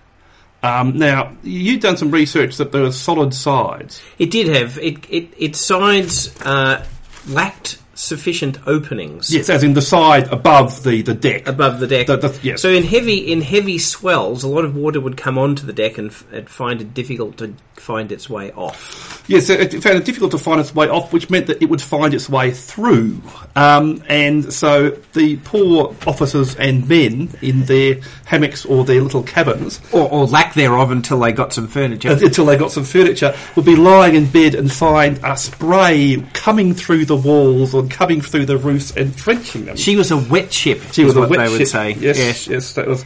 Um, 0.62 0.98
now 0.98 1.36
you've 1.42 1.80
done 1.80 1.96
some 1.96 2.10
research 2.10 2.56
that 2.56 2.72
there 2.72 2.82
were 2.82 2.92
solid 2.92 3.32
sides. 3.32 4.02
It 4.18 4.30
did 4.30 4.48
have 4.48 4.78
it. 4.78 4.98
It 5.08 5.32
its 5.38 5.60
sides 5.60 6.34
uh, 6.42 6.84
lacked 7.28 7.78
sufficient 7.98 8.58
openings 8.66 9.32
Yes, 9.34 9.48
as 9.50 9.64
in 9.64 9.74
the 9.74 9.82
side 9.82 10.28
above 10.32 10.84
the, 10.84 11.02
the 11.02 11.14
deck. 11.14 11.48
above 11.48 11.80
the 11.80 11.86
deck. 11.86 12.06
The- 12.06 12.16
the- 12.16 12.38
yes. 12.42 12.62
So 12.62 12.70
in 12.70 12.84
heavy 12.84 13.32
in 13.32 13.40
heavy 13.42 13.78
swells, 13.78 14.44
a 14.44 14.48
lot 14.48 14.64
of 14.64 14.76
water 14.76 15.00
would 15.00 15.16
come 15.16 15.36
onto 15.36 15.66
the 15.66 15.72
deck 15.72 15.98
and, 15.98 16.10
f- 16.10 16.24
and 16.32 16.48
find 16.48 16.80
it 16.80 16.94
difficult 16.94 17.36
to 17.38 17.54
find 17.74 18.10
its 18.12 18.28
way 18.30 18.52
off. 18.52 19.24
Yes, 19.28 19.50
it 19.50 19.74
it 19.74 19.82
found 19.82 19.96
it 19.98 20.04
difficult 20.04 20.30
to 20.32 20.38
find 20.38 20.60
its 20.60 20.74
way 20.74 20.88
off, 20.88 21.12
which 21.12 21.28
meant 21.28 21.46
that 21.48 21.60
it 21.62 21.66
would 21.68 21.82
find 21.82 22.14
its 22.14 22.28
way 22.28 22.50
through. 22.52 23.20
Um, 23.56 24.02
and 24.08 24.52
so 24.52 24.90
the 25.12 25.36
poor 25.38 25.94
officers 26.06 26.54
and 26.56 26.88
men 26.88 27.30
in 27.42 27.64
their 27.64 27.96
hammocks 28.26 28.64
or 28.64 28.84
their 28.84 29.00
little 29.02 29.22
cabins 29.22 29.80
Or, 29.92 30.08
or 30.10 30.26
lack 30.26 30.54
thereof 30.54 30.90
until 30.90 31.18
they 31.20 31.32
got 31.32 31.52
some 31.52 31.66
furniture. 31.66 32.10
until 32.12 32.46
they 32.46 32.56
got 32.56 32.70
some 32.72 32.84
furniture, 32.84 33.34
would 33.56 33.64
be 33.64 33.76
lying 33.76 34.14
in 34.14 34.26
bed 34.30 34.54
and 34.54 34.70
find 34.72 35.18
a 35.24 35.36
spray 35.36 36.22
coming 36.32 36.74
through 36.74 37.04
the 37.04 37.16
walls 37.16 37.74
or 37.74 37.87
coming 37.88 38.20
through 38.20 38.46
the 38.46 38.58
roofs 38.58 38.96
and 38.96 39.14
drenching 39.16 39.64
them. 39.64 39.76
She 39.76 39.96
was 39.96 40.10
a 40.10 40.16
wet 40.16 40.52
ship. 40.52 40.80
She 40.92 41.04
was 41.04 41.16
a 41.16 41.20
what 41.20 41.30
wet 41.30 41.38
they 41.38 41.50
would 41.50 41.58
ship. 41.58 41.68
say. 41.68 41.92
Yes, 41.92 42.46
yes, 42.46 42.74
that 42.74 42.86
was. 42.86 43.04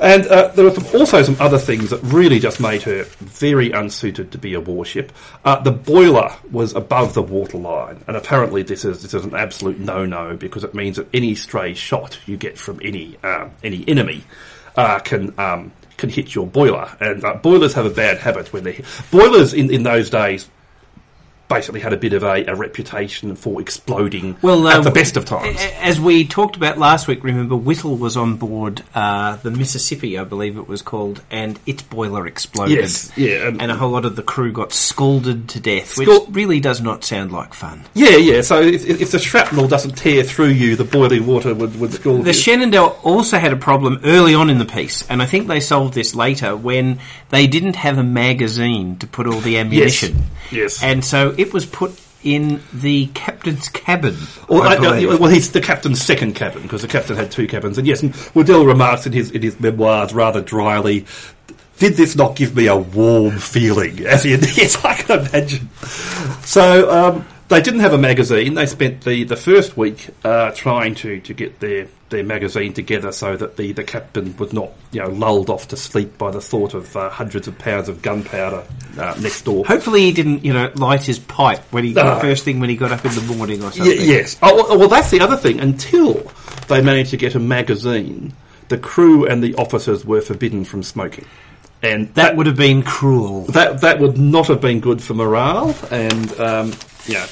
And 0.00 0.26
uh, 0.26 0.48
there 0.48 0.64
were 0.64 0.72
some, 0.72 0.86
also 1.00 1.22
some 1.22 1.36
other 1.38 1.58
things 1.58 1.90
that 1.90 2.02
really 2.02 2.40
just 2.40 2.60
made 2.60 2.82
her 2.82 3.04
very 3.20 3.70
unsuited 3.70 4.32
to 4.32 4.38
be 4.38 4.54
a 4.54 4.60
warship. 4.60 5.12
Uh, 5.44 5.62
the 5.62 5.70
boiler 5.70 6.34
was 6.50 6.74
above 6.74 7.14
the 7.14 7.22
waterline, 7.22 8.02
and 8.08 8.16
apparently 8.16 8.62
this 8.62 8.84
is 8.84 9.02
this 9.02 9.14
is 9.14 9.24
an 9.24 9.34
absolute 9.34 9.78
no-no 9.78 10.36
because 10.36 10.64
it 10.64 10.74
means 10.74 10.96
that 10.96 11.06
any 11.14 11.34
stray 11.34 11.74
shot 11.74 12.18
you 12.26 12.36
get 12.36 12.58
from 12.58 12.80
any 12.82 13.16
um, 13.22 13.52
any 13.62 13.84
enemy 13.86 14.24
uh, 14.76 14.98
can 14.98 15.32
um, 15.38 15.70
can 15.96 16.10
hit 16.10 16.34
your 16.34 16.46
boiler. 16.46 16.90
And 17.00 17.24
uh, 17.24 17.34
boilers 17.34 17.74
have 17.74 17.86
a 17.86 17.90
bad 17.90 18.18
habit 18.18 18.52
when 18.52 18.64
they 18.64 18.82
boilers 19.12 19.54
in, 19.54 19.72
in 19.72 19.84
those 19.84 20.10
days 20.10 20.48
basically 21.54 21.80
had 21.80 21.92
a 21.92 21.96
bit 21.96 22.12
of 22.12 22.22
a, 22.24 22.44
a 22.46 22.54
reputation 22.54 23.36
for 23.36 23.60
exploding 23.60 24.36
Well, 24.42 24.66
at 24.68 24.78
uh, 24.78 24.80
the 24.82 24.90
best 24.90 25.16
of 25.16 25.24
times. 25.24 25.60
As 25.80 26.00
we 26.00 26.26
talked 26.26 26.56
about 26.56 26.78
last 26.78 27.06
week, 27.06 27.22
remember 27.22 27.54
Whittle 27.56 27.96
was 27.96 28.16
on 28.16 28.36
board 28.36 28.82
uh, 28.94 29.36
the 29.36 29.50
Mississippi, 29.50 30.18
I 30.18 30.24
believe 30.24 30.56
it 30.58 30.66
was 30.66 30.82
called, 30.82 31.22
and 31.30 31.58
its 31.66 31.82
boiler 31.82 32.26
exploded. 32.26 32.76
Yes, 32.78 33.12
yeah, 33.16 33.48
and- 33.48 33.62
and, 33.62 33.70
a 33.70 33.76
whole 33.76 33.90
lot 33.90 34.04
of 34.04 34.16
the 34.16 34.22
crew 34.22 34.52
got 34.52 34.72
scalded 34.72 35.48
to 35.50 35.60
death, 35.60 35.96
which 35.96 36.08
Scald- 36.08 36.34
really 36.34 36.60
does 36.60 36.80
not 36.80 37.04
sound 37.04 37.32
like 37.32 37.54
fun. 37.54 37.84
Yeah, 37.94 38.16
yeah. 38.16 38.40
So 38.42 38.60
if, 38.60 38.84
if 38.84 39.10
the 39.12 39.18
shrapnel 39.18 39.68
doesn't 39.68 39.96
tear 39.96 40.22
through 40.24 40.48
you, 40.48 40.76
the 40.76 40.84
boiling 40.84 41.26
water 41.26 41.54
would 41.54 41.78
would 41.80 41.92
scald 41.92 42.24
The 42.24 42.30
you. 42.30 42.32
Shenandoah 42.34 42.96
also 43.02 43.38
had 43.38 43.52
a 43.52 43.56
problem 43.56 44.00
early 44.04 44.34
on 44.34 44.50
in 44.50 44.58
the 44.58 44.64
piece, 44.64 45.08
and 45.08 45.22
I 45.22 45.26
think 45.26 45.46
they 45.48 45.60
solved 45.60 45.94
this 45.94 46.14
later 46.14 46.56
when 46.56 46.98
they 47.30 47.46
didn't 47.46 47.76
have 47.76 47.98
a 47.98 48.02
magazine 48.04 48.96
to 48.98 49.06
put 49.06 49.26
all 49.26 49.40
the 49.40 49.58
ammunition. 49.58 50.24
Yes. 50.50 50.82
And 50.82 51.04
so 51.04 51.34
it 51.44 51.52
was 51.52 51.66
put 51.66 51.98
in 52.22 52.62
the 52.72 53.06
captain's 53.08 53.68
cabin. 53.68 54.16
Well, 54.48 54.62
I 54.62 54.74
I- 54.76 54.98
I- 55.02 55.14
well, 55.16 55.28
he's 55.30 55.52
the 55.52 55.60
captain's 55.60 56.00
second 56.02 56.34
cabin 56.34 56.62
because 56.62 56.80
the 56.82 56.88
captain 56.88 57.16
had 57.16 57.30
two 57.30 57.46
cabins. 57.46 57.76
And 57.78 57.86
yes, 57.86 58.02
and 58.02 58.14
Waddell 58.34 58.64
remarks 58.64 59.06
in 59.06 59.12
his 59.12 59.30
in 59.30 59.42
his 59.42 59.60
memoirs 59.60 60.14
rather 60.14 60.40
dryly, 60.40 61.04
"Did 61.78 61.94
this 61.96 62.16
not 62.16 62.34
give 62.34 62.56
me 62.56 62.66
a 62.66 62.76
warm 62.76 63.38
feeling?" 63.38 64.00
As 64.06 64.24
in, 64.24 64.40
yes, 64.40 64.82
I 64.84 64.94
can 64.94 65.26
imagine. 65.26 65.68
So 66.44 66.90
um, 66.90 67.26
they 67.48 67.60
didn't 67.60 67.80
have 67.80 67.92
a 67.92 67.98
magazine. 67.98 68.54
They 68.54 68.66
spent 68.66 69.02
the, 69.02 69.24
the 69.24 69.36
first 69.36 69.76
week 69.76 70.08
uh, 70.24 70.50
trying 70.52 70.94
to, 70.96 71.20
to 71.20 71.34
get 71.34 71.60
their, 71.60 71.88
their 72.08 72.24
magazine 72.24 72.72
together 72.72 73.12
so 73.12 73.36
that 73.36 73.56
the, 73.58 73.72
the 73.72 73.84
captain 73.84 74.34
was 74.38 74.52
not 74.52 74.70
you 74.92 75.02
know 75.02 75.08
lulled 75.10 75.50
off 75.50 75.68
to 75.68 75.76
sleep 75.76 76.16
by 76.16 76.30
the 76.30 76.40
thought 76.40 76.72
of 76.74 76.96
uh, 76.96 77.10
hundreds 77.10 77.46
of 77.46 77.58
pounds 77.58 77.88
of 77.88 78.00
gunpowder 78.02 78.64
uh, 78.98 79.14
next 79.20 79.42
door. 79.42 79.66
Hopefully 79.66 80.00
he 80.02 80.12
didn't, 80.12 80.44
you 80.44 80.52
know, 80.52 80.70
light 80.76 81.02
his 81.02 81.18
pipe 81.18 81.60
when 81.70 81.84
he 81.84 81.92
the 81.92 82.18
first 82.20 82.44
thing 82.44 82.60
when 82.60 82.70
he 82.70 82.76
got 82.76 82.92
up 82.92 83.04
in 83.04 83.14
the 83.14 83.34
morning 83.36 83.60
or 83.62 83.66
Y- 83.66 83.70
something. 83.72 84.00
yes. 84.00 84.38
Oh, 84.42 84.54
well, 84.56 84.78
well, 84.78 84.88
that's 84.88 85.10
the 85.10 85.20
other 85.20 85.36
thing. 85.36 85.60
Until 85.60 86.30
they 86.68 86.80
managed 86.80 87.10
to 87.10 87.16
get 87.18 87.34
a 87.34 87.40
magazine, 87.40 88.32
the 88.68 88.78
crew 88.78 89.26
and 89.26 89.42
the 89.42 89.54
officers 89.56 90.04
were 90.04 90.22
forbidden 90.22 90.64
from 90.64 90.82
smoking, 90.82 91.26
and 91.82 92.12
That 92.14 92.36
would 92.36 92.46
have 92.46 92.56
been 92.56 92.82
cruel. 92.82 93.42
that 93.48 93.82
that 93.82 94.00
would 94.00 94.16
not 94.16 94.46
have 94.46 94.62
been 94.62 94.80
good 94.80 95.02
for 95.02 95.12
morale. 95.12 95.74
And 95.90 96.40
um, 96.40 96.72
yeah. 97.06 97.26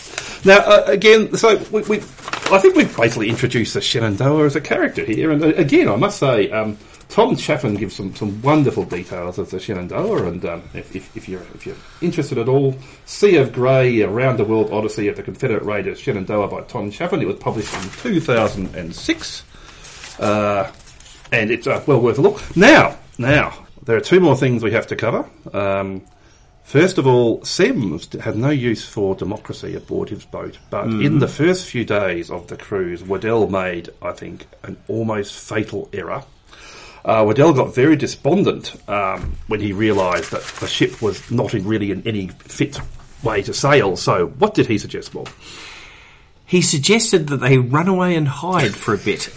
Now 0.44 0.58
uh, 0.58 0.84
again, 0.86 1.36
so 1.36 1.56
we, 1.70 1.82
we, 1.82 1.96
I 1.98 2.58
think 2.58 2.74
we've 2.74 2.96
basically 2.96 3.28
introduced 3.28 3.74
the 3.74 3.80
Shenandoah 3.80 4.46
as 4.46 4.56
a 4.56 4.60
character 4.60 5.04
here. 5.04 5.30
And 5.30 5.42
uh, 5.42 5.48
again, 5.48 5.88
I 5.88 5.96
must 5.96 6.18
say. 6.18 6.50
Um, 6.50 6.78
Tom 7.12 7.36
Chaffin 7.36 7.74
gives 7.74 7.94
some, 7.94 8.14
some 8.14 8.40
wonderful 8.40 8.86
details 8.86 9.38
of 9.38 9.50
the 9.50 9.60
Shenandoah, 9.60 10.28
and 10.28 10.42
um, 10.46 10.62
if, 10.72 10.96
if, 10.96 11.14
if 11.14 11.28
you're 11.28 11.42
if 11.54 11.66
you're 11.66 11.76
interested 12.00 12.38
at 12.38 12.48
all, 12.48 12.74
Sea 13.04 13.36
of 13.36 13.52
Grey, 13.52 14.00
Around 14.00 14.38
the 14.38 14.44
World 14.44 14.72
Odyssey 14.72 15.08
of 15.08 15.16
the 15.16 15.22
Confederate 15.22 15.62
Raiders, 15.62 16.00
Shenandoah 16.00 16.48
by 16.48 16.62
Tom 16.62 16.90
Chaffin. 16.90 17.20
It 17.20 17.26
was 17.26 17.36
published 17.36 17.74
in 17.74 17.82
2006, 17.82 19.44
uh, 20.20 20.72
and 21.32 21.50
it's 21.50 21.66
uh, 21.66 21.84
well 21.86 22.00
worth 22.00 22.16
a 22.16 22.22
look. 22.22 22.56
Now, 22.56 22.96
now 23.18 23.66
there 23.84 23.98
are 23.98 24.00
two 24.00 24.20
more 24.20 24.34
things 24.34 24.62
we 24.62 24.72
have 24.72 24.86
to 24.86 24.96
cover. 24.96 25.28
Um, 25.52 26.00
First 26.72 26.96
of 26.96 27.06
all, 27.06 27.44
Semmes 27.44 28.10
had 28.14 28.34
no 28.34 28.48
use 28.48 28.82
for 28.82 29.14
democracy 29.14 29.74
aboard 29.74 30.08
his 30.08 30.24
boat, 30.24 30.56
but 30.70 30.86
in 30.86 31.18
the 31.18 31.28
first 31.28 31.66
few 31.66 31.84
days 31.84 32.30
of 32.30 32.46
the 32.46 32.56
cruise, 32.56 33.02
Waddell 33.04 33.50
made, 33.50 33.90
I 34.00 34.12
think, 34.12 34.46
an 34.62 34.78
almost 34.88 35.34
fatal 35.34 35.90
error. 35.92 36.24
Uh, 37.04 37.24
Waddell 37.26 37.52
got 37.52 37.74
very 37.74 37.94
despondent 37.94 38.74
um, 38.88 39.36
when 39.48 39.60
he 39.60 39.74
realised 39.74 40.30
that 40.30 40.44
the 40.60 40.66
ship 40.66 41.02
was 41.02 41.30
not 41.30 41.52
in 41.52 41.66
really 41.66 41.90
in 41.90 42.06
any 42.06 42.28
fit 42.28 42.80
way 43.22 43.42
to 43.42 43.52
sail. 43.52 43.94
So, 43.98 44.28
what 44.28 44.54
did 44.54 44.64
he 44.64 44.78
suggest, 44.78 45.12
Bob? 45.12 45.28
He 46.46 46.62
suggested 46.62 47.26
that 47.26 47.40
they 47.40 47.58
run 47.58 47.88
away 47.88 48.16
and 48.16 48.26
hide 48.26 48.74
for 48.74 48.94
a 48.94 48.98
bit. 48.98 49.28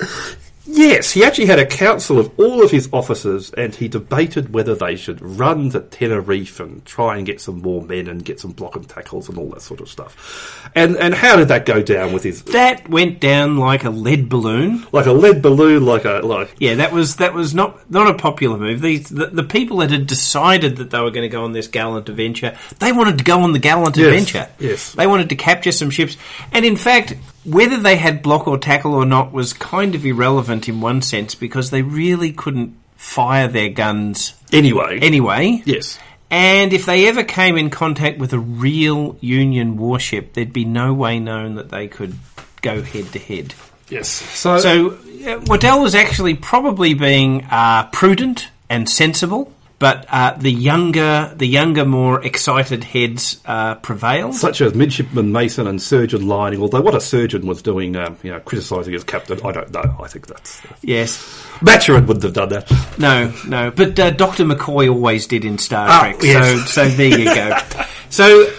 Yes, 0.66 1.10
he 1.12 1.22
actually 1.22 1.44
had 1.46 1.58
a 1.58 1.66
council 1.66 2.18
of 2.18 2.30
all 2.40 2.64
of 2.64 2.70
his 2.70 2.88
officers, 2.90 3.50
and 3.52 3.74
he 3.74 3.86
debated 3.86 4.54
whether 4.54 4.74
they 4.74 4.96
should 4.96 5.20
run 5.20 5.68
to 5.70 5.80
Tenerife 5.80 6.58
and 6.58 6.82
try 6.86 7.18
and 7.18 7.26
get 7.26 7.38
some 7.40 7.60
more 7.60 7.82
men 7.82 8.08
and 8.08 8.24
get 8.24 8.40
some 8.40 8.52
block 8.52 8.74
and 8.74 8.88
tackles 8.88 9.28
and 9.28 9.36
all 9.36 9.50
that 9.50 9.60
sort 9.60 9.80
of 9.80 9.90
stuff. 9.90 10.70
And 10.74 10.96
and 10.96 11.14
how 11.14 11.36
did 11.36 11.48
that 11.48 11.66
go 11.66 11.82
down 11.82 12.12
with 12.14 12.22
his 12.22 12.42
That 12.44 12.88
went 12.88 13.20
down 13.20 13.58
like 13.58 13.84
a 13.84 13.90
lead 13.90 14.30
balloon. 14.30 14.86
like 14.90 15.04
a 15.06 15.12
lead 15.12 15.42
balloon, 15.42 15.84
like 15.84 16.06
a 16.06 16.20
like 16.24 16.54
Yeah, 16.58 16.76
that 16.76 16.92
was 16.92 17.16
that 17.16 17.34
was 17.34 17.54
not 17.54 17.90
not 17.90 18.08
a 18.10 18.14
popular 18.14 18.56
move. 18.56 18.80
These 18.80 19.10
the, 19.10 19.26
the 19.26 19.44
people 19.44 19.76
that 19.78 19.90
had 19.90 20.06
decided 20.06 20.76
that 20.78 20.90
they 20.90 21.00
were 21.00 21.10
going 21.10 21.22
to 21.22 21.28
go 21.28 21.44
on 21.44 21.52
this 21.52 21.68
gallant 21.68 22.08
adventure, 22.08 22.56
they 22.78 22.90
wanted 22.90 23.18
to 23.18 23.24
go 23.24 23.40
on 23.40 23.52
the 23.52 23.58
gallant 23.58 23.96
Yes, 23.98 24.06
adventure. 24.06 24.48
yes. 24.58 24.92
they 24.94 25.06
wanted 25.06 25.28
to 25.28 25.36
capture 25.36 25.72
some 25.72 25.90
ships, 25.90 26.16
and 26.52 26.64
in 26.64 26.76
fact, 26.76 27.14
whether 27.44 27.78
they 27.78 27.96
had 27.96 28.22
block 28.22 28.48
or 28.48 28.58
tackle 28.58 28.94
or 28.94 29.04
not 29.04 29.32
was 29.32 29.52
kind 29.52 29.94
of 29.94 30.04
irrelevant 30.04 30.68
in 30.68 30.80
one 30.80 31.02
sense 31.02 31.34
because 31.34 31.70
they 31.70 31.82
really 31.82 32.32
couldn't 32.32 32.76
fire 32.96 33.48
their 33.48 33.68
guns 33.68 34.34
anyway. 34.52 34.98
anyway. 35.00 35.62
yes. 35.64 35.98
And 36.30 36.72
if 36.72 36.86
they 36.86 37.06
ever 37.06 37.22
came 37.22 37.56
in 37.56 37.70
contact 37.70 38.18
with 38.18 38.32
a 38.32 38.38
real 38.38 39.16
Union 39.20 39.76
warship, 39.76 40.32
there'd 40.32 40.52
be 40.52 40.64
no 40.64 40.92
way 40.92 41.20
known 41.20 41.54
that 41.56 41.68
they 41.68 41.86
could 41.86 42.16
go 42.60 42.82
head 42.82 43.12
to 43.12 43.18
head. 43.18 43.54
Yes. 43.88 44.08
So, 44.08 44.58
So 44.58 44.98
uh, 45.26 45.40
Waddell 45.46 45.80
was 45.80 45.94
actually 45.94 46.34
probably 46.34 46.94
being 46.94 47.44
uh, 47.50 47.88
prudent 47.92 48.48
and 48.68 48.88
sensible, 48.88 49.52
but 49.78 50.06
uh, 50.08 50.34
the 50.38 50.50
younger, 50.52 51.32
the 51.36 51.46
younger, 51.46 51.84
more 51.84 52.24
excited 52.24 52.84
heads 52.84 53.40
uh, 53.44 53.74
prevailed. 53.76 54.34
such 54.34 54.60
as 54.60 54.74
midshipman 54.74 55.32
Mason 55.32 55.66
and 55.66 55.82
surgeon 55.82 56.26
Lining, 56.28 56.60
although 56.62 56.80
what 56.80 56.94
a 56.94 57.00
surgeon 57.00 57.46
was 57.46 57.60
doing, 57.60 57.96
um, 57.96 58.16
you 58.22 58.30
know, 58.30 58.40
criticising 58.40 58.92
his 58.92 59.04
captain, 59.04 59.38
I 59.44 59.52
don't 59.52 59.70
know. 59.72 59.96
I 60.02 60.06
think 60.08 60.26
that's 60.28 60.62
yes, 60.82 61.18
Maturin 61.60 62.06
wouldn't 62.06 62.22
have 62.24 62.32
done 62.34 62.48
that. 62.50 62.70
no, 62.98 63.32
no, 63.46 63.70
but 63.70 63.98
uh, 63.98 64.10
Doctor 64.10 64.44
McCoy 64.44 64.88
always 64.90 65.26
did 65.26 65.44
in 65.44 65.58
Star 65.58 65.86
Ah, 65.88 66.00
Trek. 66.02 66.16
yes. 66.22 66.70
So, 66.70 66.84
so 66.84 66.88
there 66.88 67.18
you 67.18 67.24
go. 67.26 67.58
so. 68.10 68.50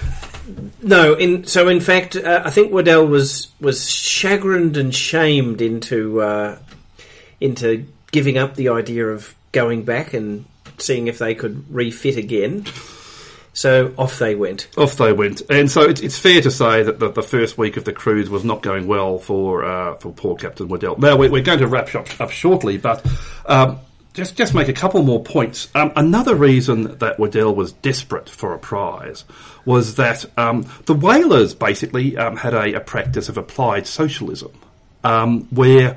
No, 0.82 1.16
in 1.16 1.46
so 1.48 1.68
in 1.68 1.80
fact, 1.80 2.16
uh, 2.16 2.44
I 2.46 2.52
think 2.52 2.72
Waddell 2.72 3.08
was 3.08 3.48
was 3.60 3.90
chagrined 3.90 4.78
and 4.78 4.94
shamed 4.94 5.60
into 5.60 6.22
uh, 6.22 6.60
into 7.42 7.88
giving 8.12 8.38
up 8.38 8.54
the 8.56 8.70
idea 8.70 9.08
of 9.08 9.34
going 9.52 9.84
back 9.84 10.14
and 10.14 10.46
seeing 10.78 11.08
if 11.08 11.18
they 11.18 11.36
could 11.36 11.66
refit 11.74 12.18
again. 12.18 12.66
So 13.56 13.94
off 13.98 14.20
they 14.20 14.36
went. 14.36 14.68
Off 14.78 14.98
they 14.98 15.14
went, 15.14 15.42
and 15.50 15.72
so 15.72 15.84
it's, 15.84 16.02
it's 16.02 16.20
fair 16.20 16.42
to 16.42 16.52
say 16.52 16.84
that 16.84 17.00
the, 17.00 17.10
the 17.10 17.24
first 17.24 17.58
week 17.58 17.78
of 17.78 17.86
the 17.86 17.94
cruise 17.94 18.30
was 18.30 18.44
not 18.44 18.62
going 18.62 18.86
well 18.86 19.18
for 19.18 19.64
uh, 19.64 19.96
for 19.96 20.12
poor 20.12 20.36
Captain 20.36 20.68
Waddell. 20.68 20.98
Now 20.98 21.16
we're, 21.16 21.32
we're 21.32 21.42
going 21.42 21.60
to 21.60 21.68
wrap 21.68 21.96
up, 21.96 22.20
up 22.20 22.32
shortly, 22.32 22.78
but 22.78 23.06
um, 23.46 23.80
just 24.14 24.36
just 24.36 24.54
make 24.54 24.68
a 24.68 24.74
couple 24.74 25.02
more 25.04 25.24
points. 25.24 25.70
Um, 25.74 25.94
another 25.96 26.36
reason 26.36 26.98
that 26.98 27.18
Waddell 27.18 27.56
was 27.56 27.72
desperate 27.72 28.28
for 28.28 28.54
a 28.54 28.60
prize 28.60 29.24
was 29.64 29.96
that 29.96 30.26
um, 30.38 30.66
the 30.86 30.94
whalers 30.94 31.56
basically 31.56 32.18
um, 32.18 32.36
had 32.36 32.54
a, 32.54 32.74
a 32.74 32.82
practice 32.82 33.30
of 33.30 33.38
applied 33.38 33.88
socialism, 33.88 34.52
um, 35.06 35.44
where 35.46 35.96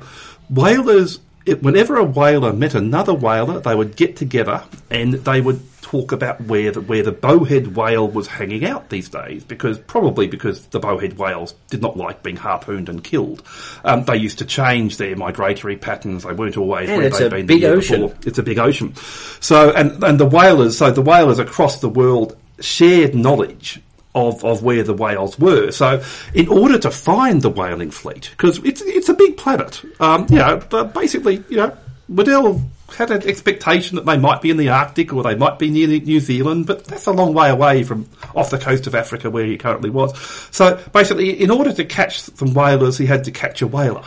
whalers. 0.49 1.19
It, 1.49 1.63
whenever 1.63 1.97
a 1.97 2.03
whaler 2.03 2.53
met 2.53 2.75
another 2.75 3.13
whaler, 3.13 3.59
they 3.59 3.75
would 3.75 3.95
get 3.95 4.15
together 4.15 4.63
and 4.89 5.13
they 5.13 5.41
would 5.41 5.61
talk 5.81 6.11
about 6.11 6.39
where 6.41 6.71
the, 6.71 6.81
where 6.81 7.01
the 7.01 7.11
bowhead 7.11 7.75
whale 7.75 8.07
was 8.07 8.27
hanging 8.27 8.63
out 8.63 8.89
these 8.89 9.09
days, 9.09 9.43
because 9.43 9.79
probably 9.79 10.27
because 10.27 10.67
the 10.67 10.79
bowhead 10.79 11.17
whales 11.17 11.53
did 11.69 11.81
not 11.81 11.97
like 11.97 12.21
being 12.21 12.35
harpooned 12.35 12.89
and 12.89 13.03
killed. 13.03 13.41
Um, 13.83 14.03
they 14.03 14.17
used 14.17 14.37
to 14.37 14.45
change 14.45 14.97
their 14.97 15.15
migratory 15.15 15.77
patterns. 15.77 16.23
They 16.23 16.33
weren't 16.33 16.57
always 16.57 16.89
And 16.89 16.99
where 16.99 17.09
they'd 17.09 17.29
been 17.31 17.45
big 17.47 17.61
the 17.61 17.67
year 17.67 17.75
ocean. 17.77 18.01
before. 18.01 18.17
It's 18.27 18.37
a 18.37 18.43
big 18.43 18.59
ocean. 18.59 18.95
So 19.39 19.71
and 19.71 20.03
and 20.03 20.19
the 20.19 20.27
whalers, 20.27 20.77
so 20.77 20.91
the 20.91 21.01
whalers 21.01 21.39
across 21.39 21.81
the 21.81 21.89
world 21.89 22.37
shared 22.59 23.15
knowledge. 23.15 23.81
Of, 24.19 24.43
of 24.43 24.63
where 24.63 24.83
the 24.83 24.93
whales 24.93 25.39
were. 25.39 25.71
So, 25.71 26.03
in 26.33 26.47
order 26.49 26.77
to 26.79 26.91
find 26.91 27.41
the 27.41 27.49
whaling 27.49 27.91
fleet, 27.91 28.29
because 28.31 28.57
it's 28.59 28.81
it's 28.81 29.09
a 29.09 29.13
big 29.13 29.37
planet, 29.37 29.81
um, 30.01 30.27
you 30.29 30.37
know, 30.37 30.61
but 30.69 30.93
basically, 30.93 31.43
you 31.49 31.57
know, 31.57 31.75
Waddell 32.09 32.61
had 32.91 33.11
an 33.11 33.27
expectation 33.27 33.95
that 33.95 34.05
they 34.05 34.17
might 34.17 34.41
be 34.41 34.49
in 34.49 34.57
the 34.57 34.69
Arctic 34.69 35.13
or 35.13 35.23
they 35.23 35.35
might 35.35 35.59
be 35.59 35.69
near 35.69 35.87
New 35.87 36.19
Zealand, 36.19 36.65
but 36.65 36.85
that's 36.85 37.07
a 37.07 37.11
long 37.11 37.33
way 37.33 37.49
away 37.49 37.83
from 37.83 38.07
off 38.35 38.49
the 38.49 38.57
coast 38.57 38.87
of 38.87 38.95
Africa 38.95 39.29
where 39.29 39.45
he 39.45 39.57
currently 39.57 39.89
was. 39.89 40.17
So 40.51 40.81
basically, 40.91 41.41
in 41.41 41.51
order 41.51 41.71
to 41.73 41.85
catch 41.85 42.19
some 42.21 42.53
whalers, 42.53 42.97
he 42.97 43.05
had 43.05 43.23
to 43.25 43.31
catch 43.31 43.61
a 43.61 43.67
whaler. 43.67 44.03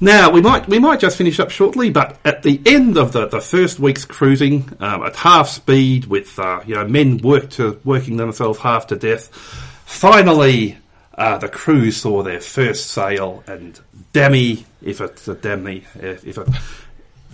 Now 0.00 0.30
we 0.30 0.40
might 0.40 0.68
we 0.68 0.78
might 0.78 1.00
just 1.00 1.16
finish 1.16 1.40
up 1.40 1.50
shortly, 1.50 1.90
but 1.90 2.18
at 2.24 2.42
the 2.42 2.60
end 2.66 2.98
of 2.98 3.12
the, 3.12 3.26
the 3.26 3.40
first 3.40 3.78
week's 3.78 4.04
cruising 4.04 4.70
um, 4.80 5.02
at 5.02 5.16
half 5.16 5.48
speed, 5.48 6.06
with 6.06 6.38
uh, 6.38 6.60
you 6.66 6.74
know 6.74 6.86
men 6.86 7.18
worked 7.18 7.52
to 7.52 7.80
working 7.84 8.16
themselves 8.16 8.58
half 8.58 8.88
to 8.88 8.96
death, 8.96 9.28
finally 9.84 10.78
uh, 11.14 11.38
the 11.38 11.48
crew 11.48 11.90
saw 11.90 12.22
their 12.22 12.40
first 12.40 12.90
sail, 12.90 13.42
and 13.46 13.80
dammy 14.12 14.64
if 14.82 15.00
it's 15.00 15.28
a 15.28 15.34
dammy 15.34 15.84
if, 15.94 16.38
it, 16.38 16.48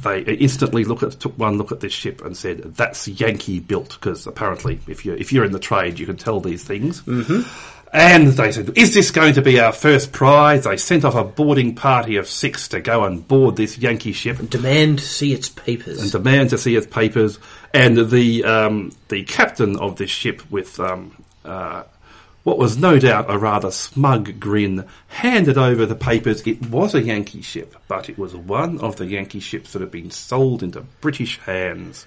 they 0.03 0.22
instantly 0.34 0.84
look 0.84 1.03
at 1.03 1.12
took 1.12 1.38
one 1.38 1.59
look 1.59 1.70
at 1.70 1.80
this 1.80 1.93
ship 1.93 2.24
and 2.24 2.36
said 2.36 2.59
that's 2.74 3.07
Yankee 3.07 3.61
built 3.61 3.90
because 3.90 4.26
apparently 4.26 4.80
if 4.88 5.05
you 5.05 5.14
if 5.14 5.32
you're 5.32 5.45
in 5.45 5.53
the 5.53 5.59
trade 5.59 5.99
you 5.99 6.07
can 6.07 6.16
tell 6.16 6.40
these 6.40 6.64
things. 6.64 7.03
Mm-hmm. 7.03 7.72
And 7.95 8.28
they 8.28 8.53
said, 8.53 8.76
is 8.78 8.95
this 8.95 9.11
going 9.11 9.34
to 9.34 9.43
be 9.43 9.61
our 9.61 9.72
first 9.72 10.12
prize? 10.12 10.64
They 10.64 10.78
sent 10.78 11.05
off 11.05 11.14
a 11.14 11.24
boarding 11.24 11.74
party 11.74 12.16
of 12.16 12.26
six 12.26 12.68
to 12.68 12.80
go 12.80 13.05
and 13.05 13.26
board 13.28 13.57
this 13.57 13.76
Yankee 13.76 14.12
ship 14.12 14.38
And 14.38 14.49
Demand 14.49 15.01
to 15.01 15.05
see 15.05 15.34
its 15.34 15.51
papers. 15.51 16.01
and 16.01 16.11
demand 16.11 16.51
to 16.51 16.59
see 16.59 16.74
its 16.74 16.86
papers. 16.86 17.38
And 17.74 17.99
the 18.11 18.45
um, 18.45 18.93
the 19.09 19.24
captain 19.24 19.76
of 19.78 19.97
this 19.97 20.09
ship, 20.11 20.40
with 20.51 20.80
um, 20.80 21.22
uh, 21.45 21.82
what 22.45 22.57
was 22.57 22.78
no 22.78 22.99
doubt 22.99 23.26
a 23.28 23.36
rather 23.36 23.70
smug 23.70 24.40
grin, 24.40 24.86
handed 25.09 25.59
over 25.59 25.84
the 25.84 25.95
papers. 25.95 26.47
It 26.47 26.66
was 26.70 26.95
a 26.95 27.03
Yankee 27.03 27.43
ship, 27.43 27.76
but 27.88 28.09
it 28.09 28.16
was 28.16 28.34
one 28.34 28.80
of 28.80 28.97
the 28.97 29.07
Yankee 29.07 29.40
ships 29.40 29.74
that 29.74 29.80
had 29.82 29.90
been 29.90 30.11
sold 30.11 30.62
into 30.62 30.80
British 31.03 31.38
hands 31.40 32.07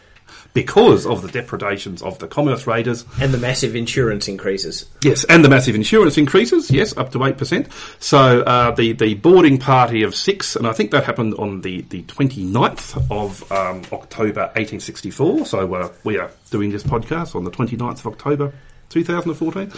because 0.53 1.05
of 1.05 1.21
the 1.21 1.27
depredations 1.27 2.01
of 2.01 2.17
the 2.19 2.27
commerce 2.27 2.65
raiders 2.65 3.05
and 3.19 3.33
the 3.33 3.37
massive 3.37 3.75
insurance 3.75 4.27
increases. 4.27 4.85
Yes, 5.03 5.23
and 5.25 5.43
the 5.43 5.49
massive 5.49 5.75
insurance 5.75 6.17
increases, 6.17 6.71
yes, 6.71 6.95
up 6.97 7.11
to 7.11 7.17
8%. 7.19 7.69
So 8.01 8.41
uh, 8.41 8.71
the, 8.71 8.93
the 8.93 9.15
boarding 9.15 9.57
party 9.57 10.03
of 10.03 10.15
six, 10.15 10.55
and 10.55 10.65
I 10.65 10.73
think 10.73 10.91
that 10.91 11.03
happened 11.03 11.33
on 11.35 11.61
the, 11.61 11.81
the 11.81 12.03
29th 12.03 13.11
of 13.11 13.51
um, 13.51 13.81
October 13.91 14.41
1864. 14.55 15.45
So 15.45 15.73
uh, 15.73 15.91
we 16.03 16.17
are 16.17 16.31
doing 16.51 16.71
this 16.71 16.83
podcast 16.83 17.35
on 17.35 17.43
the 17.43 17.51
29th 17.51 17.99
of 17.99 18.07
October 18.07 18.53
2014. 18.89 19.71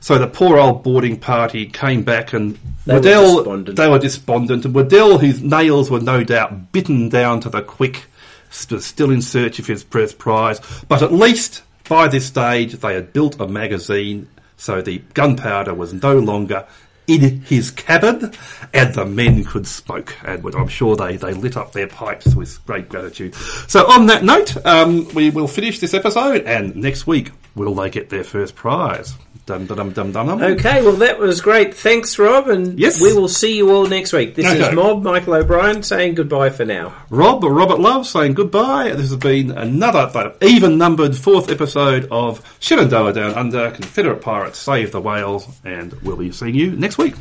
So 0.00 0.18
the 0.18 0.26
poor 0.26 0.58
old 0.58 0.82
boarding 0.82 1.18
party 1.18 1.66
came 1.66 2.02
back 2.02 2.32
and 2.32 2.58
They 2.86 2.94
were 2.94 2.98
Waddell, 3.00 3.34
despondent. 3.36 3.76
they 3.76 3.88
were 3.88 3.98
despondent, 3.98 4.64
and 4.64 4.74
Waddell, 4.74 5.18
whose 5.18 5.42
nails 5.42 5.90
were 5.90 6.00
no 6.00 6.22
doubt 6.22 6.70
bitten 6.72 7.08
down 7.08 7.40
to 7.40 7.48
the 7.48 7.62
quick, 7.62 8.04
still 8.50 9.10
in 9.10 9.22
search 9.22 9.58
of 9.58 9.66
his 9.66 9.82
first 9.82 10.18
prize. 10.18 10.60
But 10.88 11.02
at 11.02 11.12
least 11.12 11.62
by 11.88 12.08
this 12.08 12.26
stage, 12.26 12.74
they 12.74 12.94
had 12.94 13.12
built 13.12 13.40
a 13.40 13.46
magazine, 13.46 14.28
so 14.56 14.82
the 14.82 14.98
gunpowder 15.14 15.74
was 15.74 15.92
no 15.92 16.18
longer 16.18 16.66
in 17.06 17.40
his 17.42 17.70
cabin, 17.70 18.32
and 18.74 18.94
the 18.94 19.04
men 19.04 19.44
could 19.44 19.66
smoke. 19.66 20.16
And 20.24 20.44
I'm 20.54 20.68
sure 20.68 20.96
they, 20.96 21.16
they 21.16 21.34
lit 21.34 21.56
up 21.56 21.72
their 21.72 21.86
pipes 21.86 22.34
with 22.34 22.64
great 22.66 22.88
gratitude. 22.88 23.34
So 23.68 23.88
on 23.88 24.06
that 24.06 24.24
note, 24.24 24.56
um, 24.66 25.06
we 25.14 25.30
will 25.30 25.46
finish 25.48 25.78
this 25.78 25.94
episode, 25.94 26.42
and 26.42 26.74
next 26.74 27.06
week, 27.06 27.30
will 27.56 27.74
they 27.74 27.90
get 27.90 28.08
their 28.10 28.22
first 28.24 28.54
prize? 28.54 29.14
Dum 29.46 29.66
dum 29.66 29.92
dum 29.92 30.10
dum 30.12 30.26
dum. 30.26 30.42
Okay, 30.42 30.82
well 30.82 30.94
that 30.96 31.18
was 31.20 31.40
great. 31.40 31.72
Thanks, 31.74 32.18
Rob, 32.18 32.48
and 32.48 32.78
Yes. 32.80 33.00
we 33.00 33.12
will 33.12 33.28
see 33.28 33.56
you 33.56 33.70
all 33.72 33.86
next 33.86 34.12
week. 34.12 34.34
This 34.34 34.44
is 34.52 34.60
Okay. 34.60 34.74
Mob 34.74 35.04
Michael 35.04 35.34
O'Brien 35.34 35.84
saying 35.84 36.14
goodbye 36.16 36.50
for 36.50 36.64
now. 36.64 36.92
Rob, 37.10 37.44
Robert 37.44 37.78
Love 37.78 38.06
saying 38.08 38.34
goodbye. 38.34 38.88
This 38.90 39.10
has 39.10 39.16
been 39.16 39.52
another 39.52 40.34
even 40.42 40.78
numbered 40.78 41.16
fourth 41.16 41.48
episode 41.50 42.08
of 42.10 42.42
Shenandoah 42.58 43.12
Down 43.12 43.34
Under, 43.34 43.70
Confederate 43.70 44.20
Pirates 44.20 44.58
Save 44.58 44.90
the 44.90 45.00
Whales, 45.00 45.46
and 45.64 45.92
we'll 46.02 46.16
be 46.16 46.32
seeing 46.32 46.56
you 46.56 46.72
next 46.72 46.98
week. 46.98 47.14